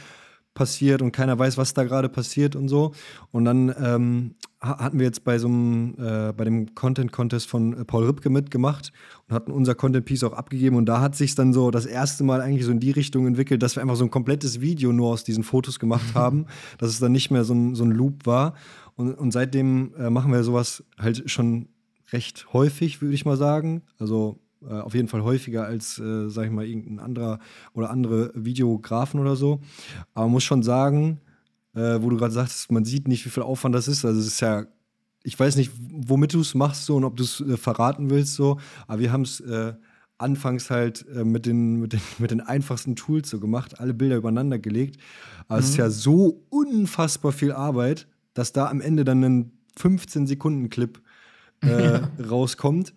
[0.55, 2.93] passiert und keiner weiß, was da gerade passiert und so.
[3.33, 7.77] Und dann ähm, hatten wir jetzt bei so einem, äh, bei dem Content Contest von
[7.77, 8.93] äh, Paul Ripke mitgemacht
[9.29, 12.25] und hatten unser Content Piece auch abgegeben und da hat sich dann so das erste
[12.25, 15.11] Mal eigentlich so in die Richtung entwickelt, dass wir einfach so ein komplettes Video nur
[15.11, 16.47] aus diesen Fotos gemacht haben,
[16.79, 18.55] dass es dann nicht mehr so ein, so ein Loop war.
[18.97, 21.69] Und, und seitdem äh, machen wir sowas halt schon
[22.13, 23.83] recht häufig, würde ich mal sagen.
[23.99, 24.39] Also
[24.69, 27.39] äh, auf jeden Fall häufiger als, äh, sag ich mal, irgendein anderer
[27.73, 29.61] oder andere Videografen oder so.
[30.15, 31.21] Aber man muss schon sagen,
[31.75, 34.05] äh, wo du gerade sagst, man sieht nicht, wie viel Aufwand das ist.
[34.05, 34.67] Also es ist ja,
[35.23, 38.35] ich weiß nicht, womit du es machst so und ob du es äh, verraten willst
[38.35, 39.75] so, aber wir haben es äh,
[40.19, 44.17] anfangs halt äh, mit, den, mit, den, mit den einfachsten Tools so gemacht, alle Bilder
[44.17, 45.01] übereinander gelegt.
[45.49, 45.65] Aber mhm.
[45.65, 51.01] es ist ja so unfassbar viel Arbeit, dass da am Ende dann ein 15-Sekunden-Clip
[51.63, 52.95] äh, rauskommt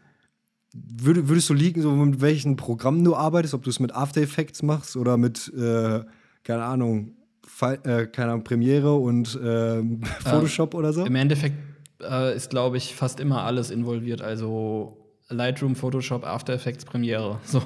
[0.74, 4.22] Würd, würdest du liegen, so mit welchen Programmen du arbeitest, ob du es mit After
[4.22, 6.02] Effects machst oder mit, äh,
[6.44, 7.14] keine Ahnung,
[7.46, 9.82] Fall, äh, keine Ahnung, Premiere und äh,
[10.20, 11.06] Photoshop oder so?
[11.06, 11.56] Im Endeffekt
[12.02, 14.22] äh, ist, glaube ich, fast immer alles involviert.
[14.22, 14.98] Also
[15.30, 17.40] Lightroom, Photoshop, After Effects, Premiere.
[17.46, 17.62] So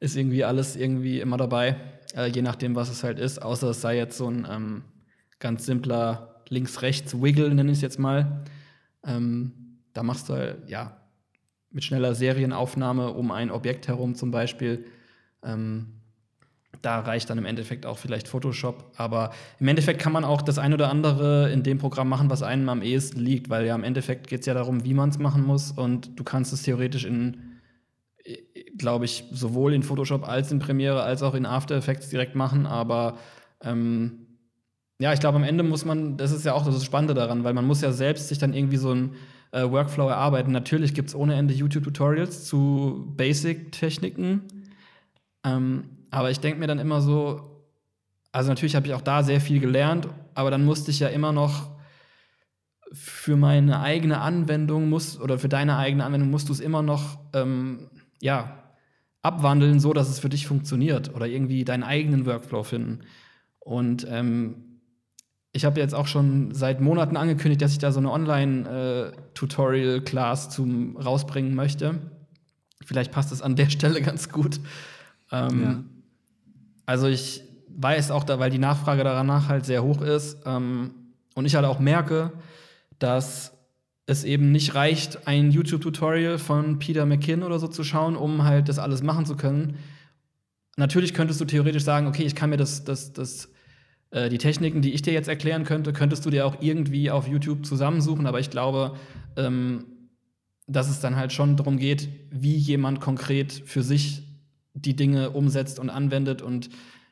[0.00, 1.76] ist irgendwie alles irgendwie immer dabei,
[2.14, 3.40] äh, je nachdem, was es halt ist.
[3.40, 4.82] Außer es sei jetzt so ein ähm,
[5.38, 8.44] ganz simpler Links-Rechts-Wiggle, nenne ich es jetzt mal.
[9.06, 11.03] Ähm, da machst du halt, ja,
[11.74, 14.86] mit schneller Serienaufnahme um ein Objekt herum zum Beispiel.
[15.42, 15.86] Ähm,
[16.82, 18.92] da reicht dann im Endeffekt auch vielleicht Photoshop.
[18.96, 22.42] Aber im Endeffekt kann man auch das ein oder andere in dem Programm machen, was
[22.42, 25.18] einem am ehesten liegt, weil ja im Endeffekt geht es ja darum, wie man es
[25.18, 25.72] machen muss.
[25.72, 27.58] Und du kannst es theoretisch in,
[28.76, 32.66] glaube ich, sowohl in Photoshop als in Premiere als auch in After Effects direkt machen.
[32.66, 33.18] Aber
[33.62, 34.26] ähm,
[35.00, 37.54] ja, ich glaube, am Ende muss man, das ist ja auch das Spannende daran, weil
[37.54, 39.14] man muss ja selbst sich dann irgendwie so ein
[39.54, 40.50] äh, Workflow erarbeiten.
[40.50, 44.42] Natürlich gibt es ohne Ende YouTube-Tutorials zu Basic-Techniken.
[45.44, 47.62] Ähm, aber ich denke mir dann immer so,
[48.32, 51.32] also natürlich habe ich auch da sehr viel gelernt, aber dann musste ich ja immer
[51.32, 51.70] noch
[52.92, 57.18] für meine eigene Anwendung muss oder für deine eigene Anwendung musst du es immer noch
[57.32, 57.90] ähm,
[58.20, 58.58] ja
[59.22, 63.00] abwandeln, so dass es für dich funktioniert oder irgendwie deinen eigenen Workflow finden.
[63.60, 64.73] Und ähm,
[65.54, 70.96] ich habe jetzt auch schon seit Monaten angekündigt, dass ich da so eine Online-Tutorial-Class zum
[70.96, 72.00] rausbringen möchte.
[72.84, 74.58] Vielleicht passt es an der Stelle ganz gut.
[75.30, 75.84] Ähm, ja.
[76.86, 80.90] Also ich weiß auch da, weil die Nachfrage danach halt sehr hoch ist ähm,
[81.36, 82.32] und ich halt auch merke,
[82.98, 83.52] dass
[84.06, 88.68] es eben nicht reicht, ein YouTube-Tutorial von Peter McKinn oder so zu schauen, um halt
[88.68, 89.76] das alles machen zu können.
[90.76, 93.50] Natürlich könntest du theoretisch sagen, okay, ich kann mir das, das, das
[94.14, 97.26] äh, die Techniken, die ich dir jetzt erklären könnte, könntest du dir auch irgendwie auf
[97.26, 98.26] YouTube zusammensuchen.
[98.26, 98.96] Aber ich glaube,
[99.36, 99.86] ähm,
[100.66, 104.22] dass es dann halt schon darum geht, wie jemand konkret für sich
[104.72, 106.70] die Dinge umsetzt und anwendet und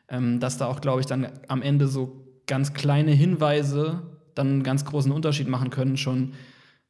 [0.08, 4.02] ähm, dass da auch, glaube ich, dann am Ende so ganz kleine Hinweise
[4.34, 6.32] dann einen ganz großen Unterschied machen können, schon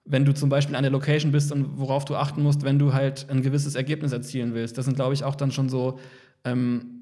[0.04, 2.92] wenn du zum Beispiel an der Location bist und worauf du achten musst, wenn du
[2.92, 4.76] halt ein gewisses Ergebnis erzielen willst.
[4.76, 5.98] Das sind, glaube ich, auch dann schon so
[6.44, 7.01] ähm,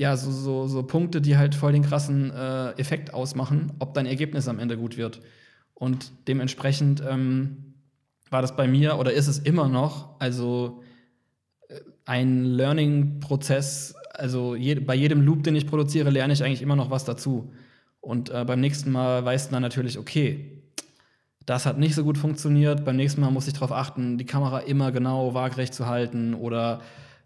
[0.00, 4.06] ja, so, so, so Punkte, die halt voll den krassen äh, Effekt ausmachen, ob dein
[4.06, 5.20] Ergebnis am Ende gut wird.
[5.74, 7.74] Und dementsprechend ähm,
[8.30, 10.82] war das bei mir oder ist es immer noch, also
[11.68, 16.76] äh, ein Learning-Prozess, also je, bei jedem Loop, den ich produziere, lerne ich eigentlich immer
[16.76, 17.52] noch was dazu.
[18.00, 20.62] Und äh, beim nächsten Mal weißt du dann natürlich, okay,
[21.44, 24.60] das hat nicht so gut funktioniert, beim nächsten Mal muss ich darauf achten, die Kamera
[24.60, 26.80] immer genau waagerecht zu halten oder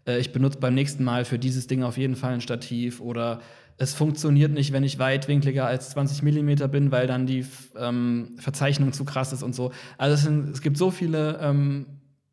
[0.07, 3.41] äh, ich benutze beim nächsten Mal für dieses Ding auf jeden Fall ein Stativ oder
[3.77, 7.45] es funktioniert nicht, wenn ich weitwinkliger als 20 mm bin, weil dann die
[7.77, 9.71] ähm, Verzeichnung zu krass ist und so.
[9.97, 11.85] Also es, sind, es gibt so viele ähm,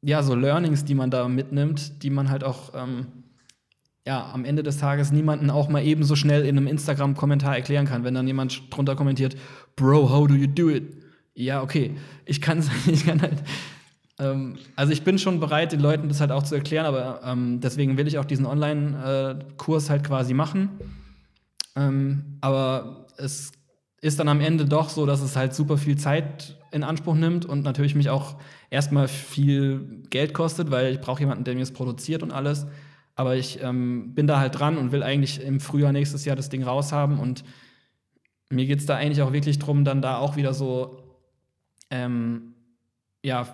[0.02, 3.06] ja, so Learnings, die man da mitnimmt, die man halt auch ähm,
[4.06, 7.86] ja, am Ende des Tages niemanden auch mal eben so schnell in einem Instagram-Kommentar erklären
[7.86, 9.36] kann, wenn dann jemand drunter kommentiert,
[9.76, 10.96] Bro, how do you do it?
[11.34, 11.94] Ja, okay.
[12.24, 13.42] Ich kann, ich kann halt
[14.22, 17.60] ähm, also ich bin schon bereit, den Leuten das halt auch zu erklären, aber ähm,
[17.60, 20.70] deswegen will ich auch diesen Online-Kurs halt quasi machen.
[21.74, 23.52] Ähm, aber es
[24.00, 27.44] ist dann am Ende doch so, dass es halt super viel Zeit in Anspruch nimmt
[27.44, 28.36] und natürlich mich auch
[28.70, 32.66] erstmal viel Geld kostet, weil ich brauche jemanden, der mir es produziert und alles.
[33.14, 36.48] Aber ich ähm, bin da halt dran und will eigentlich im Frühjahr nächstes Jahr das
[36.48, 37.18] Ding raushaben.
[37.18, 37.44] Und
[38.50, 41.02] mir geht es da eigentlich auch wirklich drum, dann da auch wieder so
[41.90, 42.51] ähm,
[43.22, 43.46] ja,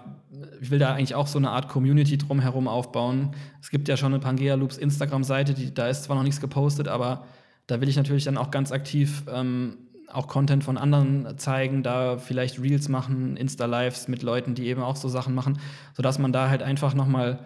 [0.60, 3.32] ich will da eigentlich auch so eine Art Community drumherum aufbauen.
[3.60, 7.26] Es gibt ja schon eine Pangea Loops Instagram-Seite, da ist zwar noch nichts gepostet, aber
[7.66, 9.76] da will ich natürlich dann auch ganz aktiv ähm,
[10.10, 14.96] auch Content von anderen zeigen, da vielleicht Reels machen, Insta-Lives mit Leuten, die eben auch
[14.96, 15.58] so Sachen machen,
[15.94, 17.40] sodass man da halt einfach noch mal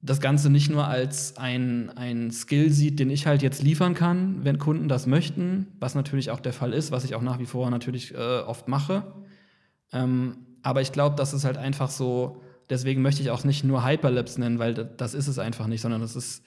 [0.00, 4.44] das Ganze nicht nur als ein, ein Skill sieht, den ich halt jetzt liefern kann,
[4.44, 7.46] wenn Kunden das möchten, was natürlich auch der Fall ist, was ich auch nach wie
[7.46, 9.04] vor natürlich äh, oft mache.
[9.92, 12.40] Ähm, aber ich glaube, das ist halt einfach so,
[12.70, 16.02] deswegen möchte ich auch nicht nur Hyperlapse nennen, weil das ist es einfach nicht, sondern
[16.02, 16.42] es ist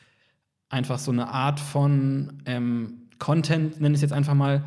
[0.69, 4.63] einfach so eine Art von ähm, Content, nenne ich es jetzt einfach mal,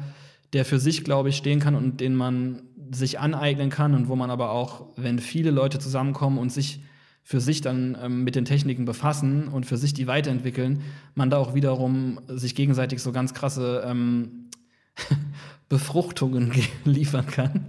[0.53, 4.17] der für sich, glaube ich, stehen kann und den man sich aneignen kann und wo
[4.17, 6.81] man aber auch, wenn viele Leute zusammenkommen und sich
[7.23, 10.81] für sich dann ähm, mit den Techniken befassen und für sich die weiterentwickeln,
[11.15, 14.49] man da auch wiederum sich gegenseitig so ganz krasse ähm,
[15.69, 16.53] Befruchtungen
[16.85, 17.67] liefern kann,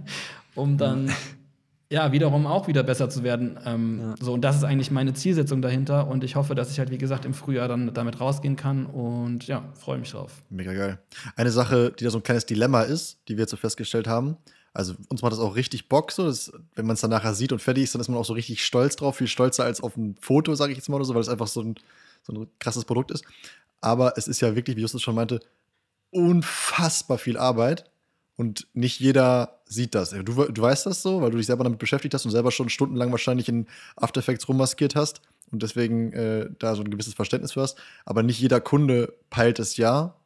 [0.54, 1.10] um dann
[1.90, 3.58] ja, wiederum auch wieder besser zu werden.
[3.64, 4.14] Ähm, ja.
[4.20, 6.06] So, und das ist eigentlich meine Zielsetzung dahinter.
[6.06, 8.86] Und ich hoffe, dass ich halt, wie gesagt, im Frühjahr dann damit rausgehen kann.
[8.86, 10.42] Und ja, freue mich drauf.
[10.50, 10.98] Mega geil.
[11.34, 14.36] Eine Sache, die da so ein kleines Dilemma ist, die wir jetzt so festgestellt haben.
[14.72, 17.50] Also uns macht das auch richtig Bock, so dass, wenn man es dann nachher sieht
[17.50, 19.96] und fertig ist, dann ist man auch so richtig stolz drauf, viel stolzer als auf
[19.96, 21.74] ein Foto, sage ich jetzt mal oder so, weil es einfach so ein,
[22.22, 23.24] so ein krasses Produkt ist.
[23.80, 25.40] Aber es ist ja wirklich, wie Justus schon meinte,
[26.10, 27.90] unfassbar viel Arbeit
[28.36, 30.10] und nicht jeder sieht das.
[30.10, 32.68] Du, du weißt das so, weil du dich selber damit beschäftigt hast und selber schon
[32.68, 33.66] stundenlang wahrscheinlich in
[33.96, 35.22] After Effects rummaskiert hast
[35.52, 37.78] und deswegen äh, da so ein gewisses Verständnis für hast.
[38.04, 40.16] Aber nicht jeder Kunde peilt es ja,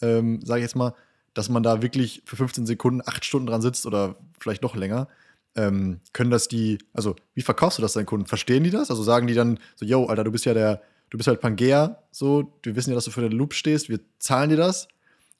[0.00, 0.94] ähm, sage ich jetzt mal,
[1.34, 5.08] dass man da wirklich für 15 Sekunden acht Stunden dran sitzt oder vielleicht noch länger.
[5.56, 8.26] Ähm, können das die, also wie verkaufst du das deinen Kunden?
[8.26, 8.90] Verstehen die das?
[8.90, 10.80] Also sagen die dann so, yo, Alter, du bist ja der,
[11.10, 13.98] du bist halt Pangea, so, wir wissen ja, dass du für den Loop stehst, wir
[14.18, 14.88] zahlen dir das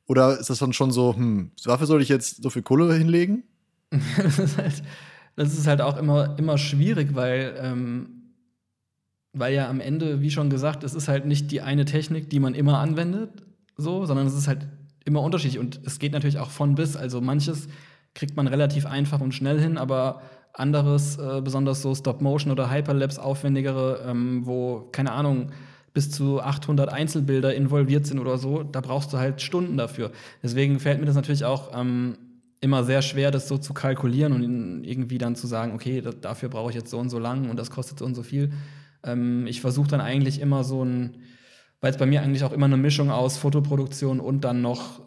[0.07, 3.45] oder ist das dann schon so, hm, dafür soll ich jetzt so viel Kohle hinlegen?
[4.23, 4.83] das, ist halt,
[5.37, 8.33] das ist halt auch immer, immer schwierig, weil, ähm,
[9.33, 12.41] weil ja am Ende, wie schon gesagt, es ist halt nicht die eine Technik, die
[12.41, 13.43] man immer anwendet,
[13.77, 14.67] so, sondern es ist halt
[15.05, 15.59] immer unterschiedlich.
[15.59, 16.97] Und es geht natürlich auch von bis.
[16.97, 17.69] Also manches
[18.15, 20.23] kriegt man relativ einfach und schnell hin, aber
[20.55, 25.51] anderes, äh, besonders so Stop-Motion oder Hyperlapse, aufwendigere, ähm, wo, keine Ahnung,
[25.95, 30.11] bis zu 800 Einzelbilder involviert sind oder so, da brauchst du halt Stunden dafür.
[30.43, 32.17] Deswegen fällt mir das natürlich auch ähm,
[32.63, 36.71] immer sehr schwer, das so zu kalkulieren und irgendwie dann zu sagen, okay, dafür brauche
[36.71, 38.53] ich jetzt so und so lang und das kostet so und so viel.
[39.03, 41.19] Ähm, ich versuche dann eigentlich immer so ein,
[41.81, 45.01] weil es bei mir eigentlich auch immer eine Mischung aus Fotoproduktion und dann noch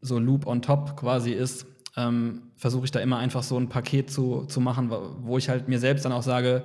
[0.00, 1.66] so Loop on top quasi ist,
[1.98, 5.68] ähm, versuche ich da immer einfach so ein Paket zu, zu machen, wo ich halt
[5.68, 6.64] mir selbst dann auch sage,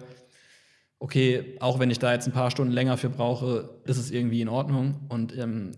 [0.97, 4.39] okay, auch wenn ich da jetzt ein paar Stunden länger für brauche, ist es irgendwie
[4.39, 5.07] in Ordnung.
[5.09, 5.73] Und ähm,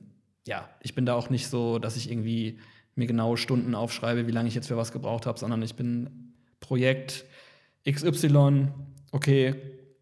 [0.47, 2.59] ja, ich bin da auch nicht so, dass ich irgendwie
[2.99, 6.34] mir genaue Stunden aufschreibe, wie lange ich jetzt für was gebraucht habe, sondern ich bin
[6.59, 7.26] Projekt
[7.89, 8.67] XY,
[9.11, 9.55] okay,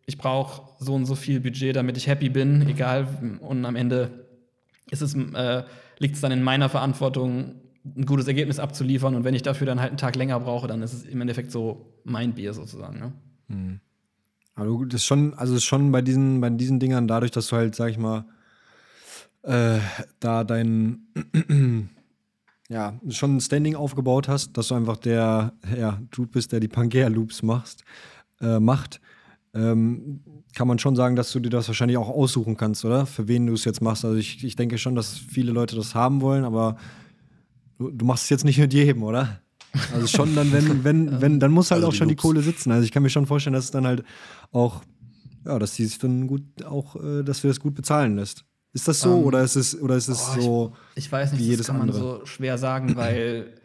[0.06, 3.07] ich brauche so und so viel Budget, damit ich happy bin, egal.
[3.41, 4.26] Und am Ende
[4.90, 5.64] ist es, äh,
[5.99, 7.56] liegt es dann in meiner Verantwortung,
[7.95, 9.15] ein gutes Ergebnis abzuliefern.
[9.15, 11.52] Und wenn ich dafür dann halt einen Tag länger brauche, dann ist es im Endeffekt
[11.52, 12.99] so mein Bier sozusagen.
[12.99, 13.14] Ne?
[13.48, 13.80] Mhm.
[14.56, 17.56] Aber das ist schon, also ist schon bei diesen, bei diesen Dingern, dadurch, dass du
[17.56, 18.26] halt, sag ich mal,
[19.44, 19.80] äh,
[20.19, 21.07] da dein
[22.69, 26.68] ja, schon ein Standing aufgebaut hast, dass du einfach der ja, Dude bist, der die
[26.68, 27.84] Pangea-Loops machst,
[28.41, 28.99] äh, macht,
[29.53, 30.22] ähm,
[30.56, 33.06] kann man schon sagen, dass du dir das wahrscheinlich auch aussuchen kannst, oder?
[33.06, 34.03] Für wen du es jetzt machst.
[34.03, 36.77] Also ich, ich denke schon, dass viele Leute das haben wollen, aber
[37.77, 39.39] du, du machst es jetzt nicht mit jedem, oder?
[39.94, 42.22] Also schon dann, wenn, wenn, wenn, dann muss halt also auch schon Loops.
[42.22, 42.72] die Kohle sitzen.
[42.72, 44.03] Also ich kann mir schon vorstellen, dass es dann halt
[44.52, 44.84] auch,
[45.45, 48.44] ja, dass die sich dann gut auch, äh, dass wir das gut bezahlen lässt.
[48.78, 50.74] Ist das so um, ähm, oder ist es, oder ist es oh, so?
[50.94, 51.99] Ich, ich, weiß nicht, wie jedes das kann andere?
[51.99, 53.56] man so schwer sagen, weil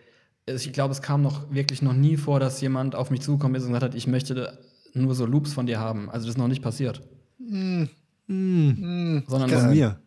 [0.47, 3.64] ich glaube, es kam noch wirklich noch nie vor, dass jemand auf mich zugekommen ist
[3.64, 4.59] und gesagt hat, ich möchte
[4.94, 6.09] nur so Loops von dir haben.
[6.09, 7.02] Also das ist noch nicht passiert.
[7.39, 7.84] Mm.
[8.26, 9.18] Mm.
[9.26, 10.01] Sondern von mir.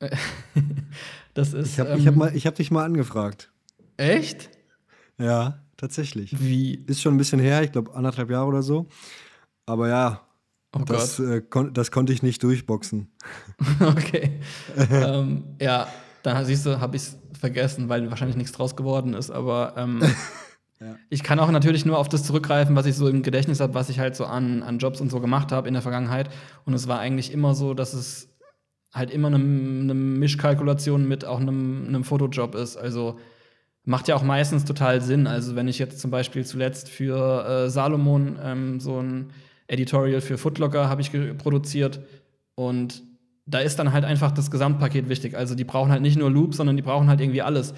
[1.34, 1.72] das ist.
[1.72, 3.50] Ich habe ähm, hab hab dich mal angefragt.
[3.96, 4.50] Echt?
[5.18, 6.40] Ja, tatsächlich.
[6.40, 6.76] Wie?
[6.86, 8.86] Ist schon ein bisschen her, ich glaube anderthalb Jahre oder so.
[9.66, 10.27] Aber ja,
[10.74, 13.10] oh das, äh, kon das konnte ich nicht durchboxen.
[13.80, 14.40] okay.
[14.90, 15.88] ähm, ja,
[16.22, 19.30] dann siehst du, habe ich es vergessen, weil wahrscheinlich nichts draus geworden ist.
[19.30, 20.00] Aber ähm,
[20.80, 20.96] ja.
[21.08, 23.88] ich kann auch natürlich nur auf das zurückgreifen, was ich so im Gedächtnis habe, was
[23.88, 26.30] ich halt so an, an Jobs und so gemacht habe in der Vergangenheit.
[26.64, 28.28] Und es war eigentlich immer so, dass es
[28.92, 32.76] halt immer eine, eine Mischkalkulation mit auch einem, einem Fotojob ist.
[32.76, 33.18] Also
[33.84, 35.26] macht ja auch meistens total Sinn.
[35.26, 39.30] Also wenn ich jetzt zum Beispiel zuletzt für äh, Salomon ähm, so ein
[39.68, 42.00] Editorial für Footlocker habe ich produziert
[42.56, 43.02] und
[43.46, 45.36] da ist dann halt einfach das Gesamtpaket wichtig.
[45.36, 47.74] Also die brauchen halt nicht nur Loops, sondern die brauchen halt irgendwie alles.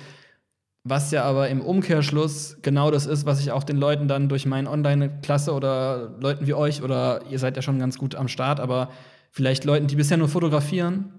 [0.83, 4.47] was ja aber im Umkehrschluss genau das ist, was ich auch den Leuten dann durch
[4.47, 8.61] meine Online-Klasse oder Leuten wie euch oder ihr seid ja schon ganz gut am Start,
[8.61, 8.91] aber
[9.31, 11.13] vielleicht Leuten, die bisher nur fotografieren,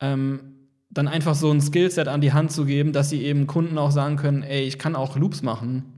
[0.00, 0.54] ähm,
[0.90, 3.90] dann einfach so ein Skillset an die Hand zu geben, dass sie eben Kunden auch
[3.90, 5.97] sagen können, ey, ich kann auch Loops machen.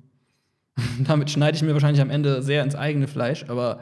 [1.05, 3.81] Damit schneide ich mir wahrscheinlich am Ende sehr ins eigene Fleisch, aber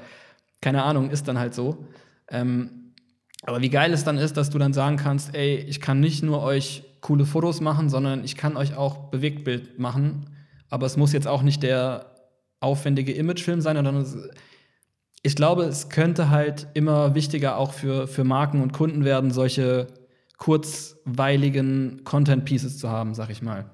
[0.60, 1.86] keine Ahnung, ist dann halt so.
[2.30, 2.94] Ähm,
[3.42, 6.22] aber wie geil es dann ist, dass du dann sagen kannst, ey, ich kann nicht
[6.22, 10.36] nur euch coole Fotos machen, sondern ich kann euch auch Bewegtbild machen.
[10.68, 12.14] Aber es muss jetzt auch nicht der
[12.60, 14.04] aufwendige Imagefilm sein, sondern
[15.22, 19.86] ich glaube, es könnte halt immer wichtiger auch für, für Marken und Kunden werden, solche
[20.36, 23.70] kurzweiligen Content-Pieces zu haben, sag ich mal.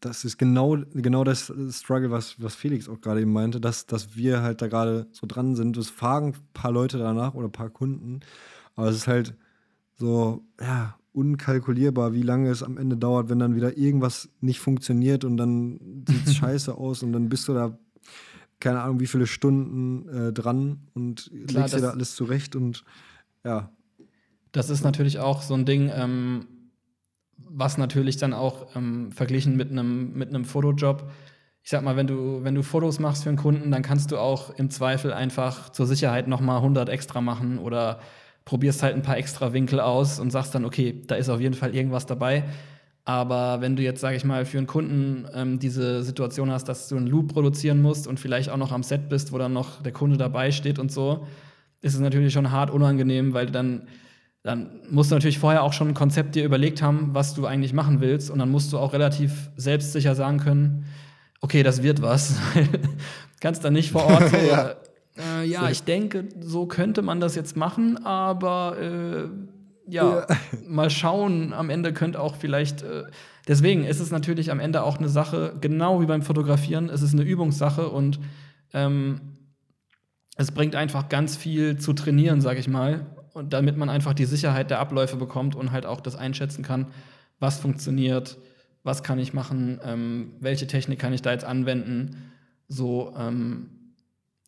[0.00, 4.14] Das ist genau, genau das Struggle, was, was Felix auch gerade eben meinte, dass, dass
[4.16, 5.76] wir halt da gerade so dran sind.
[5.76, 8.20] Es fragen ein paar Leute danach oder ein paar Kunden,
[8.76, 9.34] aber es ist halt
[9.96, 15.24] so, ja, unkalkulierbar, wie lange es am Ende dauert, wenn dann wieder irgendwas nicht funktioniert
[15.24, 17.76] und dann sieht es scheiße aus und dann bist du da,
[18.60, 22.84] keine Ahnung, wie viele Stunden äh, dran und Klar, legst dir da alles zurecht und
[23.44, 23.72] ja.
[24.52, 26.46] Das ist natürlich auch so ein Ding, ähm,
[27.38, 31.10] was natürlich dann auch ähm, verglichen mit einem mit Fotojob,
[31.62, 34.18] ich sag mal, wenn du, wenn du Fotos machst für einen Kunden, dann kannst du
[34.18, 38.00] auch im Zweifel einfach zur Sicherheit nochmal 100 extra machen oder
[38.46, 41.54] probierst halt ein paar extra Winkel aus und sagst dann, okay, da ist auf jeden
[41.54, 42.44] Fall irgendwas dabei.
[43.04, 46.88] Aber wenn du jetzt, sage ich mal, für einen Kunden ähm, diese Situation hast, dass
[46.88, 49.82] du einen Loop produzieren musst und vielleicht auch noch am Set bist, wo dann noch
[49.82, 51.26] der Kunde dabei steht und so,
[51.80, 53.88] ist es natürlich schon hart unangenehm, weil dann,
[54.48, 57.74] dann musst du natürlich vorher auch schon ein Konzept dir überlegt haben, was du eigentlich
[57.74, 58.30] machen willst.
[58.30, 60.86] Und dann musst du auch relativ selbstsicher sagen können,
[61.42, 62.36] okay, das wird was.
[63.40, 64.74] kannst dann nicht vor Ort so, ja.
[65.18, 65.66] Äh, ja, so.
[65.66, 69.28] ich denke, so könnte man das jetzt machen, aber äh,
[69.86, 70.26] ja, ja,
[70.66, 71.52] mal schauen.
[71.52, 72.80] Am Ende könnte auch vielleicht.
[72.80, 73.04] Äh,
[73.46, 77.12] deswegen ist es natürlich am Ende auch eine Sache, genau wie beim Fotografieren, es ist
[77.12, 78.18] eine Übungssache und
[78.72, 79.20] ähm,
[80.36, 83.04] es bringt einfach ganz viel zu trainieren, sag ich mal.
[83.38, 86.88] Und damit man einfach die Sicherheit der Abläufe bekommt und halt auch das einschätzen kann,
[87.38, 88.36] was funktioniert,
[88.82, 92.32] was kann ich machen, ähm, welche Technik kann ich da jetzt anwenden.
[92.66, 93.70] So, ähm,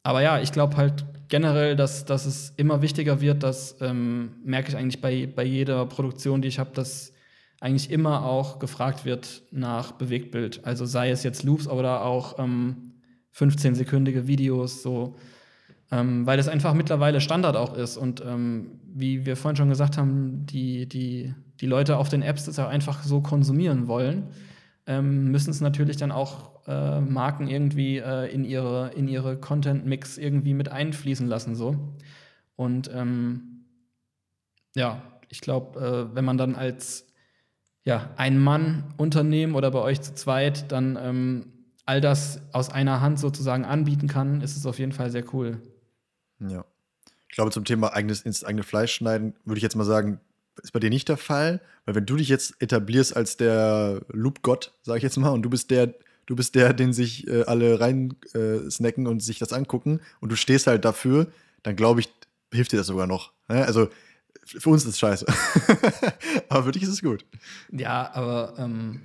[0.03, 4.71] aber ja, ich glaube halt generell, dass, dass es immer wichtiger wird, das ähm, merke
[4.71, 7.13] ich eigentlich bei, bei jeder Produktion, die ich habe, dass
[7.61, 10.65] eigentlich immer auch gefragt wird nach Bewegtbild.
[10.65, 12.95] Also sei es jetzt Loops oder auch ähm,
[13.37, 15.17] 15-sekündige Videos, so,
[15.91, 17.97] ähm, weil das einfach mittlerweile Standard auch ist.
[17.97, 22.45] Und ähm, wie wir vorhin schon gesagt haben, die, die, die Leute auf den Apps
[22.45, 24.29] das auch einfach so konsumieren wollen,
[24.87, 30.19] ähm, müssen es natürlich dann auch äh, Marken irgendwie äh, in ihre, in ihre Content-Mix
[30.19, 31.55] irgendwie mit einfließen lassen.
[31.55, 31.95] So.
[32.57, 33.67] Und ähm,
[34.75, 37.07] ja, ich glaube, äh, wenn man dann als
[37.85, 41.47] ja, Ein-Mann-Unternehmen oder bei euch zu zweit dann ähm,
[41.87, 45.61] all das aus einer Hand sozusagen anbieten kann, ist es auf jeden Fall sehr cool.
[46.49, 46.65] Ja.
[47.29, 50.21] Ich glaube, zum Thema eigenes, ins eigene Fleisch schneiden, würde ich jetzt mal sagen,
[50.63, 54.73] ist bei dir nicht der Fall, weil wenn du dich jetzt etablierst als der Loop-Gott,
[54.83, 55.95] sage ich jetzt mal, und du bist der,
[56.27, 58.59] du bist der, den sich äh, alle rein äh,
[59.07, 61.29] und sich das angucken und du stehst halt dafür,
[61.63, 62.09] dann glaube ich,
[62.53, 63.33] hilft dir das sogar noch.
[63.49, 63.65] Ne?
[63.65, 63.89] Also
[64.45, 65.27] für uns ist es scheiße.
[66.49, 67.25] aber für dich ist es gut.
[67.71, 69.03] Ja, aber ähm,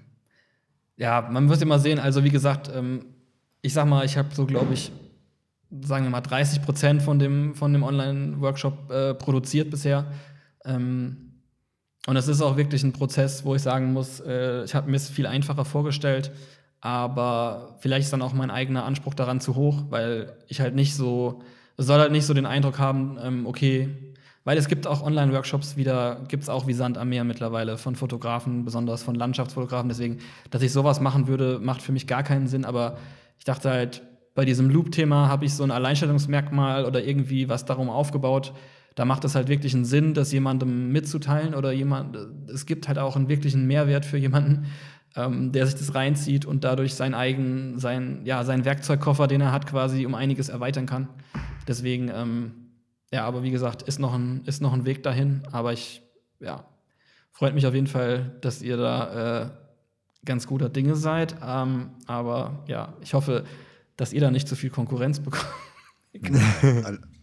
[0.98, 3.06] ja, man muss immer sehen, also wie gesagt, ähm,
[3.62, 4.92] ich sag mal, ich habe so, glaube ich,
[5.82, 10.12] sagen wir mal 30 Prozent von dem, von dem Online-Workshop äh, produziert bisher.
[10.64, 11.26] Ähm,
[12.08, 14.98] und es ist auch wirklich ein Prozess, wo ich sagen muss, äh, ich habe mir
[14.98, 16.32] es viel einfacher vorgestellt.
[16.82, 20.96] Aber vielleicht ist dann auch mein eigener Anspruch daran zu hoch, weil ich halt nicht
[20.96, 21.42] so,
[21.78, 23.90] soll halt nicht so den Eindruck haben, ähm, okay,
[24.44, 27.96] weil es gibt auch Online-Workshops wieder, gibt es auch wie Sand am Meer mittlerweile von
[27.96, 29.90] Fotografen, besonders von Landschaftsfotografen.
[29.90, 30.20] Deswegen,
[30.52, 32.64] dass ich sowas machen würde, macht für mich gar keinen Sinn.
[32.64, 32.98] Aber
[33.40, 34.04] ich dachte halt,
[34.36, 38.54] bei diesem Loop-Thema habe ich so ein Alleinstellungsmerkmal oder irgendwie was darum aufgebaut.
[38.94, 42.16] Da macht es halt wirklich einen Sinn, das jemandem mitzuteilen oder jemand,
[42.54, 44.68] es gibt halt auch einen wirklichen Mehrwert für jemanden
[45.16, 49.52] ähm, der sich das reinzieht und dadurch sein eigen, sein, ja, seinen Werkzeugkoffer, den er
[49.52, 51.08] hat, quasi um einiges erweitern kann.
[51.68, 52.52] Deswegen, ähm,
[53.14, 55.44] ja, aber wie gesagt, ist noch ein, ist noch ein Weg dahin.
[55.52, 56.02] Aber ich,
[56.40, 56.66] ja,
[57.32, 59.50] freut mich auf jeden Fall, dass ihr da äh,
[60.26, 61.36] ganz guter Dinge seid.
[61.46, 63.46] Ähm, aber ja, ich hoffe,
[63.98, 65.46] dass ihr da nicht zu viel Konkurrenz bekommt.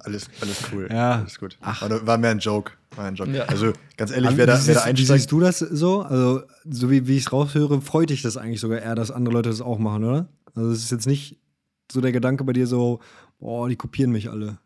[0.00, 0.88] alles, alles cool.
[0.90, 1.20] Ja.
[1.20, 1.56] Alles gut.
[1.62, 1.82] Ach.
[1.82, 2.72] War, war mehr ein Joke.
[2.94, 3.30] War ein Joke.
[3.30, 3.44] Ja.
[3.44, 4.98] Also ganz ehrlich, wer da, wer da einsteigt.
[4.98, 6.02] Wie siehst du das so?
[6.02, 9.34] Also, so wie, wie ich es raushöre, freut dich das eigentlich sogar eher, dass andere
[9.34, 10.28] Leute das auch machen, oder?
[10.54, 11.38] Also, es ist jetzt nicht
[11.90, 13.00] so der Gedanke bei dir so,
[13.38, 14.58] boah, die kopieren mich alle.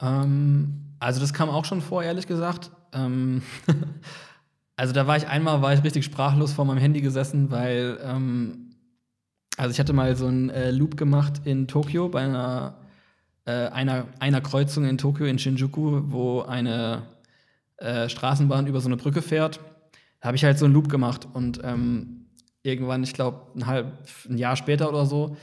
[0.00, 2.72] Ähm, also, das kam auch schon vor, ehrlich gesagt.
[2.92, 3.42] Ähm,
[4.76, 8.71] Also da war ich einmal, war ich richtig sprachlos vor meinem Handy gesessen, weil, ähm,
[9.62, 12.74] also ich hatte mal so einen äh, Loop gemacht in Tokio bei einer,
[13.44, 17.04] äh, einer, einer Kreuzung in Tokio in Shinjuku, wo eine
[17.76, 19.60] äh, Straßenbahn über so eine Brücke fährt.
[20.20, 22.26] Da habe ich halt so einen Loop gemacht und ähm,
[22.64, 23.86] irgendwann, ich glaube, ein halb,
[24.28, 25.36] ein Jahr später oder so,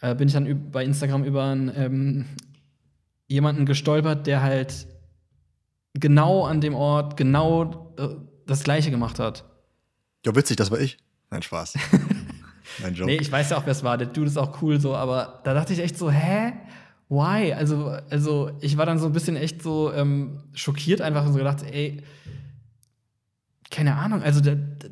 [0.00, 2.26] äh, bin ich dann bei Instagram über einen, ähm,
[3.28, 4.88] jemanden gestolpert, der halt
[5.94, 8.08] genau an dem Ort genau äh,
[8.46, 9.44] das Gleiche gemacht hat.
[10.26, 10.98] Ja, witzig, das war ich.
[11.30, 11.78] Nein, Spaß.
[12.78, 13.10] Nein, Joke.
[13.10, 13.98] Nee, ich weiß ja auch, wer es war.
[13.98, 16.52] Der Dude ist auch cool so, aber da dachte ich echt so, hä?
[17.08, 17.52] Why?
[17.52, 21.38] Also, also ich war dann so ein bisschen echt so ähm, schockiert einfach und so
[21.38, 22.02] gedacht, ey,
[23.70, 24.90] keine Ahnung, also der, der,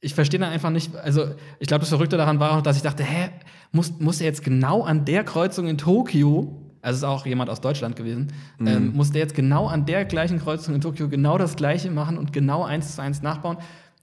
[0.00, 2.82] ich verstehe da einfach nicht, also ich glaube, das Verrückte daran war auch, dass ich
[2.82, 3.30] dachte, hä,
[3.72, 7.62] muss, muss er jetzt genau an der Kreuzung in Tokio also ist auch jemand aus
[7.62, 8.66] Deutschland gewesen, mhm.
[8.66, 12.32] ähm, musste jetzt genau an der gleichen Kreuzung in Tokio genau das Gleiche machen und
[12.34, 13.56] genau eins zu eins nachbauen.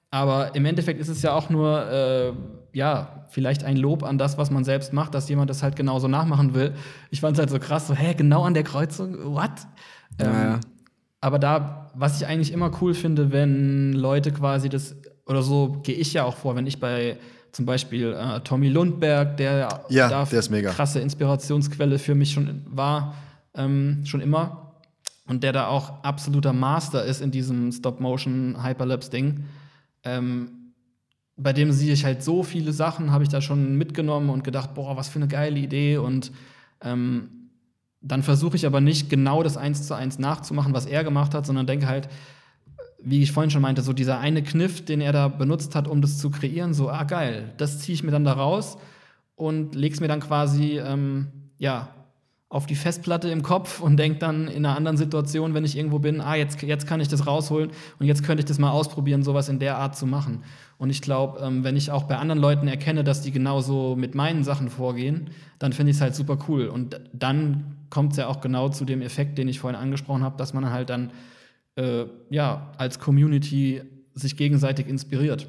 [0.09, 2.33] Aber im Endeffekt ist es ja auch nur, äh,
[2.73, 6.07] ja, vielleicht ein Lob an das, was man selbst macht, dass jemand das halt genauso
[6.07, 6.73] nachmachen will.
[7.09, 9.51] Ich fand es halt so krass, so, hä, genau an der Kreuzung, what?
[10.19, 10.59] Ähm,
[11.19, 14.95] Aber da, was ich eigentlich immer cool finde, wenn Leute quasi das,
[15.25, 17.17] oder so gehe ich ja auch vor, wenn ich bei
[17.51, 20.71] zum Beispiel äh, Tommy Lundberg, der, ja, da der ist mega.
[20.71, 23.15] krasse Inspirationsquelle für mich schon war,
[23.53, 24.73] ähm, schon immer.
[25.27, 29.45] Und der da auch absoluter Master ist in diesem Stop-Motion-Hyperlapse-Ding.
[30.03, 30.60] Ähm,
[31.41, 34.73] bei dem sehe ich halt so viele Sachen, habe ich da schon mitgenommen und gedacht,
[34.73, 35.97] boah, was für eine geile Idee.
[35.97, 36.31] Und
[36.81, 37.29] ähm,
[38.01, 41.45] dann versuche ich aber nicht genau das eins zu eins nachzumachen, was er gemacht hat,
[41.45, 42.09] sondern denke halt,
[43.03, 46.01] wie ich vorhin schon meinte, so dieser eine Kniff, den er da benutzt hat, um
[46.01, 48.77] das zu kreieren, so, ah geil, das ziehe ich mir dann da raus
[49.35, 51.27] und leg's mir dann quasi, ähm,
[51.57, 51.89] ja,
[52.51, 55.99] auf die Festplatte im Kopf und denke dann in einer anderen Situation, wenn ich irgendwo
[55.99, 59.23] bin, ah, jetzt, jetzt kann ich das rausholen und jetzt könnte ich das mal ausprobieren,
[59.23, 60.43] sowas in der Art zu machen.
[60.81, 64.15] Und ich glaube, ähm, wenn ich auch bei anderen Leuten erkenne, dass die genauso mit
[64.15, 65.29] meinen Sachen vorgehen,
[65.59, 66.69] dann finde ich es halt super cool.
[66.69, 70.37] Und dann kommt es ja auch genau zu dem Effekt, den ich vorhin angesprochen habe,
[70.37, 71.11] dass man halt dann
[71.75, 73.83] äh, ja, als Community
[74.15, 75.47] sich gegenseitig inspiriert.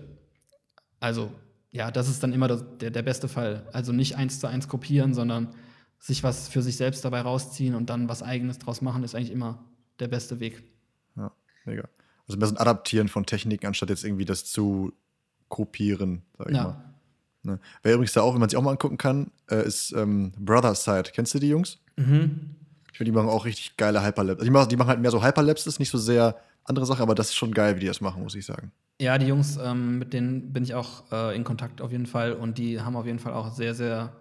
[1.01, 1.33] Also,
[1.71, 3.67] ja, das ist dann immer das, der, der beste Fall.
[3.73, 5.49] Also nicht eins zu eins kopieren, sondern
[5.99, 9.33] sich was für sich selbst dabei rausziehen und dann was Eigenes draus machen, ist eigentlich
[9.33, 9.65] immer
[9.99, 10.63] der beste Weg.
[11.17, 11.33] Ja,
[11.65, 11.89] mega.
[12.29, 14.93] Also ein Adaptieren von Techniken, anstatt jetzt irgendwie das zu
[15.53, 16.65] kopieren, sag ich ja.
[16.65, 16.85] mal.
[17.43, 17.61] Ne?
[17.83, 20.75] Wer übrigens da auch, wenn man sich auch mal angucken kann, äh, ist ähm, Brother
[20.75, 21.11] Side.
[21.13, 21.79] Kennst du die Jungs?
[21.97, 22.57] Mhm.
[22.91, 24.41] Ich finde, die machen auch richtig geile Hyperlapse.
[24.41, 27.03] Also die, machen, die machen halt mehr so Hyperlapse, ist nicht so sehr andere Sache,
[27.03, 28.73] aber das ist schon geil, wie die das machen, muss ich sagen.
[28.99, 32.33] Ja, die Jungs, ähm, mit denen bin ich auch äh, in Kontakt auf jeden Fall
[32.33, 34.13] und die haben auf jeden Fall auch sehr, sehr,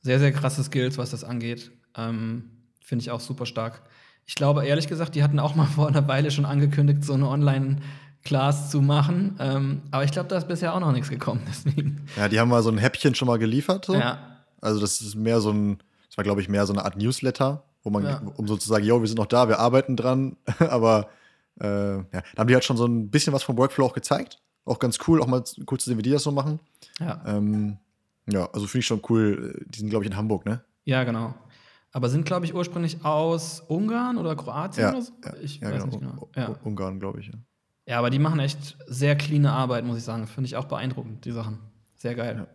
[0.00, 1.72] sehr, sehr krasse Skills, was das angeht.
[1.96, 2.50] Ähm,
[2.80, 3.82] finde ich auch super stark.
[4.26, 7.28] Ich glaube, ehrlich gesagt, die hatten auch mal vor einer Weile schon angekündigt, so eine
[7.28, 7.78] Online-
[8.24, 9.36] Class zu machen.
[9.38, 11.42] Ähm, aber ich glaube, da ist bisher auch noch nichts gekommen.
[11.48, 12.06] Deswegen.
[12.16, 13.86] Ja, die haben mal so ein Häppchen schon mal geliefert.
[13.86, 13.94] So.
[13.94, 14.18] Ja.
[14.60, 15.78] Also, das ist mehr so ein,
[16.08, 18.22] das war, glaube ich, mehr so eine Art Newsletter, wo man, ja.
[18.36, 21.08] um sozusagen, yo, wir sind noch da, wir arbeiten dran, aber
[21.60, 24.40] äh, ja, da haben die halt schon so ein bisschen was vom Workflow auch gezeigt.
[24.64, 26.60] Auch ganz cool, auch mal cool zu sehen, wie die das so machen.
[27.00, 27.22] Ja.
[27.26, 27.78] Ähm,
[28.26, 29.64] ja, also finde ich schon cool.
[29.66, 30.62] Die sind, glaube ich, in Hamburg, ne?
[30.84, 31.34] Ja, genau.
[31.92, 35.12] Aber sind, glaube ich, ursprünglich aus Ungarn oder Kroatien ja, oder so?
[35.24, 35.86] Ja, ich ja, weiß genau.
[35.86, 36.28] nicht genau.
[36.36, 36.56] Ja.
[36.62, 37.34] Ungarn, glaube ich, ja.
[37.88, 40.26] Ja, aber die machen echt sehr clean Arbeit, muss ich sagen.
[40.26, 41.58] Finde ich auch beeindruckend, die Sachen.
[41.96, 42.36] Sehr geil.
[42.36, 42.46] Ja,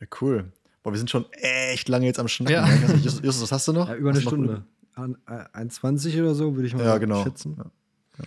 [0.00, 0.52] ja cool.
[0.84, 2.54] Boah, wir sind schon echt lange jetzt am Schnacken.
[2.54, 2.66] Ja.
[2.66, 2.94] Ne?
[3.02, 3.88] Justus, was hast du noch?
[3.88, 4.64] Ja, über eine Stunde.
[4.94, 7.24] An, äh, 1,20 oder so, würde ich mal ja, genau.
[7.24, 7.56] schätzen.
[7.58, 8.24] Ja.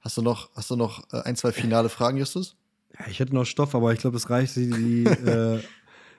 [0.00, 2.56] Hast du noch, hast du noch äh, ein, zwei finale Fragen, Justus?
[2.98, 4.56] Ja, ich hätte noch Stoff, aber ich glaube, es reicht.
[4.56, 5.60] Die, die, äh,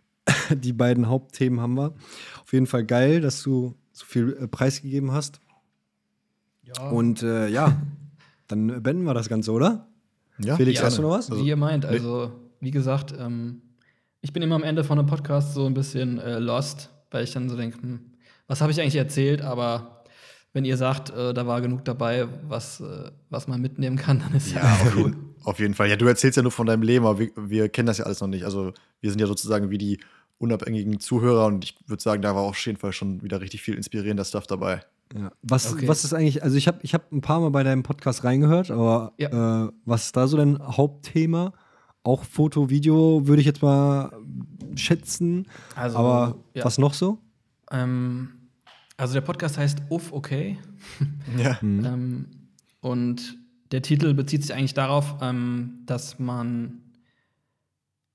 [0.55, 1.95] die beiden Hauptthemen haben wir.
[2.43, 5.41] Auf jeden Fall geil, dass du so viel äh, preisgegeben hast.
[6.63, 6.89] Ja.
[6.89, 7.81] Und äh, ja,
[8.47, 9.87] dann beenden wir das Ganze, oder?
[10.39, 10.55] Ja.
[10.55, 11.31] Felix, ja, hast du noch was?
[11.31, 11.85] Wie ihr meint.
[11.85, 13.61] Also, wie gesagt, ähm,
[14.21, 17.31] ich bin immer am Ende von einem Podcast so ein bisschen äh, lost, weil ich
[17.31, 17.99] dann so denke, hm,
[18.47, 19.41] was habe ich eigentlich erzählt?
[19.41, 20.03] Aber
[20.53, 24.33] wenn ihr sagt, äh, da war genug dabei, was, äh, was man mitnehmen kann, dann
[24.35, 25.89] ist ja, ja auf, jeden, auf jeden Fall.
[25.89, 28.21] Ja, du erzählst ja nur von deinem Leben, aber wir, wir kennen das ja alles
[28.21, 28.43] noch nicht.
[28.43, 29.99] Also wir sind ja sozusagen wie die
[30.39, 33.75] unabhängigen Zuhörer und ich würde sagen, da war auf jeden Fall schon wieder richtig viel
[33.75, 34.81] inspirierender Stuff dabei.
[35.15, 35.31] Ja.
[35.41, 35.87] Was, okay.
[35.87, 38.71] was ist eigentlich, also ich habe ich hab ein paar Mal bei deinem Podcast reingehört,
[38.71, 39.65] aber ja.
[39.65, 41.53] äh, was ist da so dein Hauptthema?
[42.07, 44.11] auch Foto, Video würde ich jetzt mal
[44.75, 45.45] schätzen.
[45.75, 46.63] Also, Aber ja.
[46.63, 47.19] was noch so?
[47.69, 48.29] Ähm,
[48.95, 50.57] also der Podcast heißt Uff, okay.
[51.37, 51.57] Ja.
[51.61, 51.85] Mhm.
[51.85, 52.25] ähm,
[52.79, 53.37] und
[53.71, 56.81] der Titel bezieht sich eigentlich darauf, ähm, dass man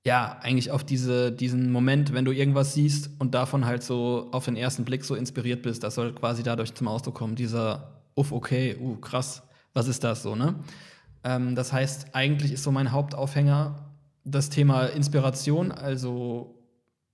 [0.05, 4.45] ja eigentlich auf diese, diesen Moment, wenn du irgendwas siehst und davon halt so auf
[4.45, 8.31] den ersten Blick so inspiriert bist, das soll quasi dadurch zum Ausdruck kommen, dieser Uff,
[8.31, 9.41] okay, uh, krass,
[9.73, 10.55] was ist das so, ne?
[11.23, 13.93] Ähm, das heißt, eigentlich ist so mein Hauptaufhänger
[14.23, 15.71] das Thema Inspiration.
[15.71, 16.63] Also,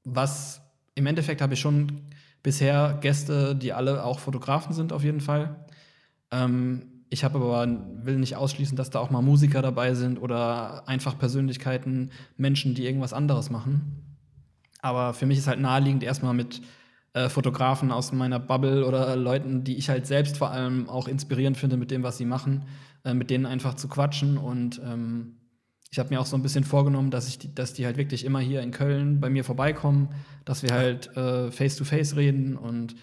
[0.04, 0.62] was
[0.96, 2.02] im Endeffekt habe ich schon
[2.44, 5.66] bisher Gäste, die alle auch Fotografen sind, auf jeden Fall.
[6.32, 7.68] Ähm, ich habe aber
[8.04, 12.86] will nicht ausschließen, dass da auch mal Musiker dabei sind oder einfach Persönlichkeiten, Menschen, die
[12.86, 14.06] irgendwas anderes machen.
[14.82, 16.62] Aber für mich ist halt naheliegend, erstmal mit
[17.14, 21.58] äh, Fotografen aus meiner Bubble oder Leuten, die ich halt selbst vor allem auch inspirierend
[21.58, 22.66] finde mit dem, was sie machen,
[23.04, 24.38] äh, mit denen einfach zu quatschen.
[24.38, 25.38] Und ähm,
[25.92, 28.24] ich habe mir auch so ein bisschen vorgenommen, dass, ich die, dass die halt wirklich
[28.24, 30.10] immer hier in Köln bei mir vorbeikommen,
[30.46, 32.96] dass wir halt äh, face-to-face -face reden und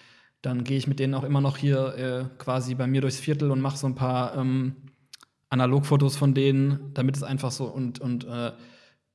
[0.46, 3.50] dann gehe ich mit denen auch immer noch hier äh, quasi bei mir durchs Viertel
[3.50, 4.76] und mache so ein paar ähm,
[5.50, 8.52] Analogfotos von denen, damit es einfach so und, und äh,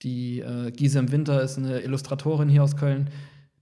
[0.02, 3.10] die äh, Giese im Winter ist eine Illustratorin hier aus Köln,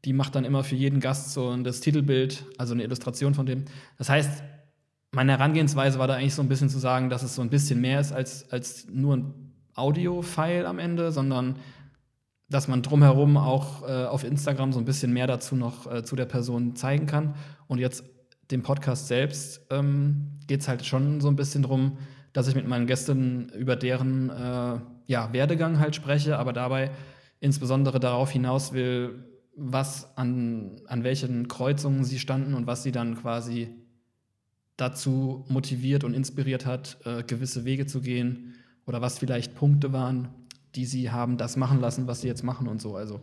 [0.04, 3.66] die macht dann immer für jeden Gast so das Titelbild, also eine Illustration von dem.
[3.98, 4.42] Das heißt,
[5.12, 7.82] meine Herangehensweise war da eigentlich so ein bisschen zu sagen, dass es so ein bisschen
[7.82, 11.58] mehr ist als, als nur ein Audio-File am Ende, sondern
[12.50, 16.16] dass man drumherum auch äh, auf Instagram so ein bisschen mehr dazu noch äh, zu
[16.16, 17.36] der Person zeigen kann.
[17.68, 18.04] Und jetzt
[18.52, 21.98] dem Podcast selbst ähm, geht es halt schon so ein bisschen drum,
[22.34, 26.92] dass ich mit meinen Gästen über deren äh, ja, Werdegang halt spreche, aber dabei
[27.40, 33.16] insbesondere darauf hinaus will, was an, an welchen Kreuzungen sie standen und was sie dann
[33.16, 33.70] quasi
[34.78, 38.56] dazu motiviert und inspiriert hat, äh, gewisse Wege zu gehen
[38.86, 40.30] oder was vielleicht Punkte waren,
[40.76, 42.96] die sie haben das machen lassen, was sie jetzt machen und so.
[42.96, 43.22] Also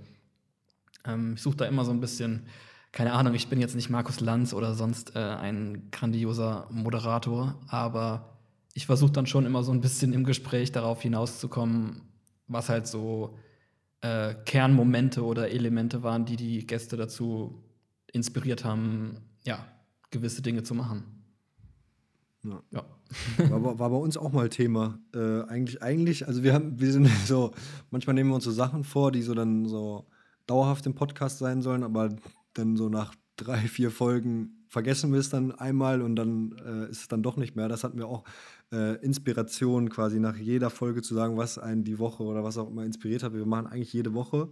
[1.04, 2.46] ähm, ich suche da immer so ein bisschen,
[2.92, 8.38] keine Ahnung, ich bin jetzt nicht Markus Lanz oder sonst äh, ein grandioser Moderator, aber
[8.74, 12.02] ich versuche dann schon immer so ein bisschen im Gespräch darauf hinauszukommen,
[12.46, 13.38] was halt so
[14.02, 17.64] äh, Kernmomente oder Elemente waren, die die Gäste dazu
[18.12, 19.66] inspiriert haben, ja,
[20.10, 21.04] gewisse Dinge zu machen.
[22.44, 22.62] Ja.
[22.70, 22.84] ja.
[23.38, 24.98] War, war, bei uns auch mal Thema.
[25.14, 27.52] Äh, eigentlich, eigentlich, also wir haben, wir sind so,
[27.90, 30.06] manchmal nehmen wir uns so Sachen vor, die so dann so
[30.46, 32.16] dauerhaft im Podcast sein sollen, aber
[32.54, 37.02] dann so nach drei, vier Folgen vergessen wir es dann einmal und dann äh, ist
[37.02, 37.68] es dann doch nicht mehr.
[37.68, 38.24] Das hatten wir auch
[38.72, 42.68] äh, Inspiration quasi nach jeder Folge zu sagen, was einen die Woche oder was auch
[42.68, 43.34] immer inspiriert hat.
[43.34, 44.48] Wir machen eigentlich jede Woche.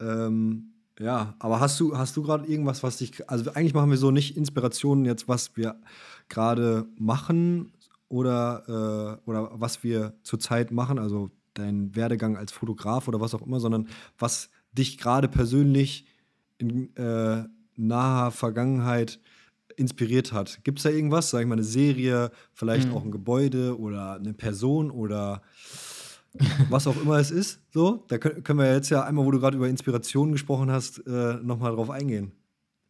[0.00, 3.98] Ähm, ja, aber hast du, hast du gerade irgendwas, was dich, also eigentlich machen wir
[3.98, 5.80] so nicht Inspirationen jetzt, was wir
[6.28, 7.72] gerade machen
[8.08, 13.42] oder, äh, oder was wir zurzeit machen, also dein Werdegang als Fotograf oder was auch
[13.42, 13.88] immer, sondern
[14.18, 16.06] was dich gerade persönlich
[16.58, 17.44] in äh,
[17.76, 19.20] naher Vergangenheit
[19.76, 20.60] inspiriert hat.
[20.64, 22.94] Gibt es da irgendwas, sag ich mal, eine Serie, vielleicht mhm.
[22.94, 25.42] auch ein Gebäude oder eine Person oder
[26.70, 27.60] was auch immer es ist.
[27.72, 31.34] So, da können wir jetzt ja einmal, wo du gerade über Inspirationen gesprochen hast, äh,
[31.42, 32.32] nochmal drauf eingehen.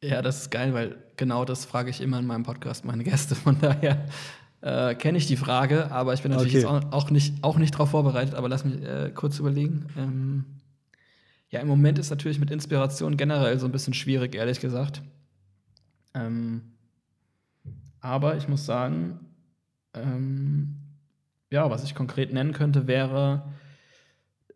[0.03, 3.35] Ja, das ist geil, weil genau das frage ich immer in meinem Podcast meine Gäste.
[3.35, 4.07] Von daher
[4.61, 6.77] äh, kenne ich die Frage, aber ich bin natürlich okay.
[6.77, 8.35] jetzt auch nicht, auch nicht darauf vorbereitet.
[8.35, 9.87] Aber lass mich äh, kurz überlegen.
[9.97, 10.45] Ähm,
[11.51, 15.03] ja, im Moment ist natürlich mit Inspiration generell so ein bisschen schwierig, ehrlich gesagt.
[16.15, 16.63] Ähm,
[18.01, 19.21] aber ich muss sagen,
[19.95, 20.77] ähm,
[21.51, 23.53] ja, was ich konkret nennen könnte, wäre,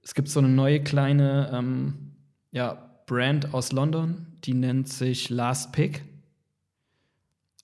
[0.03, 2.13] es gibt so eine neue kleine ähm,
[2.51, 6.05] ja, Brand aus London, die nennt sich Last Pick.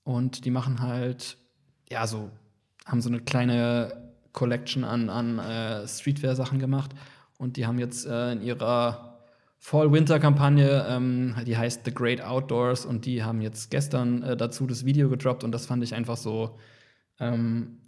[0.05, 1.37] Und die machen halt,
[1.91, 2.31] ja, so,
[2.87, 6.93] haben so eine kleine Collection an, an äh, Streetwear-Sachen gemacht.
[7.37, 9.19] Und die haben jetzt äh, in ihrer
[9.59, 14.85] Fall-Winter-Kampagne, ähm, die heißt The Great Outdoors, und die haben jetzt gestern äh, dazu das
[14.85, 15.45] Video gedroppt.
[15.45, 16.59] Und das fand ich einfach so
[17.21, 17.79] ähm,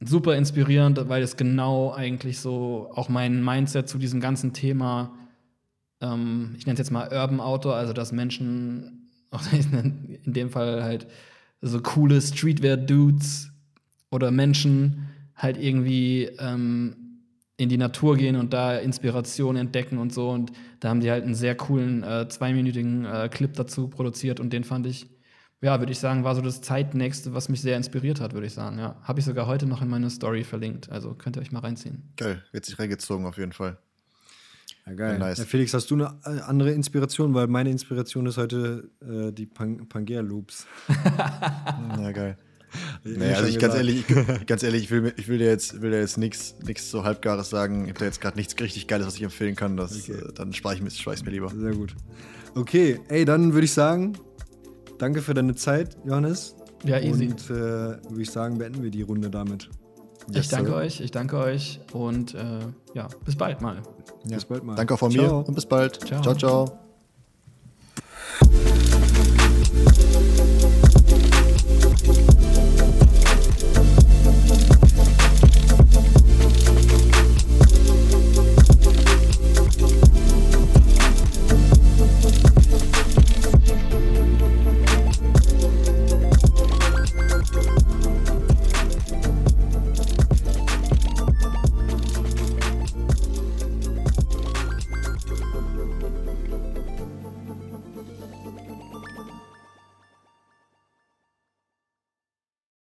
[0.00, 5.14] super inspirierend, weil es genau eigentlich so auch mein Mindset zu diesem ganzen Thema,
[6.00, 9.10] ähm, ich nenne es jetzt mal Urban Outdoor, also dass Menschen,
[9.52, 11.06] in dem Fall halt
[11.60, 13.50] so coole Streetwear-Dudes
[14.10, 16.96] oder Menschen halt irgendwie ähm,
[17.56, 20.30] in die Natur gehen und da Inspiration entdecken und so.
[20.30, 24.52] Und da haben die halt einen sehr coolen äh, zweiminütigen äh, Clip dazu produziert und
[24.52, 25.08] den fand ich
[25.60, 28.54] ja, würde ich sagen, war so das Zeitnächste, was mich sehr inspiriert hat, würde ich
[28.54, 28.78] sagen.
[28.78, 30.88] Ja, habe ich sogar heute noch in meine Story verlinkt.
[30.90, 32.12] Also könnt ihr euch mal reinziehen.
[32.16, 33.76] Geil, wird sich reingezogen auf jeden Fall.
[34.88, 35.18] Ja, geil.
[35.18, 35.38] Nice.
[35.38, 37.34] Ja, Felix, hast du eine äh, andere Inspiration?
[37.34, 40.66] Weil meine Inspiration ist heute äh, die Pang Pangea Loops.
[41.98, 42.36] ja, geil.
[43.02, 45.90] Nee, also ich ganz ehrlich, ich, ganz ehrlich, ich will, ich will dir jetzt, will
[45.90, 46.54] dir jetzt nichts
[46.90, 47.84] so halbgares sagen.
[47.84, 49.76] Ich habe da jetzt gerade nichts richtig Geiles, was ich empfehlen kann.
[49.76, 50.20] Das, okay.
[50.20, 51.48] äh, dann spare ich, spar ich mir lieber.
[51.48, 51.94] Sehr gut.
[52.54, 54.18] Okay, ey, dann würde ich sagen,
[54.98, 56.56] Danke für deine Zeit, Johannes.
[56.84, 57.28] Ja, easy.
[57.28, 59.70] Und äh, würde ich sagen, beenden wir die Runde damit.
[60.30, 60.76] Yes, ich danke sir.
[60.76, 62.60] euch, ich danke euch und äh,
[62.94, 63.80] ja, bis bald mal.
[64.24, 64.36] Ja.
[64.36, 64.74] Bis bald mal.
[64.76, 65.22] Danke auch von ciao.
[65.24, 65.96] mir und bis bald.
[66.06, 66.22] ciao.
[66.22, 66.34] ciao.
[66.34, 66.78] ciao.